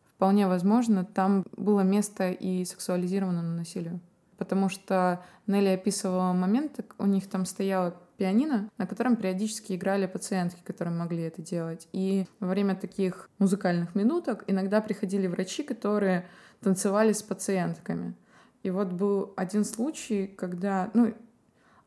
вполне 0.03 0.45
возможно, 0.45 1.05
там 1.05 1.45
было 1.55 1.81
место 1.81 2.31
и 2.31 2.65
сексуализированному 2.65 3.55
насилию. 3.55 4.01
Потому 4.37 4.67
что 4.67 5.23
Нелли 5.47 5.69
описывала 5.69 6.33
моменты, 6.33 6.83
у 6.97 7.05
них 7.05 7.29
там 7.29 7.45
стояла 7.45 7.95
пианино, 8.21 8.69
на 8.77 8.85
котором 8.85 9.15
периодически 9.15 9.73
играли 9.73 10.05
пациентки, 10.05 10.61
которые 10.63 10.93
могли 10.93 11.23
это 11.23 11.41
делать. 11.41 11.87
И 11.91 12.27
во 12.39 12.49
время 12.49 12.75
таких 12.75 13.27
музыкальных 13.39 13.95
минуток 13.95 14.43
иногда 14.45 14.79
приходили 14.79 15.25
врачи, 15.25 15.63
которые 15.63 16.27
танцевали 16.59 17.13
с 17.13 17.23
пациентками. 17.23 18.13
И 18.61 18.69
вот 18.69 18.89
был 18.89 19.33
один 19.37 19.65
случай, 19.65 20.27
когда, 20.27 20.91
ну, 20.93 21.15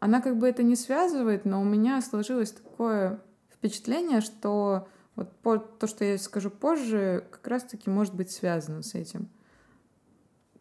она 0.01 0.21
как 0.21 0.37
бы 0.37 0.49
это 0.49 0.65
не 0.65 0.75
связывает, 0.75 1.45
но 1.45 1.61
у 1.61 1.65
меня 1.65 2.03
сложилось 2.03 2.51
такое 2.51 3.21
впечатление, 3.53 4.21
что 4.21 4.89
вот 5.15 5.39
то, 5.79 5.87
что 5.87 6.05
я 6.05 6.19
скажу 6.19 6.51
позже, 6.51 7.25
как 7.31 7.47
раз-таки 7.47 7.91
может 7.91 8.13
быть 8.13 8.33
связано 8.33 8.83
с 8.83 8.97
этим. 8.97 9.29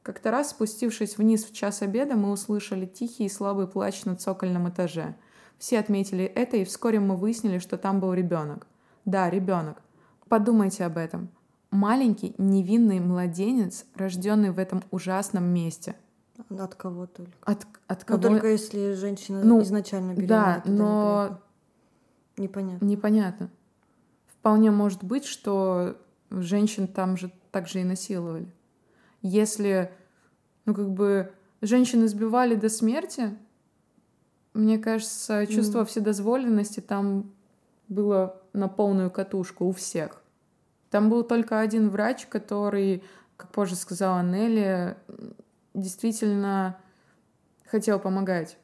Как-то 0.04 0.30
раз, 0.30 0.52
спустившись 0.52 1.18
вниз 1.18 1.44
в 1.44 1.52
час 1.52 1.82
обеда, 1.82 2.14
мы 2.14 2.30
услышали 2.30 2.86
тихий 2.86 3.26
и 3.26 3.30
слабый 3.30 3.68
плач 3.68 4.06
на 4.06 4.16
цокольном 4.16 4.70
этаже. 4.70 5.16
Все 5.64 5.80
отметили 5.80 6.26
это, 6.26 6.58
и 6.58 6.66
вскоре 6.66 7.00
мы 7.00 7.16
выяснили, 7.16 7.58
что 7.58 7.78
там 7.78 8.02
был 8.02 8.12
ребенок. 8.14 8.68
Да, 9.06 9.30
ребенок. 9.30 9.82
Подумайте 10.28 10.84
об 10.84 10.98
этом. 10.98 11.30
Маленький 11.72 12.36
невинный 12.38 13.00
младенец, 13.00 13.86
рожденный 13.96 14.52
в 14.52 14.60
этом 14.60 14.84
ужасном 14.92 15.46
месте. 15.46 15.96
От 16.50 16.76
кого 16.76 17.06
только? 17.06 17.32
От, 17.46 17.66
от 17.88 18.00
Ну, 18.00 18.06
кого? 18.06 18.22
только 18.22 18.48
если 18.50 18.92
женщина 18.92 19.42
Ну, 19.42 19.62
изначально 19.62 20.12
беременна. 20.12 20.28
да, 20.66 20.70
но 20.70 21.40
непонятно. 22.36 22.84
непонятно. 22.86 23.50
Вполне 24.26 24.70
может 24.70 25.02
быть, 25.02 25.24
что 25.24 25.96
женщин 26.30 26.88
там 26.88 27.16
же 27.16 27.32
также 27.52 27.80
и 27.80 27.84
насиловали. 27.86 28.52
Если, 29.22 29.94
ну, 30.66 30.74
как 30.74 30.90
бы, 30.90 31.32
женщин 31.62 32.04
избивали 32.04 32.56
до 32.56 32.68
смерти, 32.68 33.38
мне 34.54 34.78
кажется, 34.78 35.46
чувство 35.48 35.80
Мгм. 35.80 35.88
вседозволенности 35.88 36.80
там 36.80 37.32
было 37.88 38.42
на 38.54 38.68
полную 38.68 39.10
катушку 39.12 39.66
у 39.66 39.72
всех. 39.72 40.22
Там 40.90 41.10
был 41.10 41.24
только 41.24 41.60
один 41.60 41.90
врач, 41.90 42.28
который, 42.28 43.04
как 43.36 43.52
позже 43.52 43.76
сказала 43.76 44.22
Нелли, 44.22 44.96
действительно 45.74 46.78
хотел 47.66 48.00
помогать. 48.00 48.58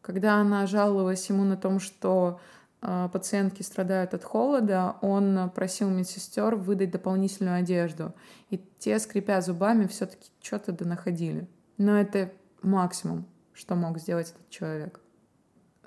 Когда 0.00 0.36
она 0.36 0.66
жаловалась 0.66 1.28
ему 1.28 1.42
на 1.42 1.56
том, 1.56 1.80
что 1.80 2.38
э, 2.80 3.08
пациентки 3.12 3.62
страдают 3.62 4.14
от 4.14 4.22
холода, 4.22 4.94
он 5.00 5.50
просил 5.52 5.90
медсестер 5.90 6.54
выдать 6.54 6.92
дополнительную 6.92 7.56
одежду. 7.56 8.14
И 8.50 8.58
те, 8.78 9.00
скрипя 9.00 9.40
зубами, 9.40 9.86
все-таки 9.88 10.30
что-то 10.40 10.70
донаходили. 10.70 11.48
Но 11.78 11.98
это 11.98 12.30
максимум, 12.62 13.26
что 13.52 13.74
мог 13.74 13.98
сделать 13.98 14.28
этот 14.28 14.48
человек. 14.50 15.00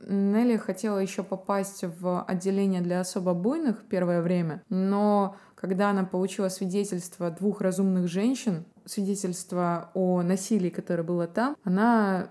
Нелли 0.08 0.58
хотела 0.58 1.00
еще 1.00 1.24
попасть 1.24 1.84
в 1.84 2.24
отделение 2.24 2.82
для 2.82 3.02
особо 3.02 3.34
буйных 3.34 3.84
первое 3.88 4.22
время, 4.22 4.64
но 4.70 5.36
когда 5.56 5.90
она 5.90 6.06
получила 6.06 6.50
свидетельство 6.50 7.30
двух 7.32 7.62
разумных 7.62 8.08
женщин, 8.08 8.66
свидетельство 8.86 9.92
о 9.94 10.22
насилии, 10.22 10.70
которое 10.70 11.04
было 11.04 11.28
там, 11.28 11.56
она 11.64 12.30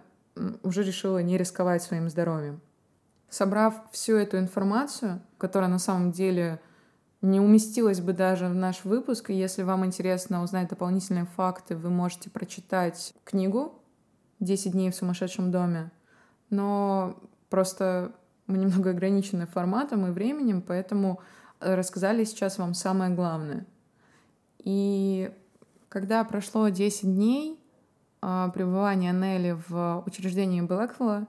уже 0.63 0.83
решила 0.83 1.23
не 1.23 1.37
рисковать 1.37 1.83
своим 1.83 2.09
здоровьем. 2.09 2.61
Собрав 3.29 3.75
всю 3.93 4.17
эту 4.17 4.39
информацию, 4.39 5.21
которая 5.37 5.69
на 5.69 5.79
самом 5.79 6.13
деле 6.13 6.61
не 7.21 7.41
уместилась 7.41 8.01
бы 8.01 8.13
даже 8.13 8.47
в 8.47 8.55
наш 8.55 8.85
выпуск, 8.85 9.31
если 9.31 9.63
вам 9.63 9.85
интересно 9.85 10.43
узнать 10.43 10.69
дополнительные 10.69 11.27
факты, 11.27 11.77
вы 11.77 11.91
можете 11.91 12.31
прочитать 12.31 13.13
книгу 13.25 13.83
«10 14.41 14.71
дней 14.71 14.91
в 14.91 14.95
сумасшедшем 14.95 15.51
доме», 15.51 15.91
но 16.49 17.21
просто 17.51 18.13
мы 18.47 18.59
немного 18.59 18.91
ограничены 18.91 19.47
форматом 19.47 20.07
и 20.07 20.11
временем, 20.11 20.63
поэтому 20.63 21.21
рассказали 21.61 22.25
сейчас 22.25 22.59
вам 22.59 22.75
самое 22.75 23.15
главное. 23.15 23.67
И 24.59 25.33
когда 25.89 26.25
прошло 26.25 26.69
10 26.69 27.15
дней 27.15 27.59
а, 28.21 28.49
пребывания 28.49 29.13
Нелли 29.13 29.59
в 29.69 30.03
учреждении 30.07 30.61
Блэквелла, 30.61 31.27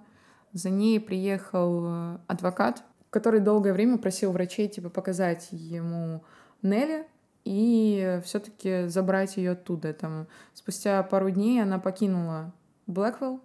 за 0.51 0.70
ней 0.72 0.99
приехал 0.99 1.84
э, 1.86 2.17
адвокат, 2.26 2.84
который 3.11 3.39
долгое 3.39 3.72
время 3.72 3.99
просил 3.99 4.32
врачей 4.32 4.67
типа 4.67 4.89
показать 4.89 5.49
ему 5.51 6.24
Нелли 6.63 7.05
и 7.45 8.20
все-таки 8.26 8.88
забрать 8.88 9.38
ее 9.38 9.51
оттуда. 9.51 9.93
Там, 9.93 10.28
спустя 10.55 11.01
пару 11.03 11.30
дней 11.30 11.61
она 11.61 11.78
покинула 11.78 12.51
Блэквелл. 12.88 13.41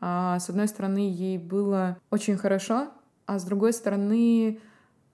А, 0.00 0.38
с 0.38 0.48
одной 0.50 0.68
стороны, 0.68 1.10
ей 1.10 1.38
было 1.38 1.98
очень 2.10 2.36
хорошо, 2.36 2.88
а 3.26 3.38
с 3.38 3.44
другой 3.44 3.72
стороны, 3.72 4.60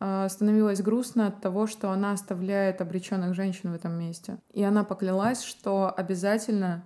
а, 0.01 0.29
становилось 0.29 0.83
грустно 0.83 1.29
от 1.29 1.41
того, 1.41 1.67
что 1.67 1.91
она 1.91 2.13
оставляет 2.13 2.81
обреченных 2.81 3.35
женщин 3.35 3.71
в 3.71 3.75
этом 3.75 3.93
месте. 3.93 4.39
И 4.53 4.63
она 4.63 4.85
поклялась, 4.85 5.43
что 5.43 5.93
обязательно 5.97 6.83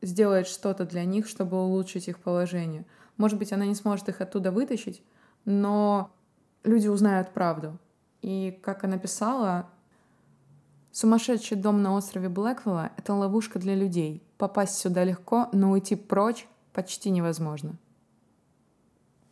сделает 0.00 0.46
что-то 0.46 0.86
для 0.86 1.04
них, 1.04 1.28
чтобы 1.28 1.62
улучшить 1.62 2.08
их 2.08 2.20
положение. 2.20 2.86
Может 3.18 3.38
быть, 3.38 3.52
она 3.52 3.66
не 3.66 3.74
сможет 3.74 4.08
их 4.08 4.20
оттуда 4.20 4.50
вытащить, 4.50 5.02
но 5.44 6.10
люди 6.64 6.88
узнают 6.88 7.34
правду. 7.34 7.78
И, 8.22 8.58
как 8.62 8.84
она 8.84 8.96
писала, 8.96 9.68
сумасшедший 10.90 11.56
дом 11.56 11.82
на 11.82 11.94
острове 11.94 12.28
Блэквелла— 12.28 12.92
это 12.96 13.12
ловушка 13.12 13.58
для 13.58 13.74
людей. 13.74 14.22
Попасть 14.38 14.76
сюда 14.78 15.04
легко, 15.04 15.48
но 15.52 15.72
уйти 15.72 15.96
прочь 15.96 16.46
почти 16.72 17.10
невозможно. 17.10 17.76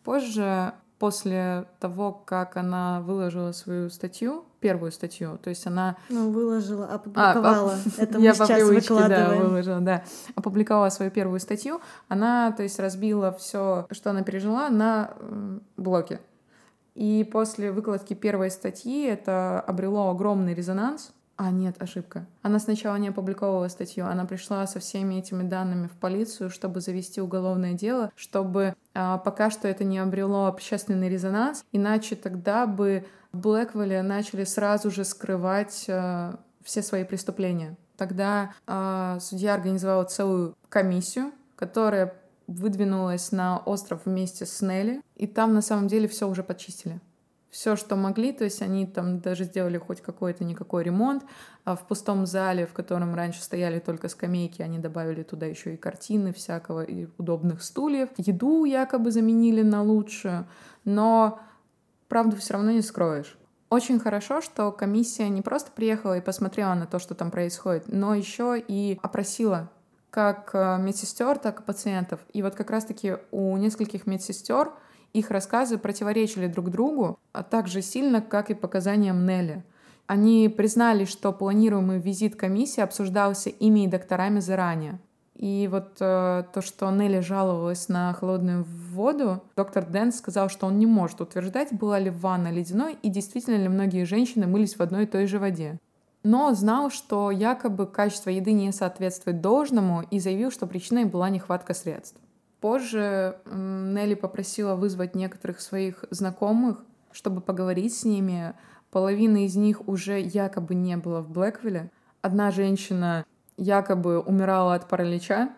Позже 0.05 0.73
после 0.99 1.67
того, 1.79 2.13
как 2.13 2.57
она 2.57 3.01
выложила 3.03 3.53
свою 3.53 3.91
статью, 3.91 4.45
первую 4.61 4.91
статью, 4.93 5.39
то 5.43 5.51
есть 5.51 5.67
она... 5.67 5.97
Ну, 6.09 6.31
выложила, 6.31 6.87
опубликовала. 6.87 7.75
А, 7.75 8.03
Это 8.03 8.19
мы 8.19 8.25
я 8.25 8.35
сейчас 8.35 8.63
выкладываем. 8.63 9.39
Да, 9.39 9.45
выложила, 9.45 9.81
да. 9.81 10.05
Опубликовала 10.35 10.89
свою 10.89 11.11
первую 11.11 11.41
статью. 11.41 11.81
Она, 12.09 12.53
то 12.53 12.63
есть, 12.63 12.79
разбила 12.79 13.33
все, 13.33 13.87
что 13.91 14.11
она 14.11 14.23
пережила, 14.23 14.69
на 14.71 15.15
блоки. 15.77 16.21
И 16.95 17.29
после 17.31 17.71
выкладки 17.71 18.15
первой 18.15 18.51
статьи 18.51 19.05
это 19.05 19.61
обрело 19.61 20.11
огромный 20.11 20.55
резонанс. 20.55 21.13
А, 21.37 21.51
нет, 21.51 21.81
ошибка. 21.83 22.25
Она 22.41 22.59
сначала 22.59 22.97
не 22.97 23.09
опубликовала 23.09 23.69
статью, 23.69 24.07
она 24.07 24.25
пришла 24.25 24.67
со 24.67 24.81
всеми 24.81 25.17
этими 25.17 25.43
данными 25.43 25.87
в 25.87 25.93
полицию, 25.93 26.49
чтобы 26.49 26.81
завести 26.81 27.21
уголовное 27.21 27.75
дело, 27.75 28.11
чтобы 28.17 28.75
а, 28.95 29.19
пока 29.19 29.51
что 29.51 29.69
это 29.69 29.85
не 29.85 29.99
обрело 29.99 30.47
общественный 30.47 31.11
резонанс, 31.11 31.63
иначе 31.73 32.17
тогда 32.17 32.67
бы 32.67 33.05
в 33.33 33.39
Блэквелле 33.41 34.01
начали 34.01 34.45
сразу 34.45 34.91
же 34.91 35.05
скрывать 35.05 35.85
а, 35.91 36.41
все 36.63 36.81
свои 36.81 37.05
преступления. 37.05 37.77
Тогда 37.99 38.55
а, 38.67 39.19
судья 39.21 39.55
организовала 39.55 40.05
целую 40.05 40.57
комиссию, 40.71 41.33
которая 41.55 42.15
выдвинулась 42.47 43.31
на 43.31 43.59
остров 43.59 44.03
вместе 44.07 44.47
с 44.47 44.63
Нелли, 44.63 45.03
и 45.17 45.27
там 45.27 45.53
на 45.53 45.61
самом 45.61 45.89
деле 45.89 46.09
все 46.09 46.27
уже 46.29 46.43
почистили 46.43 46.99
все, 47.57 47.75
что 47.75 47.97
могли, 47.97 48.33
то 48.33 48.45
есть 48.45 48.61
они 48.61 48.85
там 48.85 49.19
даже 49.21 49.45
сделали 49.45 49.79
хоть 49.79 50.03
какой-то 50.03 50.45
никакой 50.45 50.85
ремонт. 50.85 51.25
А 51.65 51.75
в 51.75 51.87
пустом 51.87 52.27
зале, 52.27 52.67
в 52.67 52.75
котором 52.75 53.15
раньше 53.15 53.43
стояли 53.43 53.79
только 53.79 54.11
скамейки, 54.11 54.61
они 54.61 54.79
добавили 54.79 55.23
туда 55.23 55.47
еще 55.47 55.73
и 55.73 55.79
картины 55.79 56.35
всякого, 56.35 56.83
и 56.83 57.09
удобных 57.17 57.63
стульев. 57.63 58.11
Еду 58.19 58.67
якобы 58.67 59.11
заменили 59.11 59.63
на 59.63 59.83
лучшую, 59.83 60.47
но 60.85 61.41
правду 62.09 62.37
все 62.37 62.53
равно 62.53 62.73
не 62.73 62.83
скроешь. 62.83 63.39
Очень 63.71 64.01
хорошо, 64.01 64.43
что 64.43 64.71
комиссия 64.71 65.31
не 65.31 65.41
просто 65.41 65.73
приехала 65.73 66.19
и 66.19 66.21
посмотрела 66.21 66.75
на 66.75 66.87
то, 66.87 66.99
что 66.99 67.15
там 67.15 67.31
происходит, 67.31 67.85
но 67.89 68.15
еще 68.15 68.63
и 68.69 68.99
опросила 69.03 69.71
как 70.11 70.51
э, 70.53 70.77
медсестер, 70.79 71.39
так 71.39 71.61
и 71.61 71.63
пациентов. 71.63 72.21
И 72.35 72.43
вот 72.43 72.55
как 72.55 72.71
раз-таки 72.71 73.17
у 73.31 73.57
нескольких 73.57 74.07
медсестер 74.07 74.73
их 75.13 75.31
рассказы 75.31 75.79
противоречили 75.79 76.47
друг 76.47 76.71
другу, 76.71 77.19
а 77.33 77.43
так 77.43 77.69
же 77.69 77.83
сильно, 77.83 78.21
как 78.21 78.51
и 78.51 78.55
показаниям 78.55 79.27
Нелли. 79.27 79.65
Они 80.07 80.49
признали, 80.49 81.05
что 81.05 81.33
планируемый 81.33 81.99
визит 81.99 82.37
комиссии 82.37 82.81
обсуждался 82.81 83.51
ими 83.51 83.85
и 83.85 83.89
докторами 83.89 84.41
заранее. 84.41 85.01
И 85.35 85.69
вот 85.71 85.97
э, 86.01 86.45
то, 86.53 86.63
что 86.63 86.91
Нелли 86.91 87.21
жаловалась 87.21 87.89
на 87.89 88.13
холодную 88.15 88.65
воду, 88.65 89.43
доктор 89.55 89.85
Дэн 89.85 90.13
сказал, 90.13 90.49
что 90.49 90.67
он 90.67 90.79
не 90.79 90.87
может 90.87 91.21
утверждать, 91.21 91.73
была 91.73 91.99
ли 91.99 92.09
ванна 92.09 92.51
ледяной 92.51 92.97
и 93.03 93.11
действительно 93.11 93.57
ли 93.57 93.69
многие 93.69 94.05
женщины 94.05 94.47
мылись 94.47 94.77
в 94.77 94.81
одной 94.81 95.03
и 95.03 95.07
той 95.07 95.27
же 95.27 95.39
воде. 95.39 95.79
Но 96.23 96.55
знал, 96.55 96.91
что 96.91 97.31
якобы 97.31 97.87
качество 97.87 98.31
еды 98.31 98.53
не 98.53 98.73
соответствует 98.73 99.43
должному 99.43 100.05
и 100.11 100.19
заявил, 100.19 100.51
что 100.51 100.67
причиной 100.67 101.05
была 101.05 101.29
нехватка 101.29 101.75
средств. 101.75 102.19
Позже 102.67 103.37
Нелли 103.47 104.15
попросила 104.15 104.75
вызвать 104.75 105.15
некоторых 105.15 105.61
своих 105.61 106.05
знакомых, 106.11 106.85
чтобы 107.13 107.41
поговорить 107.41 107.95
с 107.95 108.05
ними. 108.05 108.55
Половина 108.91 109.45
из 109.45 109.55
них 109.55 109.87
уже 109.89 110.21
якобы 110.21 110.75
не 110.75 110.97
было 110.97 111.21
в 111.21 111.31
Блэквилле. 111.31 111.93
Одна 112.23 112.51
женщина 112.51 113.25
якобы 113.57 114.19
умирала 114.19 114.75
от 114.75 114.89
паралича, 114.89 115.55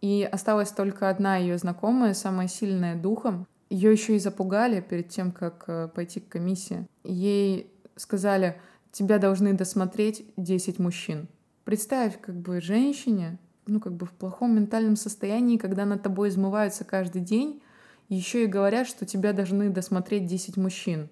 и 0.00 0.28
осталась 0.32 0.72
только 0.72 1.08
одна 1.08 1.36
ее 1.36 1.58
знакомая, 1.58 2.12
самая 2.12 2.48
сильная 2.48 2.96
духом. 2.96 3.46
Ее 3.70 3.92
еще 3.92 4.16
и 4.16 4.18
запугали 4.18 4.80
перед 4.80 5.10
тем, 5.10 5.30
как 5.30 5.62
э, 5.68 5.86
пойти 5.86 6.18
к 6.18 6.28
комиссии. 6.28 6.88
Ей 7.04 7.72
сказали, 7.94 8.60
тебя 8.90 9.18
должны 9.18 9.52
досмотреть 9.52 10.24
10 10.36 10.80
мужчин. 10.80 11.28
Представь, 11.62 12.20
как 12.20 12.34
бы 12.34 12.60
женщине 12.60 13.38
ну, 13.68 13.80
как 13.80 13.92
бы 13.94 14.06
в 14.06 14.12
плохом 14.12 14.56
ментальном 14.56 14.96
состоянии, 14.96 15.56
когда 15.56 15.84
над 15.84 16.02
тобой 16.02 16.30
измываются 16.30 16.84
каждый 16.84 17.20
день, 17.20 17.62
еще 18.08 18.44
и 18.44 18.46
говорят, 18.46 18.86
что 18.86 19.06
тебя 19.06 19.32
должны 19.32 19.68
досмотреть 19.70 20.26
10 20.26 20.56
мужчин. 20.56 21.08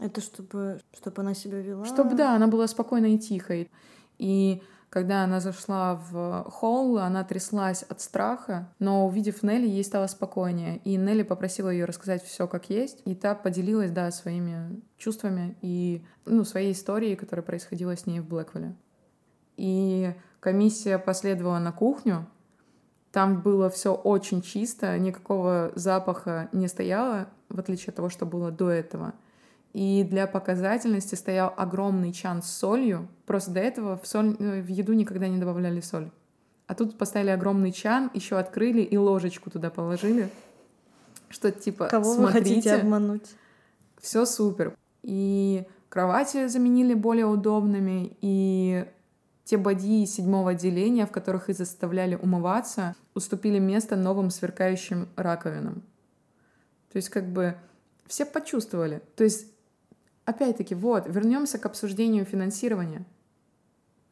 Это 0.00 0.20
чтобы, 0.20 0.80
чтобы 0.96 1.22
она 1.22 1.34
себя 1.34 1.60
вела? 1.60 1.84
Чтобы, 1.84 2.14
да, 2.14 2.34
она 2.34 2.46
была 2.46 2.66
спокойной 2.66 3.14
и 3.14 3.18
тихой. 3.18 3.70
И 4.18 4.62
когда 4.90 5.24
она 5.24 5.40
зашла 5.40 5.96
в 5.96 6.44
холл, 6.50 6.98
она 6.98 7.22
тряслась 7.24 7.82
от 7.82 8.00
страха, 8.00 8.72
но 8.78 9.06
увидев 9.06 9.42
Нелли, 9.42 9.68
ей 9.68 9.84
стало 9.84 10.06
спокойнее. 10.06 10.78
И 10.84 10.96
Нелли 10.96 11.22
попросила 11.22 11.68
ее 11.68 11.84
рассказать 11.84 12.24
все 12.24 12.46
как 12.46 12.70
есть. 12.70 13.02
И 13.04 13.14
та 13.14 13.34
поделилась, 13.34 13.90
да, 13.90 14.10
своими 14.10 14.80
чувствами 14.96 15.56
и, 15.60 16.02
ну, 16.24 16.44
своей 16.44 16.72
историей, 16.72 17.16
которая 17.16 17.44
происходила 17.44 17.96
с 17.96 18.06
ней 18.06 18.20
в 18.20 18.28
Блэквилле. 18.28 18.74
И 19.56 20.14
комиссия 20.40 20.98
последовала 20.98 21.58
на 21.58 21.72
кухню. 21.72 22.26
Там 23.12 23.40
было 23.40 23.70
все 23.70 23.94
очень 23.94 24.42
чисто, 24.42 24.98
никакого 24.98 25.72
запаха 25.74 26.48
не 26.52 26.68
стояло, 26.68 27.28
в 27.48 27.58
отличие 27.58 27.88
от 27.88 27.96
того, 27.96 28.10
что 28.10 28.26
было 28.26 28.50
до 28.50 28.70
этого. 28.70 29.14
И 29.72 30.04
для 30.04 30.26
показательности 30.26 31.14
стоял 31.14 31.52
огромный 31.56 32.12
чан 32.12 32.42
с 32.42 32.50
солью. 32.50 33.08
Просто 33.26 33.52
до 33.52 33.60
этого 33.60 33.98
в, 33.98 34.06
соль, 34.06 34.36
э, 34.38 34.60
в 34.60 34.68
еду 34.68 34.92
никогда 34.92 35.28
не 35.28 35.38
добавляли 35.38 35.80
соль. 35.80 36.10
А 36.66 36.74
тут 36.74 36.98
поставили 36.98 37.30
огромный 37.30 37.72
чан, 37.72 38.10
еще 38.12 38.38
открыли 38.38 38.82
и 38.82 38.96
ложечку 38.96 39.50
туда 39.50 39.70
положили. 39.70 40.30
Что 41.30 41.50
типа, 41.50 41.86
Кого 41.86 42.14
смотрите, 42.14 42.38
вы 42.38 42.54
хотите 42.54 42.74
обмануть? 42.74 43.34
Все 44.00 44.26
супер. 44.26 44.74
И 45.02 45.66
кровати 45.88 46.46
заменили 46.48 46.94
более 46.94 47.26
удобными, 47.26 48.16
и 48.20 48.86
те 49.48 49.56
боди 49.56 50.04
седьмого 50.04 50.50
отделения, 50.50 51.06
в 51.06 51.10
которых 51.10 51.48
их 51.48 51.56
заставляли 51.56 52.16
умываться, 52.16 52.94
уступили 53.14 53.58
место 53.58 53.96
новым 53.96 54.28
сверкающим 54.28 55.08
раковинам. 55.16 55.82
То 56.92 56.96
есть 56.96 57.08
как 57.08 57.32
бы 57.32 57.56
все 58.06 58.26
почувствовали. 58.26 59.00
То 59.16 59.24
есть 59.24 59.46
опять-таки, 60.26 60.74
вот, 60.74 61.06
вернемся 61.08 61.58
к 61.58 61.64
обсуждению 61.64 62.26
финансирования. 62.26 63.06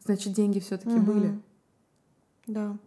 Значит, 0.02 0.32
деньги 0.32 0.58
все-таки 0.58 0.96
угу. 0.96 1.12
были. 1.12 1.42
Да. 2.46 2.78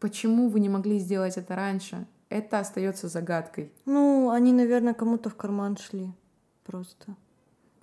Почему 0.00 0.50
вы 0.50 0.60
не 0.60 0.68
могли 0.68 0.98
сделать 0.98 1.38
это 1.38 1.56
раньше? 1.56 2.06
Это 2.28 2.58
остается 2.58 3.08
загадкой. 3.08 3.72
Ну, 3.86 4.28
они, 4.28 4.52
наверное, 4.52 4.92
кому-то 4.92 5.30
в 5.30 5.34
карман 5.34 5.78
шли 5.78 6.12
просто 6.62 7.16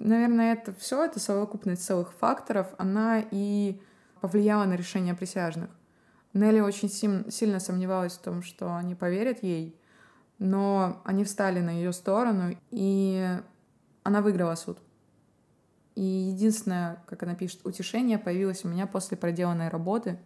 наверное, 0.03 0.53
это 0.53 0.73
все, 0.73 1.03
это 1.03 1.19
совокупность 1.19 1.83
целых 1.83 2.13
факторов, 2.13 2.67
она 2.77 3.23
и 3.31 3.81
повлияла 4.19 4.65
на 4.65 4.75
решение 4.75 5.13
присяжных. 5.13 5.69
Нелли 6.33 6.59
очень 6.59 6.89
сим- 6.89 7.29
сильно 7.29 7.59
сомневалась 7.59 8.13
в 8.13 8.21
том, 8.21 8.41
что 8.41 8.75
они 8.75 8.95
поверят 8.95 9.43
ей, 9.43 9.75
но 10.39 11.01
они 11.05 11.23
встали 11.23 11.59
на 11.59 11.71
ее 11.71 11.93
сторону, 11.93 12.55
и 12.69 13.39
она 14.03 14.21
выиграла 14.21 14.55
суд. 14.55 14.79
И 15.95 16.01
единственное, 16.03 17.03
как 17.05 17.23
она 17.23 17.35
пишет, 17.35 17.61
утешение 17.65 18.17
появилось 18.17 18.63
у 18.63 18.69
меня 18.69 18.87
после 18.87 19.17
проделанной 19.17 19.69
работы, 19.69 20.19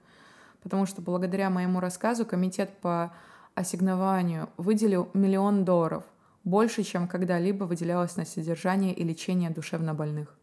потому 0.61 0.85
что 0.85 1.01
благодаря 1.01 1.49
моему 1.49 1.79
рассказу 1.79 2.25
комитет 2.25 2.77
по 2.79 3.13
ассигнованию 3.55 4.49
выделил 4.57 5.09
миллион 5.13 5.65
долларов, 5.65 6.03
больше, 6.45 6.83
чем 6.83 7.07
когда-либо 7.07 7.65
выделялось 7.65 8.15
на 8.15 8.25
содержание 8.25 8.93
и 8.93 9.03
лечение 9.03 9.49
душевнобольных. 9.49 10.37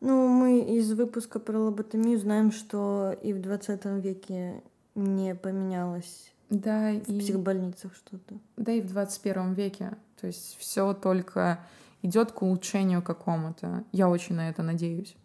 Ну, 0.00 0.28
мы 0.28 0.60
из 0.60 0.92
выпуска 0.92 1.40
про 1.40 1.58
лоботомию 1.58 2.18
знаем, 2.18 2.52
что 2.52 3.16
и 3.22 3.32
в 3.32 3.40
20 3.40 3.84
веке 4.04 4.62
не 4.94 5.34
поменялось 5.34 6.32
да, 6.50 6.92
в 6.92 7.10
и... 7.10 7.18
психбольницах 7.18 7.94
что-то. 7.94 8.38
Да 8.56 8.72
и 8.72 8.80
в 8.80 8.86
21 8.86 9.54
веке. 9.54 9.96
То 10.20 10.26
есть 10.26 10.56
все 10.58 10.92
только 10.92 11.60
идет 12.02 12.32
к 12.32 12.42
улучшению 12.42 13.02
какому-то. 13.02 13.84
Я 13.92 14.08
очень 14.08 14.36
на 14.36 14.48
это 14.50 14.62
надеюсь. 14.62 15.16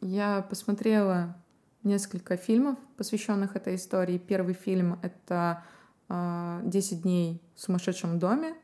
Я 0.00 0.42
посмотрела 0.48 1.36
несколько 1.82 2.36
фильмов, 2.36 2.78
посвященных 2.96 3.56
этой 3.56 3.76
истории. 3.76 4.18
Первый 4.18 4.54
фильм— 4.54 4.98
это 5.02 5.62
«10 6.08 7.02
дней 7.02 7.42
в 7.54 7.60
сумасшедшем 7.60 8.18
доме» 8.18 8.54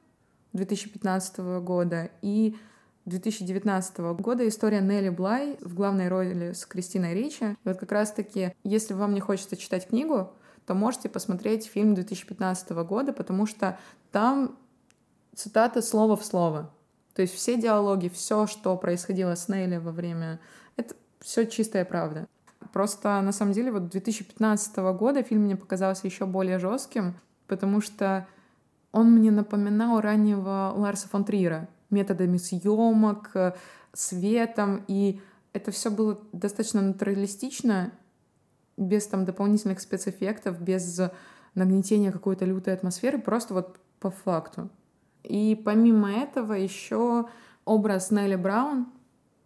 2015 0.52 1.38
года. 1.62 2.10
И 2.22 2.56
2019 3.04 3.98
года 4.18 4.48
история 4.48 4.80
Нелли 4.80 5.10
Блай 5.10 5.58
в 5.60 5.74
главной 5.74 6.08
роли 6.08 6.52
с 6.52 6.64
Кристиной 6.64 7.14
Ричи. 7.14 7.44
И 7.44 7.56
вот 7.68 7.76
как 7.76 7.92
раз-таки, 7.92 8.54
если 8.64 8.94
вам 8.94 9.14
не 9.14 9.20
хочется 9.20 9.56
читать 9.56 9.88
книгу, 9.88 10.32
то 10.66 10.74
можете 10.74 11.08
посмотреть 11.08 11.66
фильм 11.66 11.94
2015 11.94 12.70
года, 12.70 13.12
потому 13.12 13.46
что 13.46 13.78
там 14.10 14.56
цитаты 15.34 15.82
слово 15.82 16.16
в 16.16 16.24
слово. 16.24 16.70
То 17.14 17.22
есть 17.22 17.34
все 17.34 17.60
диалоги, 17.60 18.08
все, 18.08 18.46
что 18.46 18.76
происходило 18.76 19.34
с 19.34 19.48
Нелли 19.48 19.76
во 19.76 19.92
время... 19.92 20.40
Это 20.76 20.94
все 21.20 21.44
чистая 21.46 21.84
правда. 21.84 22.26
Просто 22.72 23.20
на 23.20 23.32
самом 23.32 23.52
деле 23.52 23.70
вот 23.70 23.88
2015 23.88 24.76
года 24.96 25.22
фильм 25.22 25.42
мне 25.42 25.56
показался 25.56 26.06
еще 26.06 26.24
более 26.26 26.58
жестким, 26.58 27.14
потому 27.54 27.80
что 27.80 28.26
он 28.90 29.12
мне 29.12 29.30
напоминал 29.30 30.00
раннего 30.00 30.72
Ларса 30.74 31.08
фон 31.08 31.24
Трира 31.24 31.68
методами 31.88 32.36
съемок, 32.36 33.30
светом, 33.92 34.84
и 34.88 35.20
это 35.52 35.70
все 35.70 35.88
было 35.92 36.20
достаточно 36.32 36.82
натуралистично, 36.82 37.92
без 38.76 39.06
там 39.06 39.24
дополнительных 39.24 39.78
спецэффектов, 39.78 40.60
без 40.60 41.00
нагнетения 41.54 42.10
какой-то 42.10 42.44
лютой 42.44 42.74
атмосферы, 42.74 43.20
просто 43.20 43.54
вот 43.54 43.78
по 44.00 44.10
факту. 44.10 44.68
И 45.22 45.54
помимо 45.64 46.10
этого 46.10 46.54
еще 46.54 47.28
образ 47.64 48.10
Нелли 48.10 48.34
Браун, 48.34 48.88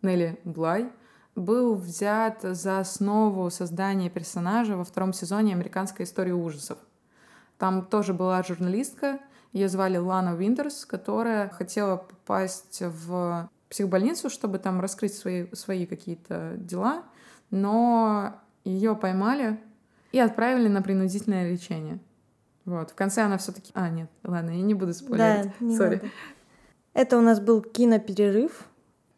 Нелли 0.00 0.40
Блай, 0.44 0.90
был 1.34 1.74
взят 1.74 2.40
за 2.42 2.80
основу 2.80 3.50
создания 3.50 4.08
персонажа 4.08 4.76
во 4.76 4.84
втором 4.84 5.12
сезоне 5.12 5.52
«Американской 5.52 6.04
истории 6.06 6.32
ужасов». 6.32 6.78
Там 7.58 7.84
тоже 7.84 8.14
была 8.14 8.42
журналистка, 8.42 9.18
ее 9.52 9.68
звали 9.68 9.96
Лана 9.96 10.34
Винтерс, 10.34 10.84
которая 10.84 11.48
хотела 11.48 11.96
попасть 11.96 12.82
в 12.82 13.50
психбольницу, 13.68 14.30
чтобы 14.30 14.58
там 14.58 14.80
раскрыть 14.80 15.14
свои, 15.14 15.46
свои 15.52 15.86
какие-то 15.86 16.54
дела, 16.56 17.04
но 17.50 18.34
ее 18.64 18.94
поймали 18.94 19.58
и 20.12 20.18
отправили 20.18 20.68
на 20.68 20.82
принудительное 20.82 21.50
лечение. 21.50 21.98
Вот. 22.64 22.90
В 22.90 22.94
конце 22.94 23.22
она 23.22 23.38
все-таки... 23.38 23.70
А, 23.74 23.88
нет, 23.88 24.10
ладно, 24.24 24.50
я 24.50 24.62
не 24.62 24.74
буду 24.74 24.92
спойлерить. 24.92 25.52
Да, 25.60 25.76
sorry. 25.76 26.02
Это 26.92 27.16
у 27.16 27.22
нас 27.22 27.40
был 27.40 27.62
киноперерыв. 27.62 28.68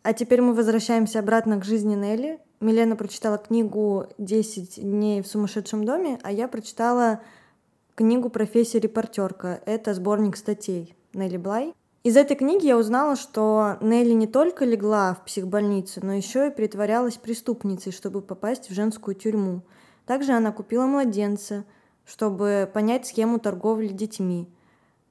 А 0.02 0.12
теперь 0.12 0.40
мы 0.40 0.54
возвращаемся 0.54 1.18
обратно 1.18 1.60
к 1.60 1.64
жизни 1.64 1.94
Нелли. 1.94 2.38
Милена 2.60 2.94
прочитала 2.94 3.38
книгу 3.38 4.06
«10 4.18 4.80
дней 4.80 5.22
в 5.22 5.26
сумасшедшем 5.26 5.84
доме», 5.84 6.18
а 6.22 6.30
я 6.30 6.46
прочитала 6.46 7.20
книгу 8.00 8.30
«Профессия 8.30 8.80
репортерка». 8.80 9.60
Это 9.66 9.94
сборник 9.94 10.36
статей 10.36 10.94
Нелли 11.12 11.36
Блай. 11.36 11.74
Из 12.02 12.16
этой 12.16 12.34
книги 12.36 12.66
я 12.66 12.78
узнала, 12.78 13.14
что 13.14 13.76
Нелли 13.80 14.12
не 14.12 14.26
только 14.26 14.64
легла 14.64 15.14
в 15.14 15.24
психбольницу, 15.24 16.00
но 16.04 16.14
еще 16.14 16.48
и 16.48 16.50
притворялась 16.50 17.16
преступницей, 17.16 17.92
чтобы 17.92 18.22
попасть 18.22 18.70
в 18.70 18.74
женскую 18.74 19.14
тюрьму. 19.14 19.62
Также 20.06 20.32
она 20.32 20.50
купила 20.52 20.86
младенца– 20.86 21.64
чтобы 22.10 22.68
понять 22.72 23.06
схему 23.06 23.38
торговли 23.38 23.88
детьми. 23.88 24.48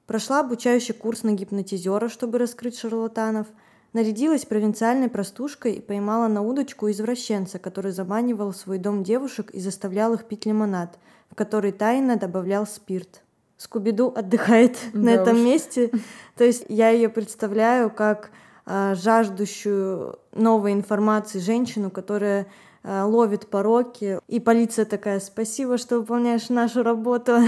Прошла 0.06 0.40
обучающий 0.40 0.92
курс 0.92 1.22
на 1.22 1.32
гипнотизера, 1.32 2.08
чтобы 2.08 2.38
раскрыть 2.38 2.78
шарлатанов. 2.78 3.46
Нарядилась 3.94 4.44
провинциальной 4.44 5.08
простушкой 5.08 5.74
и 5.74 5.80
поймала 5.80 6.28
на 6.28 6.42
удочку 6.42 6.90
извращенца, 6.90 7.58
который 7.58 7.92
заманивал 7.92 8.52
в 8.52 8.56
свой 8.56 8.78
дом 8.78 9.02
девушек 9.02 9.50
и 9.50 9.60
заставлял 9.60 10.12
их 10.12 10.26
пить 10.26 10.44
лимонад, 10.44 10.98
в 11.30 11.34
который 11.34 11.72
тайно 11.72 12.16
добавлял 12.16 12.66
спирт. 12.66 13.22
Скубиду 13.56 14.12
отдыхает 14.14 14.76
да 14.92 14.98
на 15.00 15.08
этом 15.10 15.36
уж. 15.36 15.42
месте. 15.42 15.90
То 16.36 16.44
есть 16.44 16.64
я 16.68 16.90
ее 16.90 17.08
представляю 17.08 17.90
как 17.90 18.30
а, 18.66 18.94
жаждущую 18.94 20.18
новой 20.32 20.72
информации 20.72 21.38
женщину, 21.38 21.90
которая 21.90 22.46
Э, 22.82 23.02
ловит 23.02 23.48
пороки. 23.48 24.18
И 24.26 24.40
полиция 24.40 24.84
такая, 24.84 25.20
спасибо, 25.20 25.76
что 25.76 26.00
выполняешь 26.00 26.48
нашу 26.48 26.82
работу. 26.82 27.38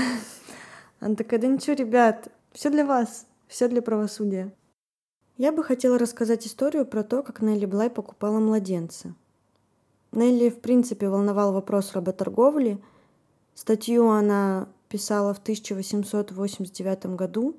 Она 1.00 1.14
такая, 1.14 1.40
да 1.40 1.46
ничего, 1.46 1.74
ребят, 1.74 2.28
все 2.52 2.70
для 2.70 2.84
вас, 2.84 3.26
все 3.48 3.68
для 3.68 3.82
правосудия. 3.82 4.52
Я 5.38 5.52
бы 5.52 5.64
хотела 5.64 5.98
рассказать 5.98 6.46
историю 6.46 6.84
про 6.84 7.02
то, 7.02 7.22
как 7.22 7.40
Нелли 7.40 7.64
Блай 7.64 7.88
покупала 7.88 8.38
младенца. 8.38 9.14
Нелли, 10.12 10.50
в 10.50 10.60
принципе, 10.60 11.08
волновал 11.08 11.52
вопрос 11.52 11.92
работорговли. 11.94 12.78
Статью 13.54 14.08
она 14.08 14.68
писала 14.88 15.34
в 15.34 15.38
1889 15.38 17.06
году, 17.16 17.56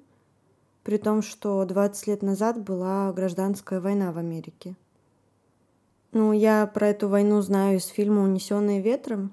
при 0.84 0.98
том, 0.98 1.22
что 1.22 1.64
20 1.66 2.08
лет 2.08 2.22
назад 2.22 2.62
была 2.62 3.12
гражданская 3.14 3.80
война 3.80 4.12
в 4.12 4.18
Америке. 4.18 4.76
Ну, 6.12 6.32
я 6.32 6.68
про 6.68 6.90
эту 6.90 7.08
войну 7.08 7.42
знаю 7.42 7.78
из 7.78 7.86
фильма 7.88 8.24
«Унесенные 8.24 8.82
ветром». 8.82 9.32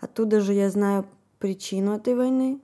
Оттуда 0.00 0.40
же 0.40 0.52
я 0.52 0.70
знаю 0.70 1.06
причину 1.38 1.96
этой 1.96 2.14
войны. 2.14 2.60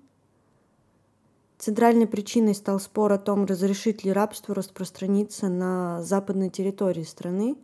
Центральной 1.58 2.06
причиной 2.06 2.54
стал 2.54 2.80
спор 2.80 3.12
о 3.12 3.18
том, 3.18 3.44
разрешить 3.44 4.04
ли 4.04 4.12
рабство 4.12 4.54
распространиться 4.54 5.48
на 5.48 6.02
западной 6.02 6.50
территории 6.50 7.04
страны, 7.04 7.56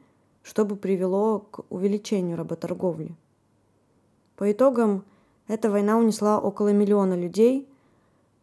чтобы 0.42 0.76
привело 0.76 1.40
к 1.40 1.64
увеличению 1.70 2.36
работорговли. 2.36 3.14
По 4.36 4.50
итогам, 4.50 5.04
эта 5.50 5.68
война 5.68 5.98
унесла 5.98 6.38
около 6.38 6.68
миллиона 6.68 7.14
людей, 7.14 7.68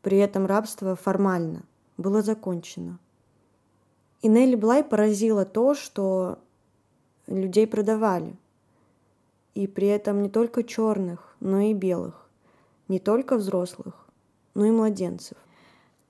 при 0.02 0.18
этом 0.18 0.46
рабство 0.46 0.98
формально 0.98 1.64
было 1.96 2.22
закончено. 2.22 3.00
И 4.22 4.28
Нелли 4.28 4.56
Блай 4.56 4.84
поразило 4.84 5.46
то, 5.46 5.74
что 5.74 6.38
людей 7.28 7.66
продавали. 7.66 8.36
И 9.56 9.68
при 9.68 9.88
этом 9.88 10.22
не 10.22 10.28
только 10.28 10.64
черных, 10.64 11.38
но 11.40 11.62
и 11.62 11.74
белых. 11.74 12.28
Не 12.90 13.00
только 13.00 13.38
взрослых, 13.38 14.06
но 14.54 14.66
и 14.66 14.72
младенцев. 14.72 15.38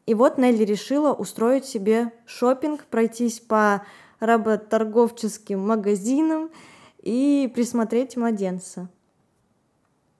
И 0.07 0.15
вот 0.15 0.39
Нелли 0.39 0.63
решила 0.63 1.13
устроить 1.13 1.65
себе 1.65 2.11
шопинг, 2.25 2.85
пройтись 2.85 3.39
по 3.39 3.85
работорговческим 4.19 5.59
магазинам 5.59 6.49
и 7.03 7.51
присмотреть 7.53 8.17
младенца. 8.17 8.89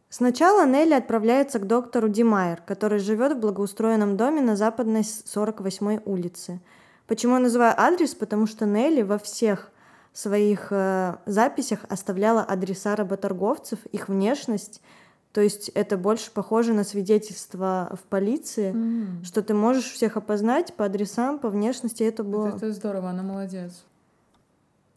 Сначала 0.09 0.65
Нелли 0.65 0.93
отправляется 0.93 1.59
к 1.59 1.67
доктору 1.67 2.07
Димайер, 2.07 2.61
который 2.65 2.99
живет 2.99 3.33
в 3.33 3.39
благоустроенном 3.39 4.15
доме 4.15 4.41
на 4.41 4.55
западной 4.55 5.01
48-й 5.01 6.01
улице. 6.05 6.61
Почему 7.07 7.33
я 7.33 7.39
называю 7.39 7.73
адрес? 7.77 8.15
Потому 8.15 8.47
что 8.47 8.65
Нелли 8.65 9.01
во 9.01 9.17
всех 9.17 9.69
своих 10.13 10.67
э, 10.71 11.15
записях 11.25 11.81
оставляла 11.89 12.41
адреса 12.41 12.95
работорговцев, 12.95 13.79
их 13.91 14.07
внешность. 14.07 14.81
То 15.33 15.41
есть 15.41 15.69
это 15.69 15.97
больше 15.97 16.31
похоже 16.31 16.73
на 16.73 16.83
свидетельство 16.83 17.95
в 18.01 18.07
полиции, 18.07 18.73
mm. 18.73 19.25
что 19.25 19.43
ты 19.43 19.53
можешь 19.53 19.91
всех 19.91 20.17
опознать 20.17 20.73
по 20.73 20.85
адресам, 20.85 21.37
по 21.37 21.49
внешности. 21.49 22.01
Это 22.01 22.23
было... 22.23 22.47
Это, 22.47 22.57
это 22.57 22.71
здорово, 22.71 23.09
она 23.09 23.23
молодец. 23.23 23.83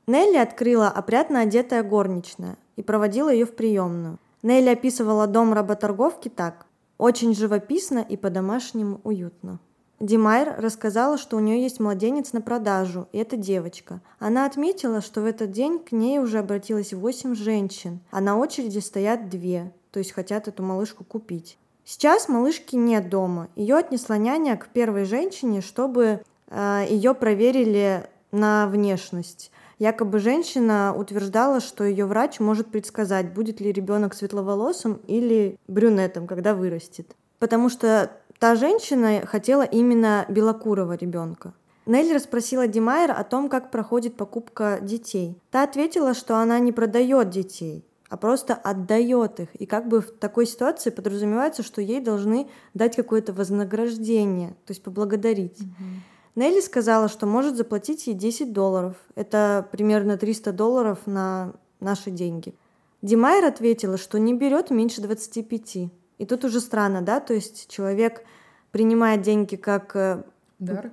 Нелли 0.06 0.38
открыла 0.38 0.88
опрятно 0.88 1.40
одетая 1.40 1.82
горничная 1.82 2.56
и 2.76 2.82
проводила 2.82 3.30
ее 3.30 3.44
в 3.44 3.54
приемную. 3.54 4.18
Нелли 4.42 4.70
описывала 4.70 5.26
дом 5.26 5.52
работорговки 5.52 6.28
так. 6.28 6.66
Очень 6.98 7.34
живописно 7.34 7.98
и 7.98 8.16
по-домашнему 8.16 9.00
уютно. 9.04 9.58
Димайр 10.00 10.54
рассказала, 10.56 11.18
что 11.18 11.36
у 11.36 11.40
нее 11.40 11.62
есть 11.62 11.78
младенец 11.78 12.32
на 12.32 12.40
продажу, 12.40 13.06
и 13.12 13.18
это 13.18 13.36
девочка. 13.36 14.00
Она 14.18 14.46
отметила, 14.46 15.02
что 15.02 15.20
в 15.20 15.26
этот 15.26 15.50
день 15.50 15.78
к 15.78 15.92
ней 15.92 16.18
уже 16.18 16.38
обратилось 16.38 16.94
восемь 16.94 17.34
женщин, 17.34 18.00
а 18.10 18.22
на 18.22 18.38
очереди 18.38 18.78
стоят 18.78 19.28
две. 19.28 19.72
то 19.90 19.98
есть 19.98 20.12
хотят 20.12 20.48
эту 20.48 20.62
малышку 20.62 21.04
купить. 21.04 21.58
Сейчас 21.84 22.28
малышки 22.28 22.76
нет 22.76 23.10
дома. 23.10 23.48
Ее 23.56 23.76
отнесла 23.76 24.16
няня 24.16 24.56
к 24.56 24.68
первой 24.68 25.04
женщине, 25.04 25.60
чтобы 25.60 26.22
э, 26.48 26.86
ее 26.88 27.14
проверили 27.14 28.08
на 28.30 28.68
внешность. 28.68 29.50
Якобы 29.80 30.18
женщина 30.18 30.94
утверждала, 30.94 31.58
что 31.58 31.84
ее 31.84 32.04
врач 32.04 32.38
может 32.38 32.70
предсказать, 32.70 33.32
будет 33.32 33.62
ли 33.62 33.72
ребенок 33.72 34.12
светловолосым 34.12 35.00
или 35.06 35.58
брюнетом, 35.68 36.26
когда 36.26 36.54
вырастет. 36.54 37.16
Потому 37.38 37.70
что 37.70 38.10
та 38.38 38.56
женщина 38.56 39.22
хотела 39.24 39.62
именно 39.62 40.26
белокурого 40.28 40.92
ребенка. 40.92 41.54
Нелли 41.86 42.12
расспросила 42.12 42.66
Димайер 42.66 43.10
о 43.10 43.24
том, 43.24 43.48
как 43.48 43.70
проходит 43.70 44.18
покупка 44.18 44.80
детей. 44.82 45.40
Та 45.50 45.62
ответила, 45.62 46.12
что 46.12 46.36
она 46.36 46.58
не 46.58 46.72
продает 46.72 47.30
детей, 47.30 47.82
а 48.10 48.18
просто 48.18 48.52
отдает 48.52 49.40
их. 49.40 49.48
И 49.54 49.64
как 49.64 49.88
бы 49.88 50.02
в 50.02 50.12
такой 50.12 50.46
ситуации 50.46 50.90
подразумевается, 50.90 51.62
что 51.62 51.80
ей 51.80 52.02
должны 52.02 52.50
дать 52.74 52.96
какое-то 52.96 53.32
вознаграждение, 53.32 54.50
то 54.66 54.72
есть 54.72 54.82
поблагодарить. 54.82 55.58
Mm-hmm. 55.58 56.19
Нелли 56.40 56.60
сказала, 56.60 57.08
что 57.08 57.26
может 57.26 57.54
заплатить 57.56 58.06
ей 58.06 58.14
10 58.14 58.54
долларов. 58.54 58.96
Это 59.14 59.68
примерно 59.70 60.16
300 60.16 60.52
долларов 60.52 61.00
на 61.04 61.52
наши 61.80 62.10
деньги. 62.10 62.54
Димайер 63.02 63.44
ответила, 63.44 63.98
что 63.98 64.18
не 64.18 64.32
берет 64.32 64.70
меньше 64.70 65.02
25. 65.02 65.76
И 66.16 66.26
тут 66.26 66.44
уже 66.46 66.60
странно, 66.60 67.02
да, 67.02 67.20
то 67.20 67.34
есть 67.34 67.68
человек 67.68 68.24
принимает 68.70 69.20
деньги 69.20 69.56
как... 69.56 69.94
Э, 69.94 70.22
Дар? 70.58 70.92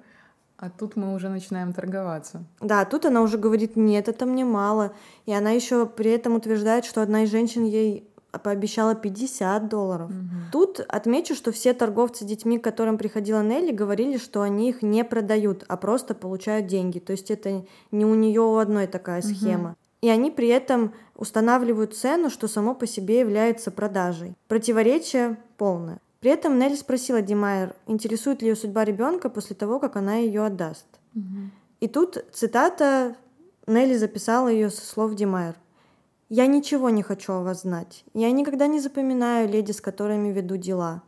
А 0.57 0.69
тут 0.69 0.97
мы 0.97 1.13
уже 1.13 1.29
начинаем 1.29 1.71
торговаться. 1.71 2.43
Да, 2.59 2.83
тут 2.83 3.05
она 3.05 3.21
уже 3.21 3.37
говорит, 3.37 3.77
нет, 3.77 4.09
это 4.09 4.25
мне 4.25 4.43
мало. 4.43 4.91
И 5.25 5.31
она 5.31 5.51
еще 5.51 5.85
при 5.85 6.11
этом 6.11 6.35
утверждает, 6.35 6.83
что 6.83 7.01
одна 7.01 7.23
из 7.23 7.31
женщин 7.31 7.63
ей 7.63 8.09
пообещала 8.37 8.95
50 8.95 9.69
долларов. 9.69 10.09
Угу. 10.09 10.51
Тут 10.51 10.79
отмечу, 10.87 11.35
что 11.35 11.51
все 11.51 11.73
торговцы 11.73 12.25
детьми, 12.25 12.59
к 12.59 12.63
которым 12.63 12.97
приходила 12.97 13.41
Нелли, 13.41 13.71
говорили, 13.71 14.17
что 14.17 14.41
они 14.41 14.69
их 14.69 14.81
не 14.81 15.03
продают, 15.03 15.63
а 15.67 15.77
просто 15.77 16.15
получают 16.15 16.67
деньги. 16.67 16.99
То 16.99 17.11
есть 17.11 17.31
это 17.31 17.65
не 17.91 18.05
у 18.05 18.15
нее 18.15 18.41
у 18.41 18.57
одной 18.57 18.87
такая 18.87 19.21
схема. 19.21 19.69
Угу. 19.69 19.77
И 20.01 20.09
они 20.09 20.31
при 20.31 20.47
этом 20.47 20.93
устанавливают 21.15 21.95
цену, 21.95 22.29
что 22.29 22.47
само 22.47 22.75
по 22.75 22.85
себе 22.85 23.19
является 23.19 23.71
продажей. 23.71 24.35
Противоречие 24.47 25.37
полное. 25.57 25.99
При 26.19 26.31
этом 26.31 26.57
Нелли 26.59 26.75
спросила 26.75 27.21
Димайер, 27.21 27.75
интересует 27.85 28.41
ли 28.41 28.49
ее 28.49 28.55
судьба 28.55 28.85
ребенка 28.85 29.29
после 29.29 29.55
того, 29.55 29.79
как 29.79 29.95
она 29.95 30.15
ее 30.15 30.45
отдаст. 30.45 30.85
Угу. 31.15 31.23
И 31.79 31.87
тут 31.87 32.25
цитата 32.31 33.15
Нелли 33.67 33.95
записала 33.95 34.47
ее 34.47 34.69
со 34.69 34.85
слов 34.85 35.13
Димайер. 35.15 35.55
Я 36.29 36.45
ничего 36.45 36.89
не 36.89 37.03
хочу 37.03 37.31
о 37.31 37.41
вас 37.41 37.61
знать. 37.61 38.03
Я 38.13 38.31
никогда 38.31 38.67
не 38.67 38.81
запоминаю 38.81 39.47
леди, 39.47 39.71
с 39.71 39.79
которыми 39.79 40.29
веду 40.29 40.57
дела. 40.57 41.03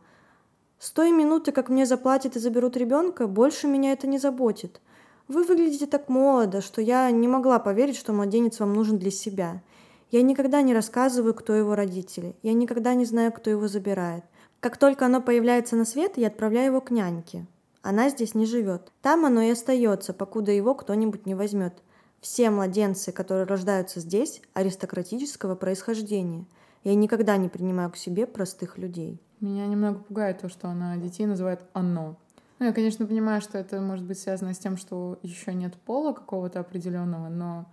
С 0.78 0.92
той 0.92 1.10
минуты, 1.10 1.52
как 1.52 1.68
мне 1.68 1.84
заплатят 1.84 2.36
и 2.36 2.38
заберут 2.38 2.74
ребенка, 2.78 3.26
больше 3.26 3.66
меня 3.66 3.92
это 3.92 4.06
не 4.06 4.18
заботит. 4.18 4.80
Вы 5.28 5.44
выглядите 5.44 5.86
так 5.86 6.08
молодо, 6.08 6.62
что 6.62 6.80
я 6.80 7.10
не 7.10 7.28
могла 7.28 7.58
поверить, 7.58 7.96
что 7.96 8.14
младенец 8.14 8.60
вам 8.60 8.72
нужен 8.72 8.96
для 8.96 9.10
себя. 9.10 9.62
Я 10.10 10.22
никогда 10.22 10.62
не 10.62 10.72
рассказываю, 10.72 11.34
кто 11.34 11.54
его 11.54 11.74
родители. 11.74 12.34
Я 12.42 12.54
никогда 12.54 12.94
не 12.94 13.04
знаю, 13.04 13.30
кто 13.30 13.50
его 13.50 13.68
забирает. 13.68 14.24
Как 14.60 14.78
только 14.78 15.04
оно 15.04 15.20
появляется 15.20 15.76
на 15.76 15.84
свет, 15.84 16.16
я 16.16 16.28
отправляю 16.28 16.68
его 16.68 16.80
к 16.80 16.90
няньке. 16.90 17.46
Она 17.82 18.08
здесь 18.08 18.34
не 18.34 18.46
живет. 18.46 18.90
Там 19.02 19.26
оно 19.26 19.42
и 19.42 19.50
остается, 19.50 20.14
покуда 20.14 20.50
его 20.50 20.74
кто-нибудь 20.74 21.26
не 21.26 21.34
возьмет. 21.34 21.74
Все 22.20 22.50
младенцы, 22.50 23.12
которые 23.12 23.46
рождаются 23.46 24.00
здесь, 24.00 24.42
аристократического 24.52 25.54
происхождения. 25.54 26.44
Я 26.84 26.94
никогда 26.94 27.36
не 27.36 27.48
принимаю 27.48 27.90
к 27.90 27.96
себе 27.96 28.26
простых 28.26 28.78
людей. 28.78 29.20
Меня 29.40 29.66
немного 29.66 30.00
пугает 30.00 30.40
то, 30.40 30.48
что 30.48 30.68
она 30.68 30.96
детей 30.96 31.26
называет 31.26 31.60
«оно». 31.72 32.16
Ну, 32.58 32.66
я, 32.66 32.72
конечно, 32.74 33.06
понимаю, 33.06 33.40
что 33.40 33.56
это 33.56 33.80
может 33.80 34.04
быть 34.04 34.18
связано 34.18 34.52
с 34.52 34.58
тем, 34.58 34.76
что 34.76 35.18
еще 35.22 35.54
нет 35.54 35.74
пола 35.76 36.12
какого-то 36.12 36.60
определенного, 36.60 37.30
но 37.30 37.64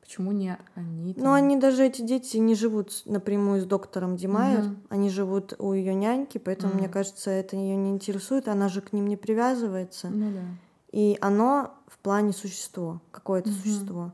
почему 0.00 0.30
не 0.30 0.56
они? 0.76 1.14
Там? 1.14 1.24
Ну, 1.24 1.32
они 1.32 1.56
даже, 1.56 1.84
эти 1.84 2.02
дети, 2.02 2.36
не 2.36 2.54
живут 2.54 3.02
напрямую 3.04 3.60
с 3.60 3.64
доктором 3.64 4.16
Димайер, 4.16 4.66
угу. 4.66 4.76
они 4.90 5.10
живут 5.10 5.54
у 5.58 5.72
ее 5.72 5.92
няньки, 5.94 6.38
поэтому, 6.38 6.70
угу. 6.70 6.78
мне 6.78 6.88
кажется, 6.88 7.32
это 7.32 7.56
ее 7.56 7.74
не 7.74 7.90
интересует, 7.90 8.46
она 8.46 8.68
же 8.68 8.80
к 8.80 8.92
ним 8.92 9.08
не 9.08 9.16
привязывается. 9.16 10.08
Ну 10.08 10.30
да. 10.30 10.44
И 10.92 11.18
оно 11.20 11.74
плане 12.02 12.32
существо, 12.32 13.00
какое-то 13.10 13.50
угу. 13.50 13.56
существо. 13.56 14.12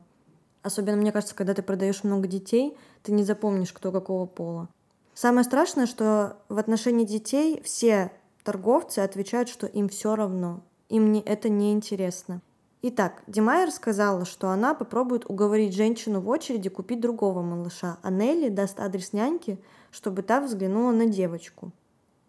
Особенно, 0.61 0.97
мне 0.97 1.11
кажется, 1.11 1.35
когда 1.35 1.53
ты 1.53 1.61
продаешь 1.61 2.03
много 2.03 2.27
детей, 2.27 2.77
ты 3.03 3.11
не 3.11 3.23
запомнишь, 3.23 3.73
кто 3.73 3.91
какого 3.91 4.25
пола. 4.25 4.67
Самое 5.13 5.43
страшное, 5.43 5.85
что 5.85 6.37
в 6.49 6.57
отношении 6.57 7.05
детей 7.05 7.61
все 7.63 8.11
торговцы 8.43 8.99
отвечают, 8.99 9.49
что 9.49 9.67
им 9.67 9.89
все 9.89 10.15
равно, 10.15 10.61
им 10.89 11.11
не, 11.11 11.21
это 11.21 11.49
не 11.49 11.73
интересно. 11.73 12.41
Итак, 12.81 13.23
Димайер 13.27 13.71
сказала, 13.71 14.23
что 14.23 14.49
она 14.49 14.73
попробует 14.73 15.29
уговорить 15.29 15.75
женщину 15.75 16.21
в 16.21 16.29
очереди 16.29 16.69
купить 16.69 17.01
другого 17.01 17.41
малыша, 17.41 17.97
а 18.01 18.09
Нелли 18.09 18.47
даст 18.47 18.79
адрес 18.79 19.11
няньки, 19.11 19.59
чтобы 19.91 20.21
та 20.21 20.39
взглянула 20.39 20.91
на 20.91 21.05
девочку. 21.05 21.71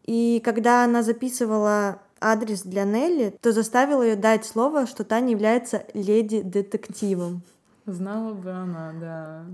И 0.05 0.43
когда 0.45 0.83
она 0.83 1.05
записывала 1.05 2.01
адрес 2.21 2.63
для 2.63 2.85
Нелли, 2.85 3.35
то 3.41 3.53
заставила 3.53 4.03
ее 4.03 4.17
дать 4.17 4.45
слово, 4.45 4.87
что 4.87 5.05
та 5.05 5.21
не 5.21 5.33
является 5.33 5.85
леди-детективом. 5.95 7.43
Знала 7.87 8.35
бы 8.35 8.51
она, 8.51 8.93
да. 9.01 9.45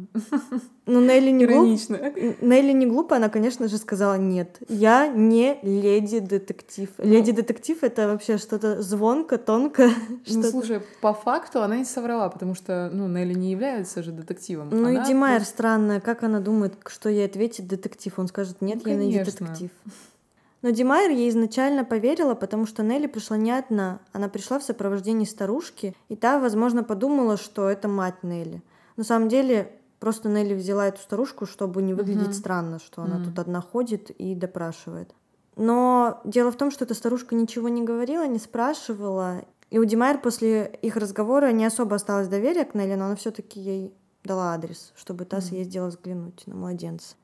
Ну, 0.84 1.00
Нелли 1.00 1.30
не 1.30 1.46
глупо. 1.46 2.44
Нелли 2.44 2.72
не 2.72 2.86
глупо, 2.86 3.16
она, 3.16 3.28
конечно 3.28 3.68
же, 3.68 3.78
сказала 3.78 4.18
нет. 4.18 4.58
Я 4.68 5.08
не 5.08 5.58
леди-детектив. 5.62 6.90
Ну, 6.98 7.04
леди-детектив— 7.04 7.78
это 7.82 8.08
вообще 8.08 8.36
что-то 8.36 8.82
звонко, 8.82 9.38
тонко. 9.38 9.88
Ну, 10.28 10.42
слушай, 10.42 10.82
по 11.00 11.14
факту 11.14 11.62
она 11.62 11.78
не 11.78 11.84
соврала, 11.84 12.28
потому 12.28 12.54
что, 12.54 12.90
ну, 12.92 13.08
Нелли 13.08 13.34
не 13.34 13.52
является 13.52 14.02
же 14.02 14.12
детективом. 14.12 14.70
Ну, 14.70 14.88
она 14.88 15.02
и 15.02 15.06
Димайер 15.06 15.44
странная. 15.44 16.00
Как 16.00 16.22
она 16.22 16.40
думает, 16.40 16.74
что 16.86 17.08
ей 17.08 17.24
ответит 17.24 17.68
детектив? 17.68 18.18
Он 18.18 18.26
скажет, 18.28 18.60
нет, 18.60 18.80
ну, 18.84 18.90
я 18.90 18.96
не 18.96 19.24
детектив. 19.24 19.70
Но 20.66 20.72
Димайер 20.72 21.12
ей 21.12 21.30
изначально 21.30 21.84
поверила, 21.84 22.34
потому 22.34 22.66
что 22.66 22.82
Нелли 22.82 23.06
пришла 23.06 23.36
не 23.36 23.52
одна. 23.52 24.00
Она 24.12 24.28
пришла 24.28 24.58
в 24.58 24.64
сопровождении 24.64 25.24
старушки, 25.24 25.94
и 26.08 26.16
та, 26.16 26.40
возможно, 26.40 26.82
подумала, 26.82 27.36
что 27.36 27.70
это 27.70 27.86
мать 27.86 28.24
Нелли. 28.24 28.64
На 28.96 29.04
самом 29.04 29.28
деле, 29.28 29.70
просто 30.00 30.28
Нелли 30.28 30.54
взяла 30.54 30.88
эту 30.88 31.00
старушку, 31.00 31.46
чтобы 31.46 31.82
не 31.82 31.94
выглядеть 31.94 32.30
uh-huh. 32.30 32.40
странно, 32.40 32.80
что 32.80 33.02
она 33.02 33.18
uh-huh. 33.18 33.26
тут 33.26 33.38
одна 33.38 33.60
ходит 33.60 34.10
и 34.10 34.34
допрашивает. 34.34 35.14
Но 35.54 36.20
дело 36.24 36.50
в 36.50 36.56
том, 36.56 36.72
что 36.72 36.84
эта 36.84 36.94
старушка 36.94 37.36
ничего 37.36 37.68
не 37.68 37.84
говорила, 37.84 38.26
не 38.26 38.40
спрашивала. 38.40 39.44
И 39.70 39.78
у 39.78 39.84
Димайер 39.84 40.20
после 40.20 40.76
их 40.82 40.96
разговора 40.96 41.52
не 41.52 41.64
особо 41.64 41.94
осталось 41.94 42.26
доверия 42.26 42.64
к 42.64 42.74
Нелли, 42.74 42.96
но 42.96 43.04
она 43.04 43.14
все-таки 43.14 43.60
ей 43.60 43.94
дала 44.24 44.52
адрес, 44.52 44.92
чтобы 44.96 45.26
та 45.26 45.40
съездила 45.40 45.86
взглянуть 45.86 46.44
на 46.48 46.56
младенца. 46.56 47.14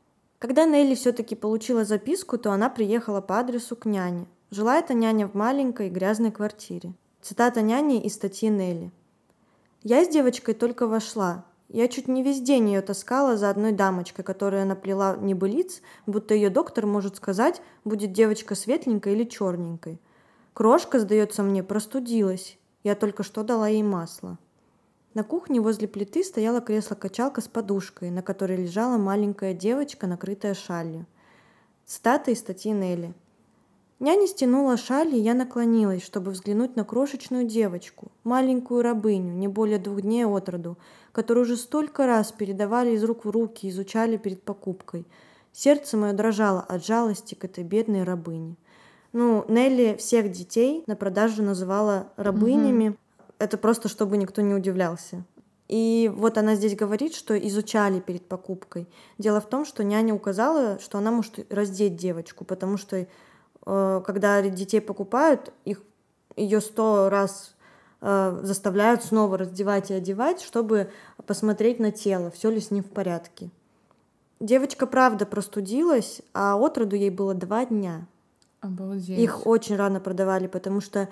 Когда 0.43 0.65
Нелли 0.65 0.97
все-таки 0.97 1.37
получила 1.37 1.85
записку, 1.85 2.37
то 2.37 2.51
она 2.51 2.69
приехала 2.69 3.21
по 3.21 3.39
адресу 3.39 3.77
к 3.77 3.85
няне. 3.85 4.27
Жила 4.51 4.77
эта 4.77 4.93
няня 4.93 5.29
в 5.29 5.35
маленькой 5.35 5.89
грязной 5.89 6.33
квартире. 6.33 6.95
Цитата 7.21 7.63
няни 7.63 8.03
из 8.03 8.15
статьи 8.15 8.49
Нелли. 8.49 8.91
«Я 9.85 10.05
с 10.05 10.09
девочкой 10.09 10.55
только 10.55 10.89
вошла. 10.89 11.45
Я 11.69 11.87
чуть 11.87 12.09
не 12.09 12.25
весь 12.25 12.41
день 12.41 12.71
ее 12.71 12.81
таскала 12.81 13.37
за 13.37 13.51
одной 13.51 13.71
дамочкой, 13.71 14.25
которая 14.25 14.65
наплела 14.65 15.17
небылиц, 15.17 15.81
будто 16.07 16.35
ее 16.35 16.51
доктор 16.51 16.87
может 16.87 17.15
сказать, 17.19 17.63
будет 17.85 18.11
девочка 18.11 18.57
светленькой 18.57 19.13
или 19.13 19.23
черненькой. 19.23 20.01
Крошка, 20.55 20.99
сдается 20.99 21.45
мне, 21.45 21.63
простудилась. 21.63 22.59
Я 22.83 22.97
только 22.97 23.23
что 23.23 23.45
дала 23.45 23.69
ей 23.69 23.85
масло. 23.85 24.39
На 25.15 25.25
кухне 25.25 25.61
возле 25.61 25.89
плиты 25.89 26.25
стояло 26.25 26.63
кресло-качалка 26.63 27.43
с 27.43 27.49
подушкой, 27.49 28.11
на 28.11 28.23
которой 28.23 28.57
лежала 28.57 28.97
маленькая 28.97 29.53
девочка, 29.53 30.07
накрытая 30.07 30.55
шалью. 30.55 31.07
Цитата 31.85 32.31
из 32.31 32.39
статьи 32.39 32.73
Нелли. 32.73 33.13
Няня 34.01 34.27
стянула 34.27 34.79
шаль, 34.79 35.15
и 35.15 35.21
я 35.21 35.35
наклонилась, 35.35 36.03
чтобы 36.03 36.31
взглянуть 36.31 36.77
на 36.77 36.85
крошечную 36.85 37.45
девочку, 37.45 38.11
маленькую 38.25 38.83
рабыню, 38.83 39.35
не 39.35 39.49
более 39.49 39.79
двух 39.79 40.01
дней 40.01 40.25
от 40.25 40.49
роду, 40.49 40.79
которую 41.13 41.45
уже 41.45 41.57
столько 41.57 42.07
раз 42.07 42.33
передавали 42.33 42.93
из 42.93 43.05
рук 43.05 43.27
в 43.27 43.31
руки, 43.31 43.69
изучали 43.69 44.17
перед 44.17 44.43
покупкой. 44.43 45.07
Сердце 45.53 45.99
мое 45.99 46.15
дрожало 46.15 46.63
от 46.63 46.85
жалости 46.85 47.35
к 47.35 47.45
этой 47.45 47.65
бедной 47.65 48.05
рабыне. 48.05 48.57
Ну, 49.13 49.45
Нелли 49.47 49.95
всех 49.99 50.33
детей 50.33 50.83
на 50.87 50.97
продажу 50.97 51.43
называла 51.43 52.09
рабынями, 52.17 52.97
это 53.43 53.59
просто 53.59 53.89
чтобы 53.89 54.17
никто 54.17 54.41
не 54.41 54.55
удивлялся. 54.55 55.25
И 55.69 56.13
вот 56.15 56.39
она 56.39 56.55
здесь 56.55 56.77
говорит, 56.77 57.15
что 57.15 57.37
изучали 57.37 57.99
перед 57.99 58.27
покупкой. 58.27 58.89
Дело 59.19 59.41
в 59.41 59.49
том, 59.49 59.65
что 59.65 59.83
няня 59.83 60.15
указала, 60.15 60.79
что 60.79 60.99
она 60.99 61.11
может 61.11 61.51
раздеть 61.51 61.97
девочку, 61.97 62.45
потому 62.45 62.77
что 62.77 63.07
э, 63.67 64.03
когда 64.07 64.43
детей 64.43 64.81
покупают, 64.81 65.53
их 65.65 65.83
ее 66.37 66.61
сто 66.61 67.09
раз 67.09 67.55
э, 68.01 68.41
заставляют 68.43 69.03
снова 69.03 69.39
раздевать 69.39 69.91
и 69.91 69.95
одевать, 69.95 70.41
чтобы 70.43 70.91
посмотреть 71.27 71.81
на 71.81 71.91
тело, 71.91 72.31
все 72.31 72.51
ли 72.51 72.61
с 72.61 72.71
ним 72.71 72.85
в 72.85 72.91
порядке. 72.91 73.51
Девочка 74.41 74.87
правда 74.87 75.25
простудилась, 75.25 76.21
а 76.35 76.57
от 76.57 76.77
роду 76.77 76.97
ей 76.97 77.11
было 77.11 77.35
два 77.35 77.65
дня. 77.65 78.07
Обалдеть. 78.61 79.19
Их 79.19 79.47
очень 79.47 79.77
рано 79.77 80.01
продавали, 80.01 80.49
потому 80.49 80.81
что 80.81 81.09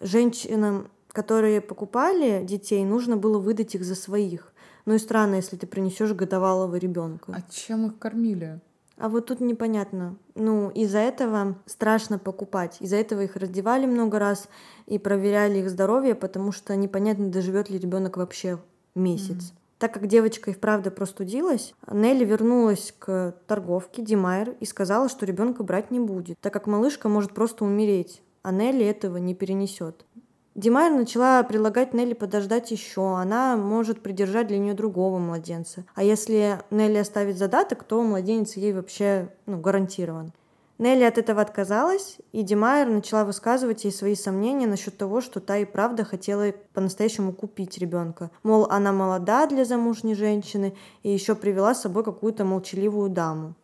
женщинам, 0.00 0.88
которые 1.12 1.60
покупали 1.60 2.44
детей, 2.44 2.84
нужно 2.84 3.16
было 3.16 3.38
выдать 3.38 3.74
их 3.74 3.84
за 3.84 3.94
своих. 3.94 4.52
Ну 4.84 4.94
и 4.94 4.98
странно, 4.98 5.36
если 5.36 5.56
ты 5.56 5.66
принесешь 5.66 6.12
годовалого 6.12 6.76
ребенка. 6.76 7.32
А 7.36 7.42
чем 7.52 7.86
их 7.86 7.98
кормили? 7.98 8.60
А 8.96 9.08
вот 9.08 9.26
тут 9.26 9.40
непонятно. 9.40 10.16
Ну, 10.34 10.70
из-за 10.70 10.98
этого 10.98 11.56
страшно 11.66 12.18
покупать. 12.18 12.76
Из-за 12.80 12.96
этого 12.96 13.22
их 13.22 13.36
раздевали 13.36 13.86
много 13.86 14.18
раз 14.18 14.48
и 14.86 14.98
проверяли 14.98 15.58
их 15.58 15.70
здоровье, 15.70 16.14
потому 16.14 16.52
что 16.52 16.76
непонятно, 16.76 17.28
доживет 17.28 17.70
ли 17.70 17.78
ребенок 17.78 18.16
вообще 18.16 18.58
месяц. 18.94 19.52
Так 19.78 19.94
как 19.94 20.06
девочка 20.06 20.52
и 20.52 20.54
вправду 20.54 20.92
простудилась, 20.92 21.74
Нелли 21.90 22.24
вернулась 22.24 22.94
к 22.96 23.34
торговке 23.48 24.00
Димайер 24.02 24.54
и 24.60 24.64
сказала, 24.64 25.08
что 25.08 25.26
ребенка 25.26 25.64
брать 25.64 25.90
не 25.90 25.98
будет, 25.98 26.38
так 26.40 26.52
как 26.52 26.68
малышка 26.68 27.08
может 27.08 27.34
просто 27.34 27.64
умереть, 27.64 28.22
а 28.42 28.52
Нелли 28.52 28.86
этого 28.86 29.16
не 29.16 29.34
перенесет. 29.34 30.06
Димайер 30.54 30.92
начала 30.92 31.42
предлагать 31.44 31.94
Нелли 31.94 32.12
подождать 32.12 32.70
еще, 32.70 33.16
она 33.16 33.56
может 33.56 34.02
придержать 34.02 34.48
для 34.48 34.58
нее 34.58 34.74
другого 34.74 35.18
младенца. 35.18 35.86
А 35.94 36.02
если 36.02 36.60
Нелли 36.70 36.98
оставит 36.98 37.38
задаток, 37.38 37.84
то 37.84 38.02
младенец 38.02 38.56
ей 38.56 38.74
вообще 38.74 39.30
ну, 39.46 39.58
гарантирован. 39.58 40.32
Нелли 40.76 41.04
от 41.04 41.16
этого 41.16 41.40
отказалась, 41.40 42.18
и 42.32 42.42
Димайер 42.42 42.88
начала 42.88 43.24
высказывать 43.24 43.84
ей 43.84 43.92
свои 43.92 44.14
сомнения 44.14 44.66
насчет 44.66 44.98
того, 44.98 45.22
что 45.22 45.40
та 45.40 45.56
и 45.56 45.64
правда 45.64 46.04
хотела 46.04 46.52
по-настоящему 46.74 47.32
купить 47.32 47.78
ребенка. 47.78 48.30
Мол, 48.42 48.66
она 48.68 48.92
молода 48.92 49.46
для 49.46 49.64
замужней 49.64 50.14
женщины 50.14 50.74
и 51.02 51.10
еще 51.10 51.34
привела 51.34 51.74
с 51.74 51.82
собой 51.82 52.04
какую-то 52.04 52.44
молчаливую 52.44 53.08
даму. 53.08 53.54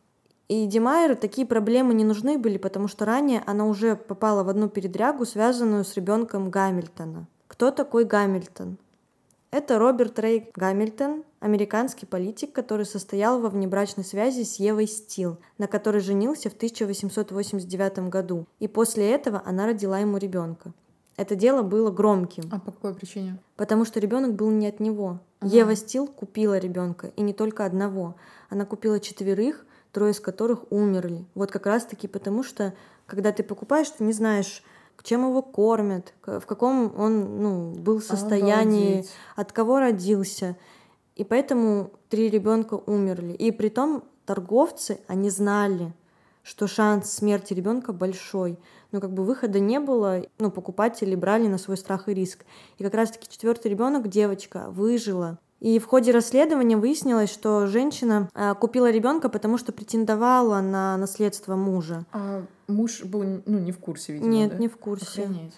И 0.48 0.66
Димайеру 0.66 1.14
такие 1.14 1.46
проблемы 1.46 1.92
не 1.92 2.04
нужны 2.04 2.38
были, 2.38 2.56
потому 2.56 2.88
что 2.88 3.04
ранее 3.04 3.42
она 3.44 3.66
уже 3.66 3.96
попала 3.96 4.42
в 4.42 4.48
одну 4.48 4.70
передрягу, 4.70 5.26
связанную 5.26 5.84
с 5.84 5.94
ребенком 5.94 6.50
Гамильтона. 6.50 7.26
Кто 7.48 7.70
такой 7.70 8.04
Гамильтон? 8.04 8.78
Это 9.50 9.78
Роберт 9.78 10.18
Рэй 10.18 10.50
Гамильтон, 10.54 11.24
американский 11.40 12.06
политик, 12.06 12.52
который 12.52 12.86
состоял 12.86 13.40
во 13.40 13.48
внебрачной 13.48 14.04
связи 14.04 14.42
с 14.42 14.56
Евой 14.56 14.86
Стил, 14.86 15.38
на 15.58 15.66
которой 15.66 16.00
женился 16.00 16.50
в 16.50 16.54
1889 16.54 18.10
году. 18.10 18.46
И 18.58 18.68
после 18.68 19.10
этого 19.10 19.42
она 19.44 19.66
родила 19.66 19.98
ему 19.98 20.16
ребенка. 20.18 20.72
Это 21.16 21.34
дело 21.34 21.62
было 21.62 21.90
громким. 21.90 22.44
А 22.52 22.60
по 22.60 22.72
какой 22.72 22.94
причине? 22.94 23.38
Потому 23.56 23.84
что 23.84 24.00
ребенок 24.00 24.34
был 24.34 24.50
не 24.50 24.66
от 24.68 24.80
него. 24.80 25.18
Ага. 25.40 25.56
Ева 25.56 25.74
Стил 25.74 26.06
купила 26.06 26.58
ребенка, 26.58 27.08
и 27.16 27.22
не 27.22 27.32
только 27.32 27.64
одного. 27.64 28.16
Она 28.50 28.64
купила 28.64 29.00
четверых, 29.00 29.66
трое 29.92 30.12
из 30.12 30.20
которых 30.20 30.70
умерли. 30.70 31.24
Вот 31.34 31.50
как 31.50 31.66
раз-таки 31.66 32.08
потому, 32.08 32.42
что 32.42 32.74
когда 33.06 33.32
ты 33.32 33.42
покупаешь, 33.42 33.90
ты 33.90 34.04
не 34.04 34.12
знаешь, 34.12 34.62
чем 35.08 35.26
его 35.26 35.40
кормят, 35.40 36.12
в 36.26 36.42
каком 36.42 36.92
он 37.00 37.42
ну, 37.42 37.72
был 37.72 38.02
состоянии, 38.02 38.90
Обалдеть. 38.90 39.10
от 39.36 39.52
кого 39.52 39.78
родился. 39.78 40.56
И 41.16 41.24
поэтому 41.24 41.92
три 42.10 42.28
ребенка 42.28 42.74
умерли. 42.74 43.32
И 43.32 43.50
при 43.50 43.70
том 43.70 44.04
торговцы, 44.26 45.00
они 45.06 45.30
знали, 45.30 45.94
что 46.42 46.66
шанс 46.66 47.10
смерти 47.10 47.54
ребенка 47.54 47.94
большой. 47.94 48.58
Но 48.92 49.00
как 49.00 49.14
бы 49.14 49.24
выхода 49.24 49.58
не 49.60 49.80
было, 49.80 50.26
ну, 50.38 50.50
покупатели 50.50 51.14
брали 51.14 51.46
на 51.46 51.56
свой 51.56 51.78
страх 51.78 52.10
и 52.10 52.14
риск. 52.14 52.44
И 52.76 52.84
как 52.84 52.92
раз-таки 52.92 53.28
четвертый 53.30 53.70
ребенок, 53.70 54.08
девочка, 54.08 54.66
выжила. 54.68 55.38
И 55.60 55.78
в 55.80 55.86
ходе 55.86 56.12
расследования 56.12 56.76
выяснилось, 56.76 57.30
что 57.30 57.66
женщина 57.66 58.28
э, 58.34 58.54
купила 58.54 58.90
ребенка, 58.90 59.28
потому 59.28 59.58
что 59.58 59.72
претендовала 59.72 60.60
на 60.60 60.96
наследство 60.96 61.56
мужа. 61.56 62.04
А 62.12 62.44
муж 62.68 63.02
был 63.02 63.24
ну, 63.44 63.58
не 63.58 63.72
в 63.72 63.78
курсе, 63.78 64.12
видимо. 64.12 64.30
Нет, 64.30 64.50
да? 64.52 64.58
не 64.58 64.68
в 64.68 64.76
курсе. 64.76 65.22
Охренеть. 65.22 65.54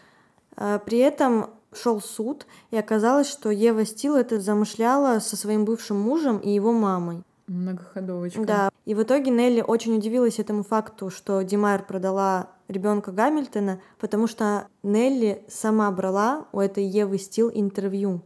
А, 0.57 0.79
при 0.79 0.99
этом 0.99 1.51
шел 1.73 2.01
суд, 2.01 2.47
и 2.71 2.77
оказалось, 2.77 3.29
что 3.29 3.51
Ева 3.51 3.85
Стил 3.85 4.17
это 4.17 4.41
замышляла 4.41 5.19
со 5.21 5.37
своим 5.37 5.65
бывшим 5.65 6.01
мужем 6.01 6.39
и 6.39 6.51
его 6.51 6.73
мамой. 6.73 7.23
Многоходовочка. 7.47 8.45
Да. 8.45 8.71
И 8.85 8.95
в 8.95 9.03
итоге 9.03 9.31
Нелли 9.31 9.61
очень 9.61 9.97
удивилась 9.97 10.39
этому 10.39 10.63
факту, 10.63 11.11
что 11.11 11.43
Димайр 11.43 11.83
продала 11.83 12.49
ребенка 12.69 13.13
Гамильтона, 13.13 13.81
потому 13.99 14.29
что 14.29 14.67
Нелли 14.83 15.45
сама 15.49 15.91
брала 15.91 16.47
у 16.53 16.61
этой 16.61 16.85
Евы 16.85 17.19
Стил 17.19 17.51
интервью 17.53 18.21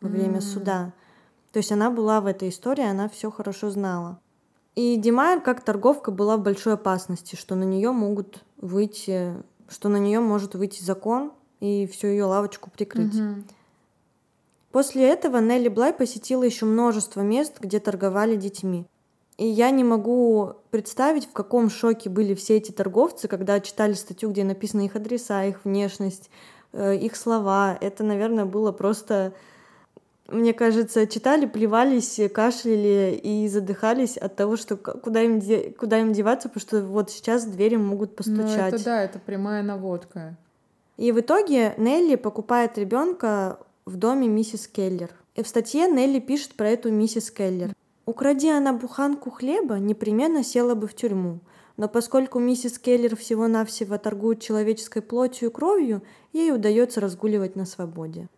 во 0.00 0.08
время 0.08 0.38
mm. 0.38 0.40
суда. 0.40 0.92
То 1.52 1.58
есть 1.58 1.70
она 1.70 1.90
была 1.90 2.20
в 2.20 2.26
этой 2.26 2.48
истории, 2.48 2.84
она 2.84 3.08
все 3.08 3.30
хорошо 3.30 3.70
знала. 3.70 4.18
И 4.74 4.96
Димайер 4.96 5.40
как 5.42 5.62
торговка 5.62 6.10
была 6.10 6.38
в 6.38 6.42
большой 6.42 6.74
опасности, 6.74 7.36
что 7.36 7.54
на 7.54 7.64
нее 7.64 7.92
могут 7.92 8.42
выйти, 8.56 9.34
что 9.68 9.88
на 9.90 9.98
нее 9.98 10.20
может 10.20 10.54
выйти 10.54 10.82
закон 10.82 11.32
и 11.60 11.86
всю 11.86 12.06
ее 12.08 12.24
лавочку 12.24 12.70
прикрыть. 12.70 13.14
Угу. 13.14 13.42
После 14.72 15.06
этого 15.06 15.36
Нелли 15.38 15.68
Блай 15.68 15.92
посетила 15.92 16.42
еще 16.42 16.64
множество 16.64 17.20
мест, 17.20 17.58
где 17.60 17.78
торговали 17.78 18.36
детьми. 18.36 18.86
И 19.36 19.46
я 19.46 19.70
не 19.70 19.84
могу 19.84 20.54
представить, 20.70 21.26
в 21.26 21.32
каком 21.32 21.68
шоке 21.68 22.08
были 22.08 22.34
все 22.34 22.56
эти 22.56 22.70
торговцы, 22.70 23.28
когда 23.28 23.60
читали 23.60 23.92
статью, 23.92 24.30
где 24.30 24.44
написаны 24.44 24.86
их 24.86 24.96
адреса, 24.96 25.44
их 25.44 25.64
внешность, 25.64 26.30
э, 26.72 26.96
их 26.96 27.16
слова. 27.16 27.76
Это, 27.80 28.04
наверное, 28.04 28.46
было 28.46 28.72
просто 28.72 29.34
мне 30.32 30.52
кажется, 30.52 31.06
читали, 31.06 31.46
плевались, 31.46 32.20
кашляли 32.32 33.20
и 33.22 33.48
задыхались 33.48 34.16
от 34.16 34.34
того, 34.36 34.56
что 34.56 34.76
куда 34.76 35.22
им, 35.22 35.38
де... 35.40 35.70
куда 35.70 36.00
им 36.00 36.12
деваться, 36.12 36.48
потому 36.48 36.60
что 36.60 36.82
вот 36.82 37.10
сейчас 37.10 37.44
двери 37.44 37.76
могут 37.76 38.16
постучать. 38.16 38.72
Ну, 38.72 38.76
это 38.76 38.84
да, 38.84 39.02
это 39.02 39.18
прямая 39.18 39.62
наводка. 39.62 40.36
И 40.96 41.12
в 41.12 41.20
итоге 41.20 41.74
Нелли 41.78 42.16
покупает 42.16 42.78
ребенка 42.78 43.58
в 43.86 43.96
доме 43.96 44.28
миссис 44.28 44.66
Келлер. 44.68 45.10
И 45.34 45.42
в 45.42 45.48
статье 45.48 45.88
Нелли 45.88 46.20
пишет 46.20 46.54
про 46.54 46.68
эту 46.68 46.90
миссис 46.90 47.30
Келлер. 47.30 47.72
Укради 48.04 48.50
она 48.50 48.72
буханку 48.72 49.30
хлеба, 49.30 49.78
непременно 49.78 50.44
села 50.44 50.74
бы 50.74 50.86
в 50.86 50.94
тюрьму. 50.94 51.40
Но 51.76 51.88
поскольку 51.88 52.38
миссис 52.38 52.78
Келлер 52.78 53.16
всего-навсего 53.16 53.96
торгует 53.96 54.40
человеческой 54.40 55.02
плотью 55.02 55.48
и 55.48 55.52
кровью, 55.52 56.02
ей 56.32 56.52
удается 56.52 57.00
разгуливать 57.00 57.56
на 57.56 57.64
свободе. 57.64 58.28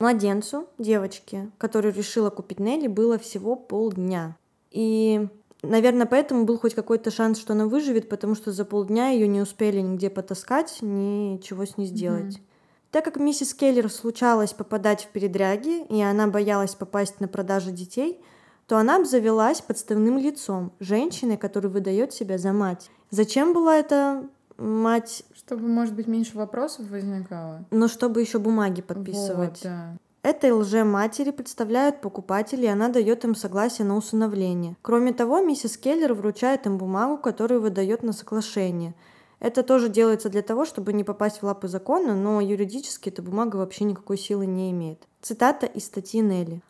Младенцу, 0.00 0.66
девочке, 0.78 1.50
которую 1.58 1.94
решила 1.94 2.30
купить 2.30 2.58
Нелли, 2.58 2.86
было 2.86 3.18
всего 3.18 3.54
полдня. 3.54 4.36
И, 4.70 5.28
наверное, 5.62 6.06
поэтому 6.06 6.44
был 6.44 6.58
хоть 6.58 6.74
какой-то 6.74 7.10
шанс, 7.10 7.38
что 7.38 7.52
она 7.52 7.66
выживет, 7.66 8.08
потому 8.08 8.34
что 8.34 8.50
за 8.50 8.64
полдня 8.64 9.10
ее 9.10 9.28
не 9.28 9.42
успели 9.42 9.80
нигде 9.80 10.08
потаскать, 10.08 10.78
ничего 10.80 11.66
с 11.66 11.76
ней 11.76 11.86
сделать. 11.86 12.36
Mm-hmm. 12.36 12.44
Так 12.92 13.04
как 13.04 13.16
миссис 13.16 13.52
Келлер 13.54 13.90
случалось 13.90 14.54
попадать 14.54 15.04
в 15.04 15.08
передряги, 15.08 15.84
и 15.84 16.02
она 16.02 16.26
боялась 16.26 16.74
попасть 16.74 17.20
на 17.20 17.28
продажу 17.28 17.70
детей, 17.70 18.20
то 18.66 18.78
она 18.78 18.96
обзавелась 18.96 19.60
подставным 19.60 20.16
лицом, 20.16 20.72
женщиной, 20.80 21.36
которая 21.36 21.70
выдает 21.70 22.14
себя 22.14 22.38
за 22.38 22.52
мать. 22.52 22.90
Зачем 23.10 23.52
была 23.52 23.76
эта 23.76 24.24
мать... 24.60 25.24
Чтобы, 25.34 25.66
может 25.66 25.94
быть, 25.94 26.06
меньше 26.06 26.36
вопросов 26.36 26.88
возникало. 26.90 27.64
Но 27.70 27.88
чтобы 27.88 28.20
еще 28.20 28.38
бумаги 28.38 28.82
подписывать. 28.82 29.60
Вот, 29.62 29.64
да. 29.64 29.96
Этой 30.22 30.52
лже-матери 30.52 31.30
представляют 31.30 32.02
покупатели, 32.02 32.64
и 32.64 32.68
она 32.68 32.90
дает 32.90 33.24
им 33.24 33.34
согласие 33.34 33.86
на 33.86 33.96
усыновление. 33.96 34.76
Кроме 34.82 35.14
того, 35.14 35.40
миссис 35.40 35.78
Келлер 35.78 36.12
вручает 36.12 36.66
им 36.66 36.76
бумагу, 36.76 37.16
которую 37.16 37.62
выдает 37.62 38.02
на 38.02 38.12
соглашение. 38.12 38.94
Это 39.38 39.62
тоже 39.62 39.88
делается 39.88 40.28
для 40.28 40.42
того, 40.42 40.66
чтобы 40.66 40.92
не 40.92 41.04
попасть 41.04 41.40
в 41.40 41.44
лапы 41.44 41.68
закона, 41.68 42.14
но 42.14 42.42
юридически 42.42 43.08
эта 43.08 43.22
бумага 43.22 43.56
вообще 43.56 43.84
никакой 43.84 44.18
силы 44.18 44.44
не 44.44 44.70
имеет. 44.70 45.08
Цитата 45.22 45.64
из 45.64 45.86
статьи 45.86 46.20
Нелли. 46.20 46.60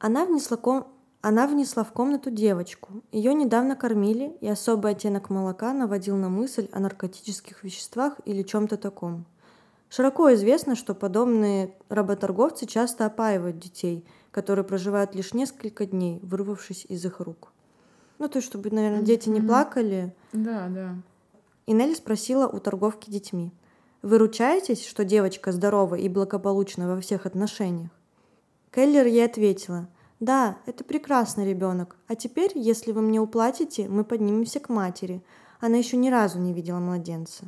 Она 0.00 0.24
внесла 0.24 0.56
ком... 0.56 0.88
Она 1.26 1.46
внесла 1.46 1.84
в 1.84 1.92
комнату 1.92 2.30
девочку. 2.30 3.02
Ее 3.10 3.32
недавно 3.32 3.76
кормили, 3.76 4.36
и 4.42 4.46
особый 4.46 4.92
оттенок 4.92 5.30
молока 5.30 5.72
наводил 5.72 6.16
на 6.16 6.28
мысль 6.28 6.68
о 6.70 6.80
наркотических 6.80 7.64
веществах 7.64 8.20
или 8.26 8.42
чем-то 8.42 8.76
таком. 8.76 9.24
Широко 9.88 10.34
известно, 10.34 10.76
что 10.76 10.94
подобные 10.94 11.74
работорговцы 11.88 12.66
часто 12.66 13.06
опаивают 13.06 13.58
детей, 13.58 14.04
которые 14.32 14.66
проживают 14.66 15.14
лишь 15.14 15.32
несколько 15.32 15.86
дней, 15.86 16.20
вырвавшись 16.22 16.84
из 16.90 17.02
их 17.06 17.20
рук. 17.20 17.54
Ну, 18.18 18.28
то 18.28 18.36
есть, 18.36 18.46
чтобы, 18.46 18.68
наверное, 18.68 19.00
дети 19.00 19.30
не 19.30 19.40
плакали. 19.40 20.14
Да, 20.34 20.66
да. 20.68 20.94
И 21.64 21.72
Нелли 21.72 21.94
спросила 21.94 22.46
у 22.48 22.60
торговки 22.60 23.10
детьми. 23.10 23.50
«Вы 24.02 24.18
ручаетесь, 24.18 24.86
что 24.86 25.06
девочка 25.06 25.52
здорова 25.52 25.94
и 25.94 26.10
благополучна 26.10 26.86
во 26.86 27.00
всех 27.00 27.24
отношениях?» 27.24 27.88
Келлер 28.70 29.06
ей 29.06 29.24
ответила– 29.24 29.88
да, 30.24 30.56
это 30.64 30.84
прекрасный 30.84 31.46
ребенок. 31.46 31.96
А 32.08 32.14
теперь, 32.14 32.52
если 32.54 32.92
вы 32.92 33.02
мне 33.02 33.20
уплатите, 33.20 33.88
мы 33.88 34.04
поднимемся 34.04 34.58
к 34.58 34.70
матери. 34.70 35.22
Она 35.60 35.76
еще 35.76 35.96
ни 35.98 36.08
разу 36.08 36.38
не 36.38 36.54
видела 36.54 36.78
младенца. 36.78 37.44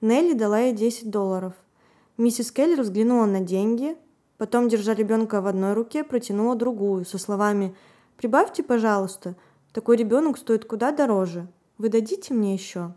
Нелли 0.00 0.32
дала 0.32 0.58
ей 0.58 0.72
10 0.72 1.10
долларов. 1.10 1.52
Миссис 2.16 2.50
Келлер 2.50 2.82
взглянула 2.82 3.26
на 3.26 3.40
деньги, 3.40 3.96
потом, 4.38 4.68
держа 4.68 4.94
ребенка 4.94 5.40
в 5.40 5.46
одной 5.46 5.74
руке, 5.74 6.02
протянула 6.02 6.56
другую 6.56 7.04
со 7.04 7.18
словами 7.18 7.76
«Прибавьте, 8.16 8.62
пожалуйста». 8.62 9.36
Такой 9.72 9.96
ребенок 9.96 10.38
стоит 10.38 10.64
куда 10.64 10.92
дороже. 10.92 11.46
Вы 11.76 11.90
дадите 11.90 12.32
мне 12.32 12.54
еще? 12.54 12.94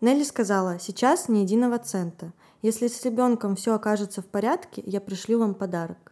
Нелли 0.00 0.24
сказала, 0.24 0.78
сейчас 0.80 1.28
ни 1.28 1.38
единого 1.38 1.78
цента. 1.78 2.32
Если 2.62 2.88
с 2.88 3.04
ребенком 3.04 3.54
все 3.54 3.74
окажется 3.74 4.22
в 4.22 4.26
порядке, 4.26 4.82
я 4.84 5.00
пришлю 5.00 5.38
вам 5.38 5.54
подарок. 5.54 6.09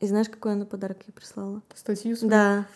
И 0.00 0.06
знаешь, 0.06 0.28
какой 0.28 0.52
она 0.52 0.64
подарок 0.64 0.98
ей 1.06 1.12
прислала? 1.12 1.62
Статью 1.74 2.16
свою? 2.16 2.30
Да. 2.30 2.66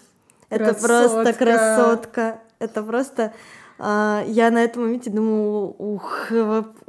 Это 0.50 0.74
просто 0.74 1.32
красотка. 1.32 2.40
Это 2.58 2.82
просто... 2.82 3.32
а, 3.78 4.22
я 4.26 4.50
на 4.50 4.62
этом 4.62 4.82
моменте 4.82 5.10
думаю, 5.10 5.74
ух, 5.78 6.30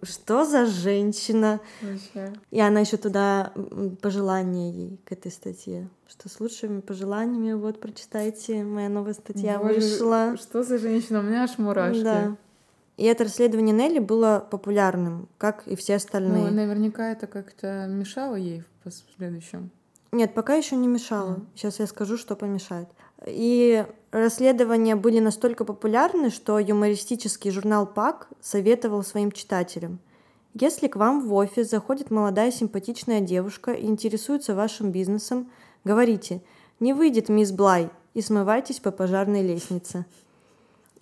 что 0.03 0.45
за 0.45 0.65
женщина. 0.65 1.59
Вообще. 1.81 2.33
И 2.51 2.59
она 2.59 2.81
еще 2.81 2.97
туда 2.97 3.51
м, 3.55 3.95
пожелания 3.95 4.71
ей 4.71 4.99
к 5.05 5.11
этой 5.11 5.31
статье. 5.31 5.89
Что 6.07 6.29
с 6.29 6.39
лучшими 6.39 6.81
пожеланиями, 6.81 7.53
вот 7.53 7.79
прочитайте, 7.79 8.63
моя 8.63 8.89
новая 8.89 9.13
статья 9.13 9.57
Боже, 9.57 9.75
вышла. 9.75 10.37
Что 10.37 10.63
за 10.63 10.77
женщина? 10.77 11.19
У 11.19 11.23
меня 11.23 11.43
аж 11.43 11.57
мурашки. 11.57 12.03
Да. 12.03 12.35
И 12.97 13.05
это 13.05 13.23
расследование 13.25 13.75
Нелли 13.75 13.99
было 13.99 14.45
популярным, 14.49 15.27
как 15.37 15.67
и 15.67 15.75
все 15.75 15.95
остальные. 15.95 16.43
Ну, 16.43 16.51
наверняка 16.51 17.11
это 17.11 17.27
как-то 17.27 17.87
мешало 17.87 18.35
ей 18.35 18.61
в 18.61 18.83
последующем. 18.83 19.71
Нет, 20.11 20.33
пока 20.33 20.55
еще 20.55 20.75
не 20.75 20.87
мешало. 20.87 21.41
Сейчас 21.55 21.79
я 21.79 21.87
скажу, 21.87 22.17
что 22.17 22.35
помешает. 22.35 22.87
И 23.25 23.85
расследования 24.11 24.95
были 24.95 25.19
настолько 25.19 25.65
популярны, 25.65 26.29
что 26.29 26.59
юмористический 26.59 27.51
журнал 27.51 27.85
ПАК 27.85 28.29
советовал 28.41 29.03
своим 29.03 29.31
читателям. 29.31 29.99
Если 30.53 30.87
к 30.87 30.95
вам 30.95 31.21
в 31.21 31.33
офис 31.33 31.69
заходит 31.69 32.11
молодая 32.11 32.49
симпатичная 32.49 33.19
девушка 33.19 33.71
и 33.73 33.85
интересуется 33.87 34.55
вашим 34.55 34.91
бизнесом, 34.91 35.51
говорите 35.83 36.41
«Не 36.79 36.93
выйдет 36.93 37.27
мисс 37.27 37.51
Блай» 37.51 37.89
и 38.13 38.21
смывайтесь 38.21 38.79
по 38.79 38.91
пожарной 38.91 39.45
лестнице. 39.45 40.05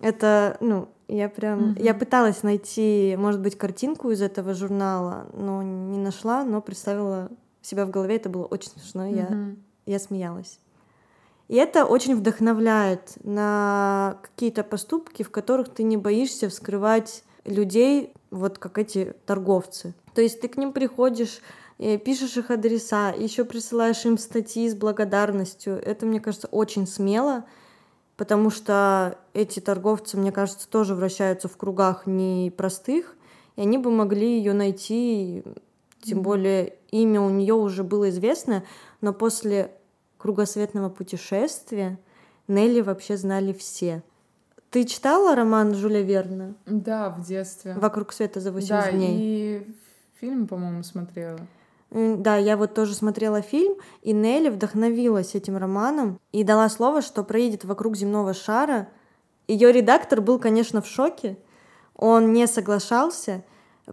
Это, 0.00 0.56
ну, 0.60 0.88
я 1.06 1.28
прям... 1.28 1.70
Мгм. 1.70 1.76
Я 1.78 1.94
пыталась 1.94 2.42
найти, 2.42 3.14
может 3.16 3.40
быть, 3.40 3.56
картинку 3.56 4.10
из 4.10 4.22
этого 4.22 4.54
журнала, 4.54 5.26
но 5.32 5.62
не 5.62 5.98
нашла, 5.98 6.44
но 6.44 6.60
представила 6.60 7.30
себя 7.64 7.86
в 7.86 7.90
голове, 7.90 8.16
это 8.16 8.28
было 8.28 8.44
очень 8.44 8.70
смешно, 8.70 9.06
я, 9.06 9.28
Мгм. 9.30 9.58
я 9.86 9.98
смеялась. 9.98 10.58
И 11.48 11.56
это 11.56 11.84
очень 11.84 12.16
вдохновляет 12.16 13.12
на 13.22 14.18
какие-то 14.22 14.64
поступки, 14.64 15.22
в 15.22 15.30
которых 15.30 15.68
ты 15.68 15.82
не 15.82 15.96
боишься 15.96 16.48
вскрывать 16.48 17.22
людей, 17.44 18.14
вот 18.30 18.58
как 18.58 18.78
эти 18.78 19.14
торговцы. 19.26 19.94
То 20.14 20.22
есть 20.22 20.40
ты 20.40 20.48
к 20.48 20.56
ним 20.56 20.72
приходишь, 20.72 21.40
э, 21.78 21.98
пишешь 21.98 22.36
их 22.38 22.50
адреса, 22.50 23.10
еще 23.10 23.44
присылаешь 23.44 24.04
им 24.06 24.16
статьи 24.16 24.68
с 24.68 24.74
благодарностью. 24.74 25.74
Это, 25.84 26.06
мне 26.06 26.20
кажется, 26.20 26.48
очень 26.50 26.86
смело, 26.86 27.44
потому 28.16 28.48
что 28.48 29.18
эти 29.34 29.60
торговцы, 29.60 30.16
мне 30.16 30.32
кажется, 30.32 30.66
тоже 30.68 30.94
вращаются 30.94 31.48
в 31.48 31.56
кругах 31.58 32.06
непростых, 32.06 33.16
и 33.56 33.60
они 33.60 33.76
бы 33.76 33.90
могли 33.90 34.38
ее 34.38 34.54
найти, 34.54 35.42
тем 36.02 36.18
Мгм. 36.18 36.24
более 36.24 36.74
имя 36.94 37.20
у 37.20 37.28
нее 37.28 37.54
уже 37.54 37.82
было 37.82 38.08
известно, 38.10 38.64
но 39.00 39.12
после 39.12 39.72
кругосветного 40.16 40.88
путешествия 40.88 41.98
Нелли 42.46 42.80
вообще 42.80 43.16
знали 43.16 43.52
все. 43.52 44.02
Ты 44.70 44.84
читала 44.84 45.34
роман 45.34 45.74
Жюля 45.74 46.02
Верна 46.02 46.54
Да, 46.66 47.10
в 47.10 47.24
детстве. 47.26 47.74
«Вокруг 47.74 48.12
света 48.12 48.40
за 48.40 48.52
80 48.52 48.68
да, 48.70 48.92
дней»? 48.92 49.16
и 49.18 49.74
фильм, 50.20 50.46
по-моему, 50.46 50.82
смотрела. 50.82 51.40
Да, 51.90 52.36
я 52.36 52.56
вот 52.56 52.74
тоже 52.74 52.94
смотрела 52.94 53.40
фильм, 53.40 53.76
и 54.02 54.12
Нелли 54.12 54.48
вдохновилась 54.48 55.34
этим 55.34 55.56
романом 55.56 56.18
и 56.32 56.42
дала 56.42 56.68
слово, 56.68 57.02
что 57.02 57.22
проедет 57.22 57.64
вокруг 57.64 57.96
земного 57.96 58.34
шара. 58.34 58.88
Ее 59.46 59.70
редактор 59.70 60.20
был, 60.20 60.38
конечно, 60.40 60.82
в 60.82 60.86
шоке. 60.86 61.38
Он 61.96 62.32
не 62.32 62.48
соглашался, 62.48 63.44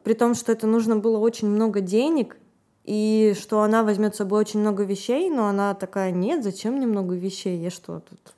при 0.04 0.14
том, 0.14 0.34
что 0.34 0.52
это 0.52 0.66
нужно 0.66 0.96
было 0.96 1.20
очень 1.20 1.48
много 1.48 1.82
денег, 1.82 2.38
и 2.84 3.36
что 3.40 3.62
она 3.62 3.84
возьмет 3.84 4.16
с 4.16 4.18
собой 4.18 4.42
очень 4.42 4.60
много 4.60 4.84
вещей, 4.84 5.30
но 5.30 5.48
она 5.48 5.74
такая, 5.74 6.12
нет, 6.12 6.44
зачем 6.44 6.76
мне 6.76 6.88
много 6.88 7.16
вещей, 7.16 7.58
я 7.58 7.70
что 7.70 8.00
тут 8.00 8.34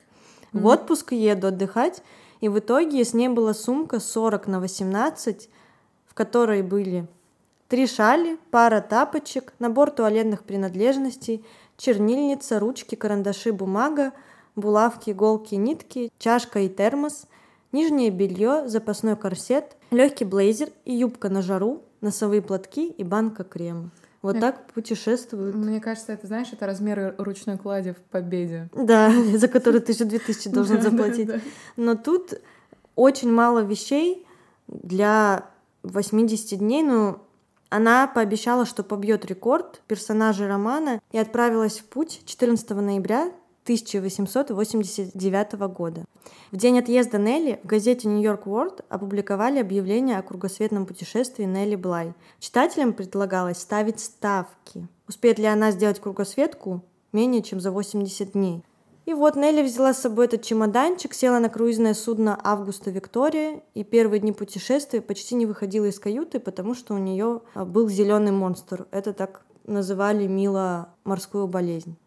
в 0.54 0.58
Мгм. 0.58 0.66
отпуск 0.68 1.12
еду 1.12 1.48
отдыхать. 1.48 2.02
И 2.40 2.50
в 2.50 2.60
итоге 2.60 3.04
с 3.04 3.14
ней 3.14 3.30
была 3.30 3.54
сумка 3.54 4.00
40 4.00 4.48
на 4.48 4.60
18, 4.60 5.50
в 6.06 6.14
которой 6.14 6.62
были 6.62 7.08
три 7.70 7.88
шали, 7.88 8.38
пара 8.52 8.82
тапочек, 8.82 9.54
набор 9.60 9.92
туалетных 9.92 10.44
принадлежностей, 10.44 11.44
чернильница, 11.78 12.60
ручки, 12.60 12.96
карандаши, 12.96 13.52
бумага, 13.52 14.12
булавки, 14.56 15.12
иголки, 15.12 15.56
нитки, 15.56 16.12
чашка 16.20 16.60
и 16.60 16.70
термос, 16.70 17.26
нижнее 17.72 18.12
белье, 18.12 18.68
запасной 18.68 19.16
корсет, 19.16 19.76
легкий 19.90 20.26
блейзер 20.26 20.70
и 20.86 20.94
юбка 20.94 21.30
на 21.30 21.42
жару, 21.42 21.82
носовые 22.02 22.42
платки 22.42 22.88
и 22.90 23.04
банка 23.04 23.44
крема. 23.44 23.90
Вот 24.24 24.40
так 24.40 24.72
путешествуют. 24.72 25.54
Мне 25.54 25.82
кажется, 25.82 26.14
это, 26.14 26.28
знаешь, 26.28 26.48
это 26.54 26.66
размеры 26.66 27.14
ручной 27.18 27.58
клади 27.58 27.92
в 27.92 27.98
победе. 28.10 28.70
Да, 28.74 29.12
за 29.36 29.50
который 29.50 29.82
ты 29.82 29.92
еще 29.92 30.06
2000 30.06 30.50
должен 30.50 30.82
заплатить. 30.82 31.30
Но 31.76 31.96
тут 31.96 32.34
очень 32.96 33.32
мало 33.32 33.60
вещей 33.60 34.26
для 34.68 35.46
80 35.84 36.58
дней. 36.58 36.84
Ну, 36.84 37.20
она 37.70 38.08
пообещала, 38.08 38.66
что 38.66 38.82
побьет 38.84 39.26
рекорд 39.26 39.82
персонажей 39.88 40.48
романа 40.48 41.02
и 41.12 41.18
отправилась 41.18 41.80
в 41.80 41.86
путь 41.86 42.22
14 42.26 42.70
ноября 42.70 43.30
1889 43.64 45.54
года. 45.74 46.06
В 46.52 46.58
день 46.58 46.80
отъезда 46.80 47.18
Нелли 47.18 47.60
в 47.64 47.68
газете 47.68 48.08
Нью-Йорк 48.08 48.46
World 48.46 48.84
опубликовали 48.90 49.60
объявление 49.60 50.18
о 50.18 50.22
кругосветном 50.22 50.86
путешествии 50.86 51.46
Нелли 51.46 51.76
Блай. 51.76 52.14
Читателям 52.40 52.94
предлагалось 52.94 53.58
ставить 53.58 54.00
ставки. 54.00 54.88
Успеет 55.08 55.40
ли 55.40 55.46
она 55.46 55.72
сделать 55.72 56.00
кругосветку 56.00 56.84
менее 57.12 57.42
чем 57.42 57.60
за 57.60 57.72
80 57.72 58.34
дней? 58.34 58.64
И 59.06 59.14
вот 59.14 59.36
Нелли 59.36 59.64
взяла 59.64 59.94
с 59.94 60.00
собой 60.00 60.26
этот 60.26 60.44
чемоданчик, 60.44 61.14
села 61.14 61.40
на 61.40 61.50
круизное 61.50 61.94
судно 61.94 62.40
Августа 62.42 62.90
Виктория, 62.90 63.62
и 63.74 63.84
первые 63.84 64.22
дни 64.22 64.32
путешествия 64.32 65.02
почти 65.02 65.36
не 65.36 65.46
выходила 65.46 65.86
из 65.86 66.00
каюты, 66.00 66.40
потому 66.40 66.74
что 66.74 66.94
у 66.94 66.98
нее 66.98 67.42
а, 67.54 67.66
был 67.66 67.90
зеленый 67.90 68.32
монстр. 68.32 68.88
Это 68.92 69.12
так 69.12 69.42
называли 69.66 70.28
мило 70.28 70.90
морскую 71.04 71.48
болезнь. 71.48 71.98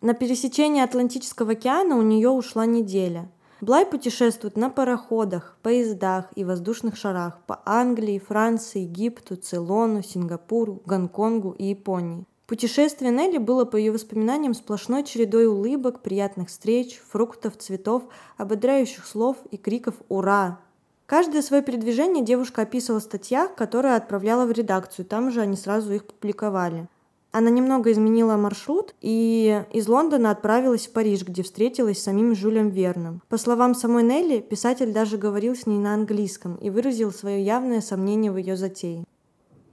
На 0.00 0.14
пересечение 0.14 0.84
Атлантического 0.84 1.52
океана 1.52 1.96
у 1.96 2.02
нее 2.02 2.28
ушла 2.28 2.66
неделя. 2.66 3.28
Блай 3.60 3.84
путешествует 3.84 4.56
на 4.56 4.70
пароходах, 4.70 5.56
поездах 5.60 6.26
и 6.36 6.44
воздушных 6.44 6.96
шарах 6.96 7.40
по 7.48 7.60
Англии, 7.64 8.20
Франции, 8.20 8.82
Египту, 8.82 9.34
Цейлону, 9.34 10.04
Сингапуру, 10.04 10.80
Гонконгу 10.86 11.50
и 11.58 11.64
Японии. 11.64 12.24
Путешествие 12.46 13.10
Нелли 13.10 13.38
было, 13.38 13.64
по 13.64 13.74
ее 13.74 13.90
воспоминаниям, 13.90 14.54
сплошной 14.54 15.02
чередой 15.02 15.48
улыбок, 15.48 16.00
приятных 16.00 16.48
встреч, 16.48 17.02
фруктов, 17.10 17.56
цветов, 17.58 18.04
ободряющих 18.36 19.04
слов 19.04 19.36
и 19.50 19.56
криков 19.56 19.96
«Ура!». 20.08 20.60
Каждое 21.06 21.42
свое 21.42 21.62
передвижение 21.62 22.24
девушка 22.24 22.62
описывала 22.62 23.00
в 23.00 23.04
статьях, 23.04 23.56
которые 23.56 23.96
отправляла 23.96 24.46
в 24.46 24.52
редакцию, 24.52 25.06
там 25.06 25.32
же 25.32 25.40
они 25.40 25.56
сразу 25.56 25.92
их 25.92 26.04
публиковали. 26.06 26.86
Она 27.30 27.50
немного 27.50 27.92
изменила 27.92 28.36
маршрут 28.36 28.94
и 29.02 29.62
из 29.72 29.86
Лондона 29.86 30.30
отправилась 30.30 30.86
в 30.86 30.92
Париж, 30.92 31.24
где 31.24 31.42
встретилась 31.42 31.98
с 31.98 32.04
самим 32.04 32.34
Жюлем 32.34 32.70
Верном. 32.70 33.22
По 33.28 33.36
словам 33.36 33.74
самой 33.74 34.02
Нелли, 34.02 34.40
писатель 34.40 34.92
даже 34.92 35.18
говорил 35.18 35.54
с 35.54 35.66
ней 35.66 35.78
на 35.78 35.92
английском 35.92 36.56
и 36.56 36.70
выразил 36.70 37.12
свое 37.12 37.44
явное 37.44 37.82
сомнение 37.82 38.32
в 38.32 38.38
ее 38.38 38.56
затее. 38.56 39.04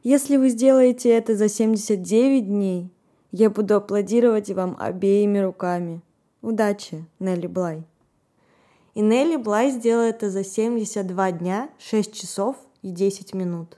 Если 0.03 0.36
вы 0.38 0.49
сделаете 0.49 1.10
это 1.10 1.36
за 1.36 1.47
79 1.47 2.45
дней, 2.45 2.91
я 3.32 3.49
буду 3.49 3.76
аплодировать 3.76 4.51
вам 4.51 4.76
обеими 4.78 5.39
руками. 5.39 6.01
Удачи, 6.41 7.06
Нелли 7.20 7.47
Блай. 7.47 7.84
И 8.93 9.01
Нелли 9.01 9.38
Блай 9.38 9.72
сделала 9.72 10.03
это 10.03 10.30
за 10.30 10.43
72 10.43 11.32
дня, 11.32 11.70
6 11.80 12.14
часов 12.14 12.58
и 12.82 12.91
10 12.91 13.34
минут. 13.34 13.78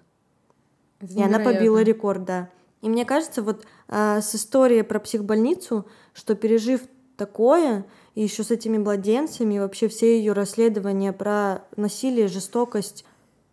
Это 0.99 1.13
И 1.13 1.21
она 1.21 1.37
побила 1.37 1.77
невероятно. 1.77 1.89
рекорд, 1.89 2.25
да. 2.25 2.49
И 2.81 2.89
мне 2.89 3.05
кажется, 3.05 3.41
вот 3.41 3.65
а, 3.87 4.21
с 4.21 4.35
историей 4.35 4.83
про 4.83 4.99
психбольницу, 4.99 5.85
что 6.13 6.35
пережив 6.35 6.81
такое, 7.17 7.85
и 8.15 8.21
еще 8.21 8.43
с 8.43 8.51
этими 8.51 8.77
младенцами, 8.77 9.55
и 9.55 9.59
вообще 9.59 9.87
все 9.87 10.17
ее 10.17 10.33
расследования 10.33 11.13
про 11.13 11.63
насилие, 11.75 12.27
жестокость 12.27 13.05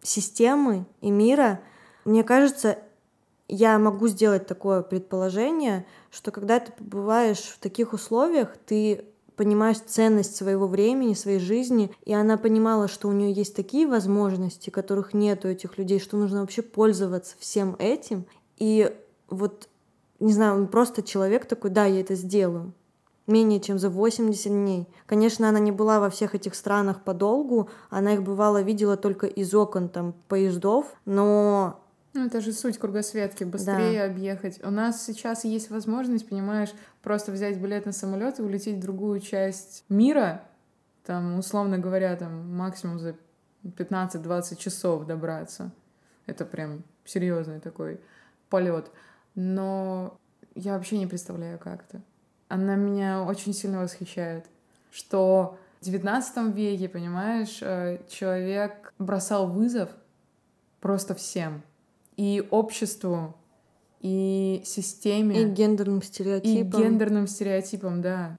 системы 0.02 0.86
и 1.00 1.10
мира, 1.10 1.60
мне 2.04 2.22
кажется, 2.22 2.78
я 3.48 3.78
могу 3.78 4.08
сделать 4.08 4.46
такое 4.46 4.82
предположение, 4.82 5.86
что 6.10 6.30
когда 6.30 6.60
ты 6.60 6.72
побываешь 6.72 7.38
в 7.38 7.58
таких 7.58 7.92
условиях, 7.92 8.56
ты 8.66 9.06
понимаешь 9.36 9.78
ценность 9.78 10.36
своего 10.36 10.66
времени, 10.66 11.14
своей 11.14 11.40
жизни, 11.40 11.90
и 12.04 12.14
она 12.14 12.38
понимала, 12.38 12.88
что 12.88 13.08
у 13.08 13.12
нее 13.12 13.32
есть 13.32 13.56
такие 13.56 13.86
возможности, 13.86 14.70
которых 14.70 15.12
нет 15.12 15.44
у 15.44 15.48
этих 15.48 15.76
людей, 15.76 15.98
что 15.98 16.16
нужно 16.16 16.40
вообще 16.40 16.62
пользоваться 16.62 17.36
всем 17.38 17.76
этим. 17.78 18.26
И 18.58 18.94
вот, 19.28 19.68
не 20.20 20.32
знаю, 20.32 20.56
он 20.56 20.68
просто 20.68 21.02
человек 21.02 21.46
такой, 21.46 21.70
да, 21.70 21.84
я 21.84 22.00
это 22.00 22.14
сделаю. 22.14 22.72
менее 23.26 23.58
чем 23.60 23.78
за 23.78 23.88
80 23.88 24.52
дней. 24.52 24.86
Конечно, 25.06 25.48
она 25.48 25.58
не 25.58 25.72
была 25.72 25.98
во 25.98 26.10
всех 26.10 26.34
этих 26.34 26.54
странах 26.54 27.02
подолгу, 27.02 27.70
она 27.88 28.14
их 28.14 28.22
бывало 28.22 28.60
видела 28.60 28.96
только 28.96 29.26
из 29.26 29.54
окон 29.54 29.88
там 29.88 30.14
поездов, 30.28 30.94
но 31.06 31.80
ну, 32.14 32.26
это 32.26 32.40
же 32.40 32.52
суть 32.52 32.78
кругосветки, 32.78 33.42
быстрее 33.42 34.06
да. 34.06 34.12
объехать. 34.12 34.60
У 34.64 34.70
нас 34.70 35.04
сейчас 35.04 35.44
есть 35.44 35.68
возможность, 35.70 36.28
понимаешь, 36.28 36.72
просто 37.02 37.32
взять 37.32 37.58
билет 37.58 37.86
на 37.86 37.92
самолет 37.92 38.38
и 38.38 38.42
улететь 38.42 38.76
в 38.76 38.80
другую 38.80 39.18
часть 39.18 39.84
мира, 39.88 40.42
там, 41.04 41.40
условно 41.40 41.78
говоря, 41.78 42.14
там, 42.14 42.54
максимум 42.56 43.00
за 43.00 43.16
15-20 43.64 44.56
часов 44.56 45.06
добраться. 45.06 45.72
Это 46.26 46.44
прям 46.44 46.84
серьезный 47.04 47.58
такой 47.58 48.00
полет. 48.48 48.92
Но 49.34 50.18
я 50.54 50.74
вообще 50.74 50.98
не 50.98 51.06
представляю, 51.06 51.58
как 51.58 51.84
это. 51.88 52.02
Она 52.48 52.76
меня 52.76 53.22
очень 53.22 53.52
сильно 53.52 53.80
восхищает, 53.80 54.46
что 54.90 55.58
в 55.80 55.84
19 55.84 56.54
веке, 56.54 56.88
понимаешь, 56.88 57.58
э, 57.60 58.00
человек 58.08 58.92
бросал 58.98 59.48
вызов 59.48 59.90
просто 60.80 61.14
всем— 61.14 61.62
и 62.16 62.46
обществу, 62.50 63.34
и 64.00 64.62
системе. 64.64 65.42
И 65.42 65.44
гендерным 65.46 66.02
стереотипам. 66.02 66.80
И 66.80 66.84
гендерным 66.84 67.26
стереотипам, 67.26 68.02
да. 68.02 68.36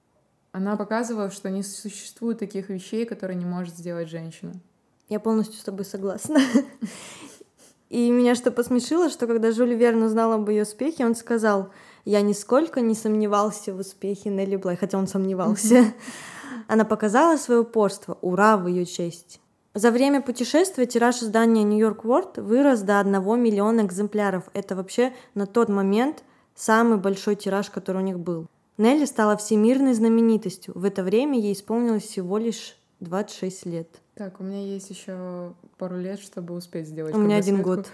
Она 0.52 0.76
показывала, 0.76 1.30
что 1.30 1.50
не 1.50 1.62
существует 1.62 2.38
таких 2.38 2.70
вещей, 2.70 3.04
которые 3.04 3.36
не 3.36 3.44
может 3.44 3.74
сделать 3.74 4.08
женщина. 4.08 4.54
Я 5.08 5.20
полностью 5.20 5.60
с 5.60 5.64
тобой 5.64 5.84
согласна. 5.84 6.40
И 7.88 8.10
меня 8.10 8.34
что 8.34 8.50
посмешило, 8.50 9.08
что 9.08 9.26
когда 9.26 9.52
Жюль 9.52 9.74
Верн 9.74 10.02
узнал 10.02 10.32
об 10.32 10.48
ее 10.48 10.62
успехе, 10.62 11.06
он 11.06 11.14
сказал, 11.14 11.70
я 12.04 12.20
нисколько 12.20 12.80
не 12.80 12.94
сомневался 12.94 13.72
в 13.74 13.78
успехе 13.78 14.30
Нелли 14.30 14.56
Блай, 14.56 14.76
хотя 14.76 14.98
он 14.98 15.06
сомневался. 15.06 15.94
Она 16.68 16.84
показала 16.84 17.36
свое 17.36 17.60
упорство, 17.60 18.18
ура 18.22 18.56
в 18.56 18.66
ее 18.66 18.86
честь. 18.86 19.40
За 19.74 19.90
время 19.90 20.22
путешествия 20.22 20.86
тираж 20.86 21.16
издания 21.16 21.62
New 21.62 21.78
York 21.78 22.04
World 22.04 22.40
вырос 22.40 22.80
до 22.80 22.98
1 22.98 23.12
миллиона 23.40 23.82
экземпляров. 23.82 24.44
Это 24.54 24.74
вообще 24.74 25.12
на 25.34 25.46
тот 25.46 25.68
момент 25.68 26.24
самый 26.54 26.98
большой 26.98 27.36
тираж, 27.36 27.70
который 27.70 27.98
у 27.98 28.04
них 28.04 28.18
был. 28.18 28.46
Нелли 28.78 29.04
стала 29.04 29.36
всемирной 29.36 29.94
знаменитостью. 29.94 30.72
В 30.74 30.84
это 30.84 31.02
время 31.02 31.38
ей 31.38 31.52
исполнилось 31.52 32.04
всего 32.04 32.38
лишь 32.38 32.76
26 33.00 33.66
лет. 33.66 34.00
Так, 34.16 34.40
у 34.40 34.44
меня 34.44 34.62
есть 34.62 34.88
еще 34.88 35.52
пару 35.76 35.98
лет, 35.98 36.18
чтобы 36.18 36.54
успеть 36.54 36.88
сделать. 36.88 37.14
У 37.14 37.18
меня 37.18 37.36
один 37.36 37.60
год. 37.60 37.86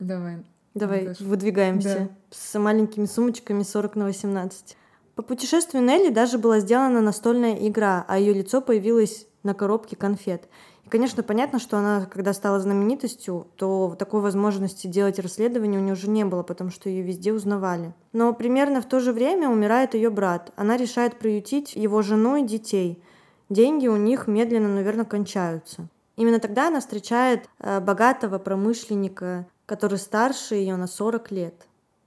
Давай. 0.00 0.44
Давай, 0.74 1.02
Наташа. 1.02 1.22
выдвигаемся. 1.22 1.98
Да. 1.98 2.08
С 2.30 2.58
маленькими 2.58 3.04
сумочками 3.04 3.62
40 3.62 3.94
на 3.94 4.04
18. 4.06 4.76
По 5.14 5.22
путешествию 5.22 5.84
Нелли 5.84 6.10
даже 6.10 6.38
была 6.38 6.58
сделана 6.58 7.00
настольная 7.00 7.54
игра, 7.68 8.04
а 8.08 8.18
ее 8.18 8.32
лицо 8.32 8.60
появилось 8.60 9.28
на 9.44 9.54
коробке 9.54 9.94
конфет. 9.94 10.48
Конечно, 10.88 11.22
понятно, 11.22 11.60
что 11.60 11.78
она, 11.78 12.06
когда 12.06 12.32
стала 12.32 12.58
знаменитостью, 12.58 13.46
то 13.54 13.94
такой 13.96 14.20
возможности 14.20 14.88
делать 14.88 15.20
расследование 15.20 15.80
у 15.80 15.84
нее 15.84 15.92
уже 15.92 16.10
не 16.10 16.24
было, 16.24 16.42
потому 16.42 16.70
что 16.70 16.88
ее 16.88 17.02
везде 17.02 17.32
узнавали. 17.32 17.94
Но 18.12 18.34
примерно 18.34 18.82
в 18.82 18.86
то 18.86 18.98
же 18.98 19.12
время 19.12 19.48
умирает 19.48 19.94
ее 19.94 20.10
брат. 20.10 20.52
Она 20.56 20.76
решает 20.76 21.20
приютить 21.20 21.76
его 21.76 22.02
жену 22.02 22.36
и 22.36 22.46
детей. 22.46 23.00
Деньги 23.48 23.86
у 23.88 23.96
них 23.96 24.26
медленно, 24.26 24.68
наверное, 24.68 25.04
кончаются. 25.04 25.88
Именно 26.16 26.40
тогда 26.40 26.68
она 26.68 26.80
встречает 26.80 27.48
э, 27.58 27.80
богатого 27.80 28.38
промышленника, 28.38 29.46
который 29.66 29.98
старше 29.98 30.54
ее 30.54 30.76
на 30.76 30.86
40 30.86 31.30
лет. 31.30 31.54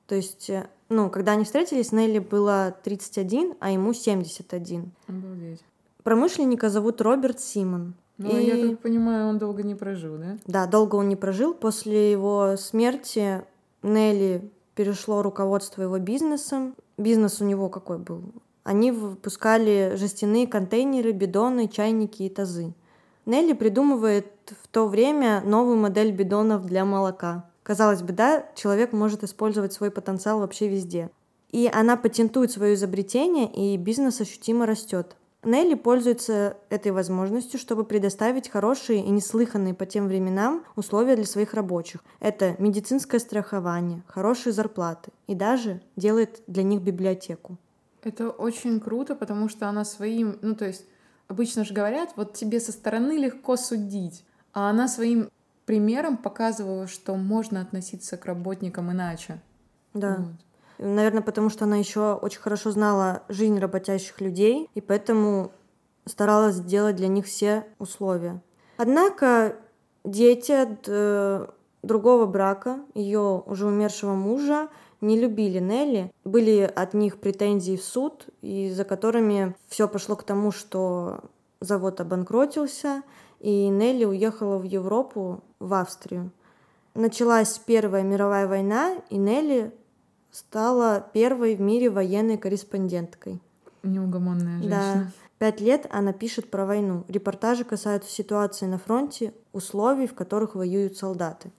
То 0.07 0.15
есть, 0.15 0.49
э, 0.49 0.67
ну, 0.89 1.09
когда 1.09 1.33
они 1.33 1.43
встретились, 1.43 1.91
Нелли 1.91 2.19
было 2.19 2.75
31, 2.83 3.55
а 3.59 3.71
ему 3.71 3.93
71. 3.93 4.91
Обалдеть. 5.07 5.63
Промышленника 6.03 6.69
зовут 6.69 7.01
Роберт 7.01 7.39
Симон. 7.39 7.95
Ну, 8.17 8.37
и... 8.37 8.45
я 8.45 8.69
так 8.69 8.79
понимаю, 8.79 9.27
он 9.27 9.39
долго 9.39 9.63
не 9.63 9.75
прожил, 9.75 10.17
да? 10.17 10.37
Да, 10.45 10.67
долго 10.67 10.95
он 10.95 11.09
не 11.09 11.15
прожил. 11.15 11.53
После 11.53 12.11
его 12.11 12.55
смерти 12.57 13.43
Нелли 13.81 14.49
перешло 14.75 15.21
руководство 15.21 15.81
его 15.81 15.97
бизнесом. 15.97 16.75
Бизнес 16.97 17.41
у 17.41 17.45
него 17.45 17.69
какой 17.69 17.97
был? 17.97 18.21
Они 18.65 18.91
выпускали 18.91 19.93
жестяные 19.95 20.47
контейнеры, 20.47 21.11
бидоны, 21.11 21.67
чайники 21.67 22.23
и 22.23 22.29
тазы. 22.29 22.73
Нелли 23.27 23.53
придумывает 23.53 24.25
в 24.63 24.67
то 24.69 24.87
время 24.87 25.41
новую 25.45 25.77
модель 25.77 26.11
бидонов 26.11 26.65
для 26.65 26.83
молока. 26.83 27.47
Казалось 27.61 28.01
бы, 28.01 28.11
да, 28.11 28.43
человек 28.55 28.91
может 28.91 29.23
использовать 29.23 29.71
свой 29.71 29.91
потенциал 29.91 30.39
вообще 30.39 30.67
везде. 30.67 31.11
И 31.51 31.69
она 31.71 31.95
патентует 31.95 32.51
свое 32.51 32.73
изобретение, 32.73 33.47
и 33.53 33.77
бизнес 33.77 34.19
ощутимо 34.19 34.65
растет. 34.65 35.15
Нелли 35.43 35.75
пользуется 35.75 36.57
этой 36.71 36.91
возможностью, 36.91 37.59
чтобы 37.59 37.83
предоставить 37.83 38.49
хорошие 38.49 39.05
и 39.05 39.09
неслыханные 39.11 39.75
по 39.75 39.85
тем 39.85 40.07
временам 40.07 40.63
условия 40.75 41.15
для 41.15 41.25
своих 41.25 41.53
рабочих. 41.53 42.03
Это 42.19 42.55
медицинское 42.57 43.19
страхование, 43.19 44.01
хорошие 44.07 44.53
зарплаты 44.53 45.11
и 45.27 45.35
даже 45.35 45.81
делает 45.95 46.41
для 46.47 46.63
них 46.63 46.81
библиотеку. 46.81 47.59
Это 48.05 48.29
очень 48.29 48.79
круто, 48.79 49.15
потому 49.15 49.49
что 49.49 49.67
она 49.67 49.83
своим, 49.83 50.37
ну 50.43 50.55
то 50.55 50.65
есть 50.65 50.85
обычно 51.27 51.65
же 51.65 51.73
говорят, 51.73 52.11
вот 52.15 52.33
тебе 52.33 52.59
со 52.59 52.71
стороны 52.71 53.13
легко 53.13 53.57
судить, 53.57 54.23
а 54.53 54.69
она 54.69 54.87
своим 54.87 55.29
примером 55.65 56.17
показывала, 56.17 56.85
что 56.85 57.15
можно 57.15 57.61
относиться 57.61 58.15
к 58.15 58.25
работникам 58.25 58.91
иначе. 58.91 59.41
Да. 59.95 60.17
Вот. 60.19 60.87
Наверное, 60.87 61.23
потому 61.23 61.49
что 61.49 61.65
она 61.65 61.77
еще 61.77 62.13
очень 62.13 62.41
хорошо 62.41 62.69
знала 62.69 63.23
жизнь 63.27 63.57
работящих 63.57 64.21
людей, 64.21 64.69
и 64.75 64.81
поэтому 64.81 65.51
старалась 66.05 66.57
сделать 66.57 66.97
для 66.97 67.07
них 67.07 67.25
все 67.25 67.65
условия. 67.79 68.39
Однако 68.77 69.55
дети 70.03 70.51
от 70.51 70.87
э, 70.87 71.47
другого 71.81 72.27
брака, 72.27 72.81
ее 72.93 73.41
уже 73.47 73.65
умершего 73.65 74.13
мужа, 74.13 74.67
не 75.05 75.19
любили 75.19 75.59
Нелли. 75.59 76.11
Были 76.23 76.61
от 76.61 76.93
них 76.93 77.19
претензии 77.19 77.77
в 77.77 77.83
суд, 77.83 78.25
и 78.41 78.71
за 78.71 78.83
которыми 78.83 79.55
все 79.67 79.87
пошло 79.87 80.15
к 80.15 80.23
тому, 80.23 80.51
что 80.51 81.21
завод 81.61 82.01
обанкротился, 82.01 83.03
и 83.39 83.67
Нелли 83.67 84.05
уехала 84.05 84.57
в 84.57 84.63
Европу, 84.63 85.43
в 85.59 85.73
Австрию. 85.73 86.31
Началась 86.93 87.59
Первая 87.59 88.03
мировая 88.03 88.47
война, 88.47 88.95
и 89.09 89.17
Нелли 89.17 89.71
стала 90.31 91.05
первой 91.13 91.55
в 91.55 91.61
мире 91.61 91.89
военной 91.89 92.37
корреспонденткой. 92.37 93.41
Неугомонная 93.83 94.59
женщина. 94.59 94.69
Да. 94.69 95.11
Пять 95.37 95.59
лет 95.59 95.85
она 95.91 96.13
пишет 96.13 96.49
про 96.49 96.65
войну. 96.65 97.03
Репортажи 97.07 97.65
касаются 97.65 98.09
ситуации 98.09 98.65
на 98.65 98.77
фронте, 98.77 99.33
условий, 99.51 100.07
в 100.07 100.13
которых 100.13 100.55
воюют 100.55 100.97
солдаты. 100.97 101.51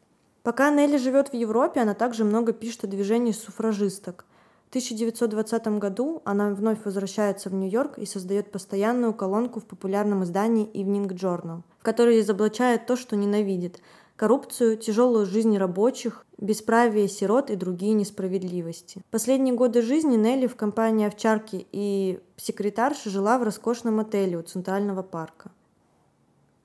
Пока 0.47 0.71
Нелли 0.71 0.97
живет 0.97 1.31
в 1.31 1.35
Европе, 1.35 1.81
она 1.81 1.95
также 1.95 2.23
много 2.23 2.53
пишет 2.53 2.85
о 2.85 2.87
движении 2.87 3.33
суфражисток. 3.33 4.25
В 4.67 4.69
1920 4.69 5.67
году 5.81 6.23
она 6.25 6.51
вновь 6.51 6.85
возвращается 6.85 7.51
в 7.51 7.55
Нью-Йорк 7.55 7.99
и 7.99 8.07
создает 8.07 8.53
постоянную 8.53 9.13
колонку 9.13 9.59
в 9.59 9.65
популярном 9.65 10.23
издании 10.23 10.71
Evening 10.73 11.09
Journal, 11.09 11.63
в 11.81 11.83
которой 11.83 12.21
изоблачает 12.21 12.87
то, 12.87 12.95
что 12.95 13.17
ненавидит, 13.17 13.81
коррупцию, 14.15 14.77
тяжелую 14.77 15.27
жизнь 15.27 15.59
рабочих, 15.59 16.25
бесправие 16.39 17.09
сирот 17.09 17.51
и 17.51 17.57
другие 17.57 17.95
несправедливости. 17.95 19.03
Последние 19.11 19.57
годы 19.57 19.83
жизни 19.83 20.15
Нелли 20.15 20.47
в 20.47 20.55
компании 20.55 21.09
овчарки 21.09 21.67
и 21.73 22.21
секретарши 22.37 23.11
жила 23.11 23.39
в 23.39 23.43
роскошном 23.43 23.99
отеле 23.99 24.39
у 24.39 24.43
Центрального 24.43 25.03
парка. 25.03 25.51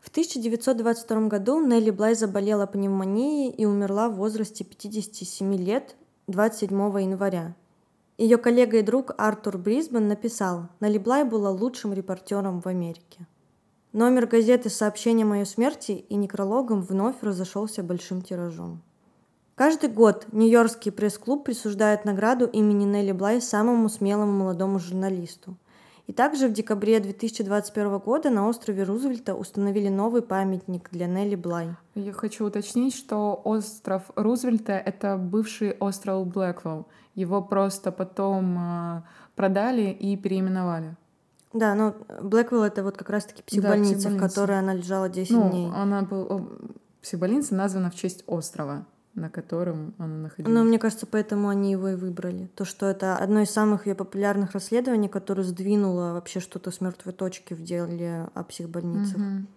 В 0.01 0.09
1922 0.09 1.27
году 1.27 1.61
Нелли 1.63 1.91
Блай 1.91 2.15
заболела 2.15 2.65
пневмонией 2.65 3.51
и 3.51 3.65
умерла 3.65 4.09
в 4.09 4.15
возрасте 4.15 4.63
57 4.63 5.55
лет 5.55 5.95
27 6.25 6.75
января. 7.01 7.55
Ее 8.17 8.37
коллега 8.37 8.79
и 8.79 8.81
друг 8.81 9.13
Артур 9.19 9.59
Брисбен 9.59 10.07
написал, 10.07 10.69
Нелли 10.79 10.97
Блай 10.97 11.23
была 11.23 11.51
лучшим 11.51 11.93
репортером 11.93 12.61
в 12.61 12.67
Америке. 12.67 13.27
Номер 13.93 14.25
газеты 14.25 14.71
с 14.71 14.75
сообщением 14.75 15.33
о 15.33 15.37
ее 15.37 15.45
смерти 15.45 15.91
и 15.91 16.15
некрологом 16.15 16.81
вновь 16.81 17.21
разошелся 17.21 17.83
большим 17.83 18.23
тиражом. 18.23 18.81
Каждый 19.53 19.89
год 19.91 20.25
Нью-Йоркский 20.31 20.91
пресс-клуб 20.91 21.45
присуждает 21.45 22.05
награду 22.05 22.47
имени 22.47 22.85
Нелли 22.85 23.11
Блай 23.11 23.39
самому 23.39 23.87
смелому 23.87 24.31
молодому 24.31 24.79
журналисту. 24.79 25.55
И 26.11 26.13
также 26.13 26.49
в 26.49 26.51
декабре 26.51 26.99
2021 26.99 27.99
года 27.99 28.29
на 28.29 28.45
острове 28.45 28.83
Рузвельта 28.83 29.33
установили 29.33 29.87
новый 29.87 30.21
памятник 30.21 30.89
для 30.91 31.07
Нелли 31.07 31.35
Блай. 31.35 31.69
Я 31.95 32.11
хочу 32.11 32.45
уточнить, 32.45 32.93
что 32.93 33.39
остров 33.45 34.11
Рузвельта— 34.17 34.73
это 34.85 35.15
бывший 35.15 35.71
остров 35.79 36.27
Блэквелл. 36.27 36.85
Его 37.15 37.41
просто 37.41 37.93
потом 37.93 38.57
э, 38.59 39.01
продали 39.37 39.83
и 39.83 40.17
переименовали. 40.17 40.97
Да, 41.53 41.75
но 41.75 41.95
Блэквилл 42.21 42.63
это 42.63 42.83
вот 42.83 42.97
как 42.97 43.09
раз-таки 43.09 43.41
психбольница, 43.43 44.09
да, 44.09 44.15
в 44.17 44.19
которой 44.19 44.59
она 44.59 44.73
лежала 44.73 45.07
10 45.07 45.31
ну, 45.31 45.49
дней. 45.49 45.71
Она 45.73 46.01
был... 46.01 46.45
Психбольница 47.01 47.55
названа 47.55 47.89
в 47.89 47.95
честь 47.95 48.25
острова. 48.27 48.85
На 49.13 49.29
котором 49.29 49.93
она 49.97 50.15
находилась. 50.15 50.53
Но 50.53 50.63
мне 50.63 50.79
кажется, 50.79 51.05
поэтому 51.05 51.49
они 51.49 51.71
его 51.71 51.89
и 51.89 51.95
выбрали. 51.95 52.47
То, 52.55 52.65
что 52.65 52.85
это 52.85 53.17
одно 53.17 53.41
из 53.41 53.49
самых 53.49 53.87
ее 53.87 53.95
популярных 53.95 54.53
расследований, 54.53 55.09
которое 55.09 55.43
сдвинуло 55.43 56.13
вообще 56.13 56.39
что-то 56.39 56.71
с 56.71 56.81
мертвой 56.81 57.13
точки 57.13 57.53
в 57.53 57.61
деле 57.61 58.29
о 58.33 58.43
психбольницах. 58.43 59.17
Мгм. 59.17 59.47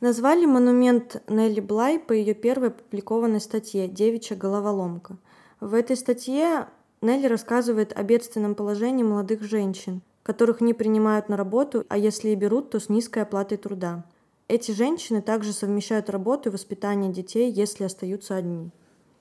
Назвали 0.00 0.46
монумент 0.46 1.22
Нелли 1.28 1.60
Блай 1.60 1.98
по 1.98 2.12
ее 2.12 2.34
первой 2.34 2.68
опубликованной 2.68 3.40
статье 3.40 3.86
«Девичья 3.86 4.34
головоломка». 4.34 5.16
В 5.60 5.74
этой 5.74 5.96
статье 5.96 6.68
Нелли 7.02 7.26
рассказывает 7.26 7.92
о 7.94 8.02
бедственном 8.02 8.54
положении 8.54 9.02
молодых 9.02 9.42
женщин, 9.42 10.00
которых 10.22 10.62
не 10.62 10.72
принимают 10.72 11.28
на 11.28 11.36
работу, 11.36 11.84
а 11.88 11.98
если 11.98 12.30
и 12.30 12.34
берут, 12.34 12.70
то 12.70 12.80
с 12.80 12.88
низкой 12.88 13.24
оплатой 13.24 13.58
труда. 13.58 14.04
Эти 14.50 14.72
женщины 14.72 15.22
также 15.22 15.52
совмещают 15.52 16.10
работу 16.10 16.48
и 16.48 16.52
воспитание 16.52 17.12
детей, 17.12 17.52
если 17.52 17.84
остаются 17.84 18.34
одни. 18.34 18.72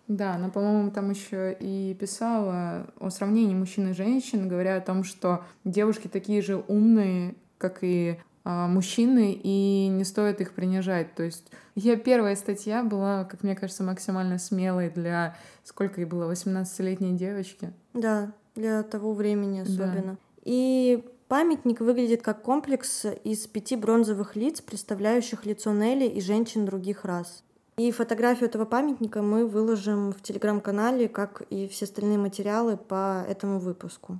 Да, 0.07 0.33
она, 0.33 0.49
по-моему, 0.49 0.89
там 0.89 1.11
еще 1.11 1.55
и 1.59 1.95
писала 1.99 2.87
о 2.99 3.11
сравнении 3.11 3.53
мужчин 3.53 3.91
и 3.91 3.93
женщин, 3.93 4.49
говоря 4.49 4.77
о 4.77 4.81
том, 4.81 5.03
что 5.03 5.43
девушки 5.63 6.07
такие 6.07 6.41
же 6.41 6.63
умные, 6.67 7.35
как 7.59 7.83
и 7.83 8.17
а, 8.43 8.67
мужчины, 8.67 9.39
и 9.43 9.87
не 9.89 10.03
стоит 10.03 10.41
их 10.41 10.53
принижать. 10.53 11.13
То 11.13 11.21
есть 11.21 11.51
ее 11.75 11.95
первая 11.95 12.35
статья 12.35 12.83
была, 12.83 13.25
как 13.25 13.43
мне 13.43 13.55
кажется, 13.55 13.83
максимально 13.83 14.39
смелой 14.39 14.89
для, 14.89 15.35
сколько 15.63 16.01
ей 16.01 16.07
было, 16.07 16.31
18-летней 16.31 17.15
девочки. 17.15 17.71
Да, 17.93 18.31
для 18.55 18.81
того 18.81 19.13
времени 19.13 19.63
Да. 19.63 19.71
особенно. 19.71 20.17
И 20.43 21.05
памятник 21.29 21.79
выглядит 21.79 22.21
как 22.21 22.41
комплекс 22.41 23.05
из 23.23 23.47
пяти 23.47 23.77
бронзовых 23.77 24.35
лиц, 24.35 24.59
представляющих 24.59 25.45
лицо 25.45 25.71
Нелли 25.71 26.05
и 26.05 26.19
женщин 26.19 26.65
других 26.65 27.05
рас. 27.05 27.43
И 27.77 27.91
фотографию 27.91 28.49
этого 28.49 28.65
памятника 28.65 29.21
мы 29.21 29.47
выложим 29.47 30.11
в 30.11 30.21
телеграм-канале, 30.21 31.07
как 31.07 31.43
и 31.49 31.69
все 31.69 31.85
остальные 31.85 32.17
материалы 32.17 32.75
по 32.75 33.23
этому 33.25 33.59
выпуску. 33.59 34.19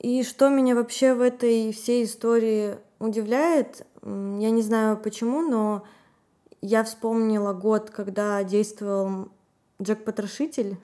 И 0.00 0.22
что 0.22 0.50
меня 0.50 0.74
вообще 0.74 1.14
в 1.14 1.22
этой 1.22 1.72
всей 1.72 2.04
истории 2.04 2.76
удивляет, 2.98 3.86
я 4.02 4.50
не 4.50 4.60
знаю 4.60 4.98
почему, 4.98 5.40
но 5.40 5.84
я 6.60 6.84
вспомнила 6.84 7.52
год, 7.52 7.90
когда 7.90 8.42
действовал 8.44 9.28
Джек 9.80 10.04
Потрошитель. 10.04 10.76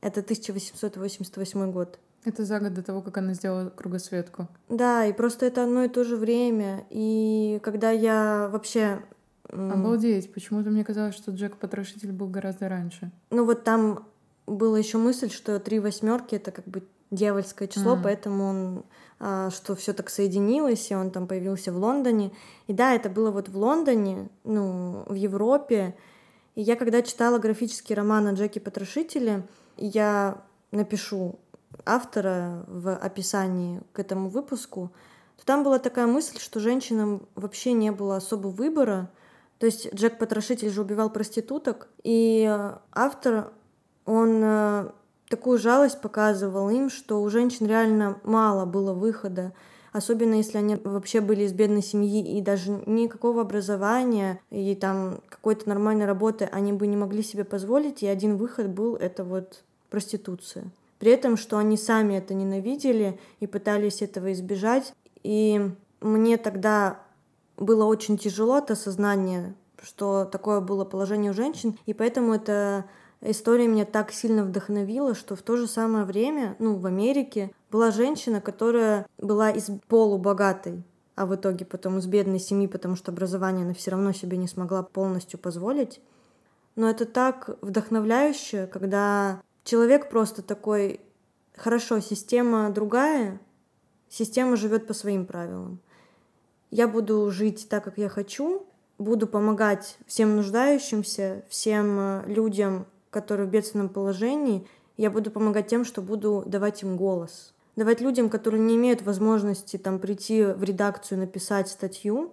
Это 0.00 0.20
1888 0.20 1.72
год. 1.72 1.98
Это 2.24 2.44
за 2.44 2.58
год 2.60 2.74
до 2.74 2.82
того, 2.82 3.02
как 3.02 3.18
она 3.18 3.34
сделала 3.34 3.68
кругосветку. 3.70 4.48
Да, 4.68 5.04
и 5.04 5.12
просто 5.12 5.46
это 5.46 5.64
одно 5.64 5.84
и 5.84 5.88
то 5.88 6.04
же 6.04 6.16
время. 6.16 6.84
И 6.90 7.60
когда 7.62 7.90
я 7.90 8.48
вообще... 8.50 9.02
Обалдеть, 9.50 10.32
почему-то 10.32 10.70
мне 10.70 10.84
казалось, 10.84 11.14
что 11.14 11.30
Джек 11.30 11.56
Потрошитель 11.58 12.12
был 12.12 12.28
гораздо 12.28 12.68
раньше. 12.68 13.12
Ну 13.30 13.44
вот 13.44 13.62
там 13.62 14.08
была 14.46 14.78
еще 14.78 14.98
мысль, 14.98 15.30
что 15.30 15.60
три 15.60 15.78
восьмерки 15.78 16.34
это 16.34 16.50
как 16.50 16.64
бы 16.66 16.82
дьявольское 17.10 17.68
число, 17.68 17.94
Мгм. 17.94 18.02
поэтому 18.02 18.44
он 18.44 18.84
а, 19.20 19.50
что 19.50 19.74
все 19.76 19.92
так 19.92 20.10
соединилось, 20.10 20.90
и 20.90 20.94
он 20.94 21.10
там 21.10 21.26
появился 21.26 21.72
в 21.72 21.76
Лондоне. 21.76 22.32
И 22.66 22.72
да, 22.72 22.94
это 22.94 23.08
было 23.08 23.30
вот 23.30 23.48
в 23.48 23.56
Лондоне, 23.56 24.28
ну, 24.42 25.04
в 25.06 25.14
Европе. 25.14 25.94
И 26.54 26.62
я 26.62 26.76
когда 26.76 27.02
читала 27.02 27.38
графический 27.38 27.94
роман 27.94 28.26
о 28.26 28.32
Джеке 28.32 28.60
Потрошителе, 28.60 29.46
я 29.76 30.42
напишу 30.72 31.38
автора 31.86 32.64
в 32.66 32.94
описании 32.94 33.80
к 33.92 33.98
этому 33.98 34.28
выпуску, 34.28 34.90
то 35.36 35.44
там 35.44 35.64
была 35.64 35.78
такая 35.78 36.06
мысль, 36.06 36.38
что 36.38 36.60
женщинам 36.60 37.26
вообще 37.34 37.72
не 37.72 37.92
было 37.92 38.16
особо 38.16 38.48
выбора. 38.48 39.10
То 39.58 39.66
есть 39.66 39.92
Джек 39.94 40.18
Потрошитель 40.18 40.70
же 40.70 40.82
убивал 40.82 41.10
проституток, 41.10 41.88
и 42.02 42.46
э, 42.48 42.76
автор, 42.92 43.52
он 44.04 44.40
э, 44.42 44.90
такую 45.28 45.58
жалость 45.58 46.00
показывал 46.00 46.68
им, 46.70 46.90
что 46.90 47.22
у 47.22 47.30
женщин 47.30 47.66
реально 47.66 48.18
мало 48.24 48.66
было 48.66 48.92
выхода, 48.92 49.52
особенно 49.92 50.34
если 50.34 50.58
они 50.58 50.76
вообще 50.76 51.20
были 51.20 51.44
из 51.44 51.52
бедной 51.52 51.82
семьи 51.82 52.36
и 52.36 52.42
даже 52.42 52.70
никакого 52.86 53.42
образования 53.42 54.40
и 54.50 54.74
там 54.74 55.20
какой-то 55.28 55.68
нормальной 55.68 56.04
работы 56.04 56.46
они 56.46 56.72
бы 56.72 56.86
не 56.86 56.96
могли 56.96 57.22
себе 57.22 57.44
позволить, 57.44 58.02
и 58.02 58.06
один 58.06 58.36
выход 58.36 58.68
был 58.68 58.96
это 58.96 59.24
вот 59.24 59.62
проституция. 59.88 60.64
При 61.04 61.12
этом, 61.12 61.36
что 61.36 61.58
они 61.58 61.76
сами 61.76 62.14
это 62.14 62.32
ненавидели 62.32 63.20
и 63.38 63.46
пытались 63.46 64.00
этого 64.00 64.32
избежать. 64.32 64.94
И 65.22 65.60
мне 66.00 66.38
тогда 66.38 66.98
было 67.58 67.84
очень 67.84 68.16
тяжело 68.16 68.54
от 68.54 68.70
осознания, 68.70 69.54
что 69.82 70.24
такое 70.24 70.62
было 70.62 70.86
положение 70.86 71.32
у 71.32 71.34
женщин, 71.34 71.76
и 71.84 71.92
поэтому 71.92 72.32
эта 72.32 72.86
история 73.20 73.68
меня 73.68 73.84
так 73.84 74.12
сильно 74.12 74.44
вдохновила, 74.44 75.14
что 75.14 75.36
в 75.36 75.42
то 75.42 75.58
же 75.58 75.66
самое 75.66 76.06
время, 76.06 76.56
ну, 76.58 76.76
в 76.76 76.86
Америке 76.86 77.50
была 77.70 77.90
женщина, 77.90 78.40
которая 78.40 79.04
была 79.18 79.50
из 79.50 79.68
полубогатой, 79.88 80.84
а 81.16 81.26
в 81.26 81.34
итоге 81.34 81.66
потом 81.66 81.98
из 81.98 82.06
бедной 82.06 82.40
семьи, 82.40 82.66
потому 82.66 82.96
что 82.96 83.12
образование 83.12 83.66
она 83.66 83.74
все 83.74 83.90
равно 83.90 84.12
себе 84.12 84.38
не 84.38 84.48
смогла 84.48 84.82
полностью 84.82 85.38
позволить. 85.38 86.00
Но 86.76 86.88
это 86.88 87.04
так 87.04 87.58
вдохновляюще, 87.60 88.66
когда 88.68 89.42
человек 89.64 90.08
просто 90.08 90.42
такой, 90.42 91.00
хорошо, 91.56 92.00
система 92.00 92.70
другая, 92.70 93.40
система 94.08 94.56
живет 94.56 94.86
по 94.86 94.94
своим 94.94 95.26
правилам. 95.26 95.80
Я 96.70 96.88
буду 96.88 97.30
жить 97.30 97.68
так, 97.68 97.84
как 97.84 97.98
я 97.98 98.08
хочу, 98.08 98.66
буду 98.98 99.26
помогать 99.26 99.96
всем 100.06 100.36
нуждающимся, 100.36 101.44
всем 101.48 101.98
э, 101.98 102.22
людям, 102.26 102.86
которые 103.10 103.46
в 103.46 103.50
бедственном 103.50 103.88
положении. 103.88 104.66
Я 104.96 105.10
буду 105.10 105.30
помогать 105.30 105.68
тем, 105.68 105.84
что 105.84 106.02
буду 106.02 106.42
давать 106.46 106.82
им 106.82 106.96
голос. 106.96 107.54
Давать 107.76 108.00
людям, 108.00 108.28
которые 108.28 108.60
не 108.60 108.76
имеют 108.76 109.02
возможности 109.02 109.76
там 109.76 109.98
прийти 109.98 110.44
в 110.44 110.62
редакцию, 110.62 111.18
написать 111.18 111.68
статью, 111.68 112.32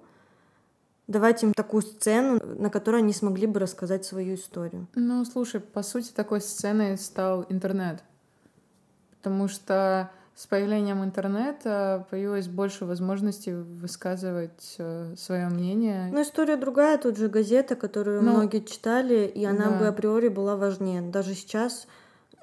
давать 1.07 1.43
им 1.43 1.53
такую 1.53 1.81
сцену, 1.81 2.39
на 2.57 2.69
которой 2.69 2.97
они 3.01 3.13
смогли 3.13 3.47
бы 3.47 3.59
рассказать 3.59 4.05
свою 4.05 4.35
историю. 4.35 4.87
Ну, 4.95 5.25
слушай, 5.25 5.59
по 5.59 5.83
сути, 5.83 6.11
такой 6.11 6.41
сценой 6.41 6.97
стал 6.97 7.45
интернет. 7.49 8.03
Потому 9.17 9.47
что 9.47 10.09
с 10.35 10.47
появлением 10.47 11.03
интернета 11.03 12.07
появилось 12.09 12.47
больше 12.47 12.85
возможностей 12.85 13.53
высказывать 13.53 14.77
свое 15.17 15.47
мнение. 15.49 16.09
Ну, 16.11 16.21
история 16.21 16.55
другая, 16.55 16.97
тут 16.97 17.17
же 17.17 17.27
газета, 17.27 17.75
которую 17.75 18.23
Ну, 18.23 18.31
многие 18.31 18.61
читали, 18.65 19.27
и 19.27 19.45
она 19.45 19.69
да. 19.69 19.77
бы 19.77 19.87
априори 19.87 20.29
была 20.29 20.55
важнее. 20.55 21.01
Даже 21.01 21.35
сейчас, 21.35 21.85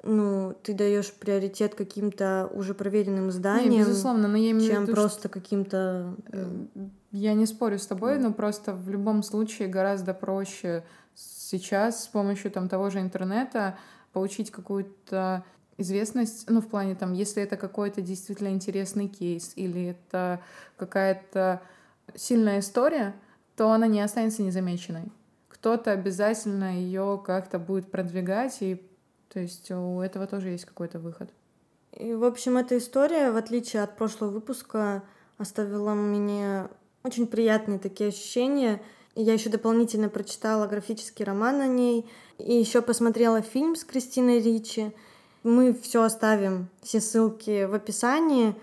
ну, 0.03 0.55
ты 0.63 0.73
даешь 0.73 1.11
приоритет 1.11 1.75
каким-то 1.75 2.49
уже 2.53 2.73
проверенным 2.73 3.25
Не, 3.25 3.31
изданиям, 3.31 3.85
безусловно, 3.85 4.27
но 4.27 4.37
я 4.37 4.51
имею 4.51 4.71
чем 4.71 4.83
виду, 4.83 4.93
просто 4.93 5.27
каким-то... 5.27 6.13
что, 6.25 6.37
э, 6.37 6.65
э, 6.75 6.79
Я 7.11 7.33
не 7.33 7.45
спорю 7.45 7.79
с 7.79 7.87
тобой, 7.87 8.19
но 8.19 8.31
просто 8.31 8.73
в 8.73 8.89
любом 8.89 9.23
случае 9.23 9.67
гораздо 9.67 10.13
проще 10.13 10.83
сейчас 11.15 12.03
с 12.03 12.07
помощью 12.07 12.51
там 12.51 12.69
того 12.69 12.89
же 12.89 12.99
интернета 12.99 13.77
получить 14.13 14.51
какую-то 14.51 15.43
известность, 15.77 16.49
ну, 16.49 16.61
в 16.61 16.67
плане 16.67 16.95
там, 16.95 17.13
если 17.13 17.41
это 17.41 17.57
какой-то 17.57 18.01
действительно 18.01 18.49
интересный 18.49 19.07
кейс 19.07 19.53
или 19.55 19.87
это 19.87 20.41
какая-то 20.77 21.61
сильная 22.15 22.59
история, 22.59 23.15
то 23.55 23.71
она 23.71 23.87
не 23.87 24.01
останется 24.01 24.43
незамеченной. 24.43 25.11
Кто-то 25.47 25.91
обязательно 25.91 26.77
ее 26.77 27.21
как-то 27.25 27.59
будет 27.59 27.91
продвигать, 27.91 28.57
и 28.61 28.85
то 29.29 29.39
есть 29.39 29.71
у 29.71 30.01
этого 30.01 30.27
тоже 30.27 30.49
есть 30.49 30.65
какой-то 30.65 30.99
выход. 30.99 31.29
И, 31.93 32.13
в 32.13 32.23
общем, 32.23 32.57
эта 32.57 32.77
история, 32.77 33.31
в 33.31 33.37
отличие 33.37 33.81
от 33.81 33.95
прошлого 33.95 34.31
выпуска, 34.31 35.03
оставила 35.37 35.93
мне 35.93 36.67
очень 37.03 37.27
приятные 37.27 37.79
такие 37.79 38.09
ощущения. 38.09 38.81
Я 39.15 39.33
еще 39.33 39.49
дополнительно 39.49 40.09
прочитала 40.09 40.67
графический 40.67 41.25
роман 41.25 41.61
о 41.61 41.67
ней, 41.67 42.09
и 42.37 42.53
еще 42.53 42.81
посмотрела 42.81 43.41
фильм 43.41 43.75
с 43.75 43.83
Кристиной 43.83 44.41
Ричи. 44.41 44.91
Мы 45.43 45.73
все 45.73 46.03
оставим, 46.03 46.69
все 46.81 47.01
ссылки 47.01 47.65
в 47.65 47.73
описании. 47.73 48.55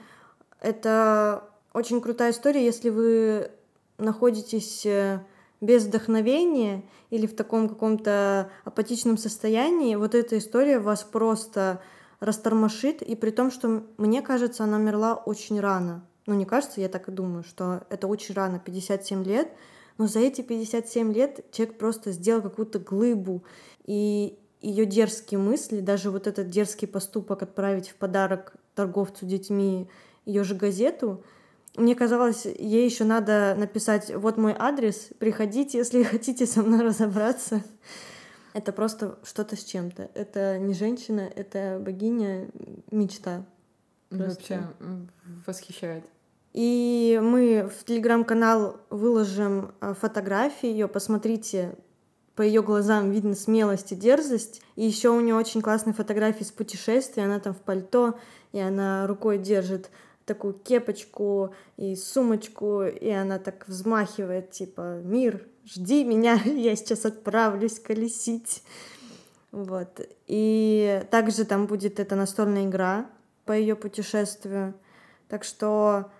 Это 0.61 1.45
очень 1.73 2.01
крутая 2.01 2.33
история, 2.33 2.65
если 2.65 2.91
вы 2.91 3.51
находитесь 3.99 4.85
э, 4.87 5.21
без 5.61 5.85
вдохновения 5.85 6.83
или 7.11 7.27
в 7.27 7.35
таком 7.35 7.69
каком-то 7.69 8.51
апатичном 8.65 9.17
состоянии, 9.17 9.97
вот 9.97 10.15
эта 10.15 10.39
история 10.39 10.79
вас 10.79 11.03
просто 11.03 11.81
растормошит, 12.21 13.03
и 13.03 13.15
при 13.15 13.31
том, 13.31 13.51
что 13.51 13.85
мне 13.99 14.23
кажется, 14.23 14.65
она 14.65 14.79
умерла 14.79 15.15
очень 15.15 15.61
рано. 15.61 16.05
Ну, 16.27 16.35
не 16.35 16.45
кажется, 16.45 16.81
я 16.81 16.89
так 16.89 17.09
и 17.09 17.13
думаю, 17.13 17.45
что 17.45 17.85
это 17.89 18.07
очень 18.09 18.35
рано, 18.35 18.59
57 18.59 19.25
лет, 19.25 19.49
но 19.97 20.07
за 20.07 20.21
эти 20.21 20.43
57 20.43 21.13
лет 21.13 21.51
человек 21.53 21.79
просто 21.79 22.13
сделал 22.13 22.43
какую-то 22.43 22.79
глыбу, 22.79 23.45
и 23.85 24.39
ее 24.61 24.87
дерзкие 24.87 25.39
мысли, 25.39 25.81
даже 25.81 26.11
вот 26.11 26.27
этот 26.27 26.51
дерзкий 26.51 26.87
поступок 26.87 27.43
отправить 27.43 27.89
в 27.89 27.95
подарок 27.95 28.55
торговцу 28.75 29.25
детьми 29.27 29.89
ее 30.25 30.43
же 30.43 30.55
газету, 30.55 31.23
мне 31.77 31.95
казалось, 31.95 32.47
ей 32.47 32.85
еще 32.85 33.05
надо 33.05 33.55
написать 33.57 34.15
«Вот 34.15 34.39
мой 34.39 34.55
адрес, 34.59 35.11
приходите, 35.19 35.79
если 35.79 36.03
хотите 36.05 36.47
со 36.47 36.63
мной 36.63 36.83
разобраться». 36.83 37.63
Это 38.55 38.73
просто 38.73 39.19
что-то 39.23 39.55
с 39.55 39.65
чем-то. 39.65 40.11
Это 40.15 40.59
не 40.59 40.73
женщина, 40.73 41.21
это 41.21 41.79
богиня, 41.79 42.49
мечта. 42.91 43.45
Просто. 44.09 44.75
Вообще 44.81 45.07
восхищает. 45.47 46.05
И 46.57 47.21
мы 47.23 47.69
в 47.69 47.85
телеграм-канал 47.85 48.79
выложим 48.89 49.75
э, 49.83 49.93
фотографии 49.93 50.71
ее, 50.71 50.89
посмотрите, 50.89 51.77
по 52.35 52.41
ее 52.41 52.63
глазам 52.63 53.11
видно 53.11 53.35
смелость 53.35 53.93
и 53.93 53.95
дерзость. 53.95 54.63
И 54.75 54.87
еще 54.87 55.11
у 55.11 55.21
нее 55.21 55.35
очень 55.35 55.61
классные 55.61 55.93
фотографии 55.93 56.45
с 56.45 56.51
путешествия, 56.51 57.25
она 57.25 57.41
там 57.41 57.53
в 57.53 57.61
пальто, 57.61 58.19
и 58.53 58.59
она 58.59 59.07
рукой 59.07 59.37
держит 59.37 59.91
такую 60.25 60.55
кепочку 60.55 61.55
и 61.77 61.95
сумочку, 61.95 62.85
и 62.85 63.11
она 63.11 63.39
так 63.39 63.69
взмахивает, 63.69 64.51
типа, 64.51 65.03
мир, 65.05 65.47
жди 65.67 66.05
меня, 66.05 66.41
я 66.47 66.75
сейчас 66.75 67.05
отправлюсь 67.05 67.79
колесить. 67.79 68.63
Вот. 69.53 70.01
И 70.27 71.05
также 71.11 71.45
там 71.45 71.67
будет 71.67 72.01
эта 72.01 72.17
настольная 72.17 72.65
игра 72.65 73.11
по 73.45 73.53
ее 73.53 73.77
путешествию. 73.77 74.73
Так 75.29 75.45
что 75.45 76.11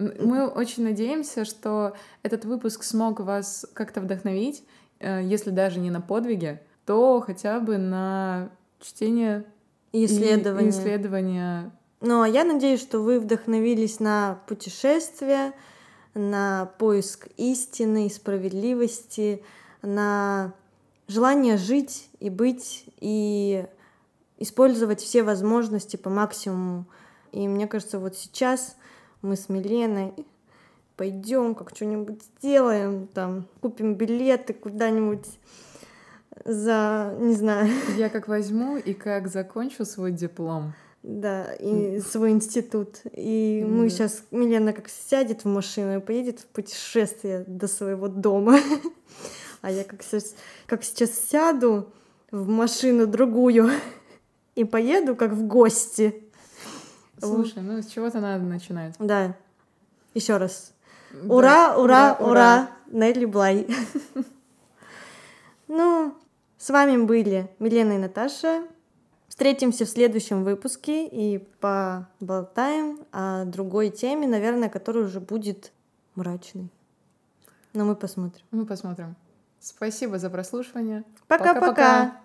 Мы 0.00 0.46
очень 0.48 0.84
надеемся, 0.84 1.44
что 1.44 1.94
этот 2.22 2.44
выпуск 2.46 2.82
смог 2.84 3.20
вас 3.20 3.66
как-то 3.74 4.00
вдохновить, 4.00 4.64
э, 4.98 5.20
если 5.22 5.50
даже 5.50 5.78
не 5.78 5.90
на 5.90 6.00
подвиги, 6.00 6.58
то 6.86 7.20
хотя 7.20 7.60
бы 7.60 7.76
на 7.76 8.50
чтение 8.80 9.44
и- 9.92 10.06
исследования. 10.06 10.68
и 10.68 10.70
исследования. 10.70 11.70
Ну, 12.00 12.22
а 12.22 12.28
я 12.28 12.44
надеюсь, 12.44 12.80
что 12.80 13.00
вы 13.00 13.20
вдохновились 13.20 14.00
на 14.00 14.40
путешествие, 14.46 15.52
на 16.14 16.72
поиск 16.78 17.28
истины 17.36 18.06
и 18.06 18.10
справедливости, 18.10 19.42
на 19.82 20.54
желание 21.08 21.58
жить 21.58 22.08
и 22.20 22.30
быть, 22.30 22.86
и 23.00 23.66
использовать 24.38 25.00
все 25.02 25.22
возможности 25.22 25.96
по 25.96 26.08
максимуму. 26.08 26.86
И 27.32 27.46
мне 27.46 27.66
кажется, 27.66 27.98
вот 27.98 28.16
сейчас 28.16 28.76
мы 29.22 29.36
с 29.36 29.48
Миленой 29.48 30.12
пойдем, 30.96 31.54
как 31.54 31.74
что-нибудь 31.74 32.22
сделаем, 32.38 33.06
там, 33.08 33.46
купим 33.60 33.94
билеты 33.94 34.52
куда-нибудь 34.52 35.26
за, 36.44 37.16
не 37.18 37.34
знаю, 37.34 37.70
Я 37.96 38.08
как 38.08 38.28
возьму 38.28 38.76
и 38.76 38.94
как 38.94 39.28
закончу 39.28 39.84
свой 39.84 40.12
диплом. 40.12 40.72
Да, 41.02 41.54
и 41.54 41.98
свой 42.00 42.32
институт. 42.32 43.00
И 43.12 43.64
мы 43.66 43.88
сейчас, 43.88 44.22
Милена 44.30 44.72
как 44.74 44.90
сядет 44.90 45.44
в 45.44 45.48
машину 45.48 45.96
и 45.96 46.00
поедет 46.00 46.40
в 46.40 46.46
путешествие 46.46 47.44
до 47.46 47.68
своего 47.68 48.08
дома. 48.08 48.58
А 49.62 49.70
я 49.70 49.84
как 49.84 50.02
сейчас, 50.02 50.34
как 50.66 50.82
сейчас 50.82 51.10
сяду 51.12 51.92
в 52.30 52.48
машину 52.48 53.06
другую 53.06 53.68
и 54.54 54.64
поеду 54.64 55.14
как 55.14 55.32
в 55.32 55.46
гости. 55.46 56.29
Слушай, 57.20 57.62
ну 57.62 57.80
с 57.82 57.86
чего-то 57.86 58.20
надо 58.20 58.44
начинать. 58.44 58.94
Да. 58.98 59.36
Еще 60.14 60.36
раз. 60.36 60.72
Да. 61.12 61.34
Ура, 61.34 61.76
ура, 61.76 62.16
ура, 62.20 62.70
Нелли 62.86 63.24
Блай. 63.24 63.66
Ну, 65.72 66.16
с 66.58 66.68
вами 66.68 66.96
были 67.04 67.48
Милена 67.60 67.94
и 67.94 67.98
Наташа. 67.98 68.64
Встретимся 69.28 69.84
в 69.84 69.88
следующем 69.88 70.42
выпуске 70.42 71.06
и 71.06 71.38
поболтаем 71.60 72.98
о 73.12 73.44
другой 73.44 73.90
теме, 73.90 74.26
наверное, 74.26 74.68
которая 74.68 75.04
уже 75.04 75.20
будет 75.20 75.70
мрачной. 76.16 76.68
Но 77.72 77.84
мы 77.84 77.94
посмотрим. 77.94 78.44
Мы 78.50 78.66
посмотрим. 78.66 79.14
Спасибо 79.60 80.18
за 80.18 80.28
прослушивание. 80.28 81.04
Пока-пока. 81.28 82.20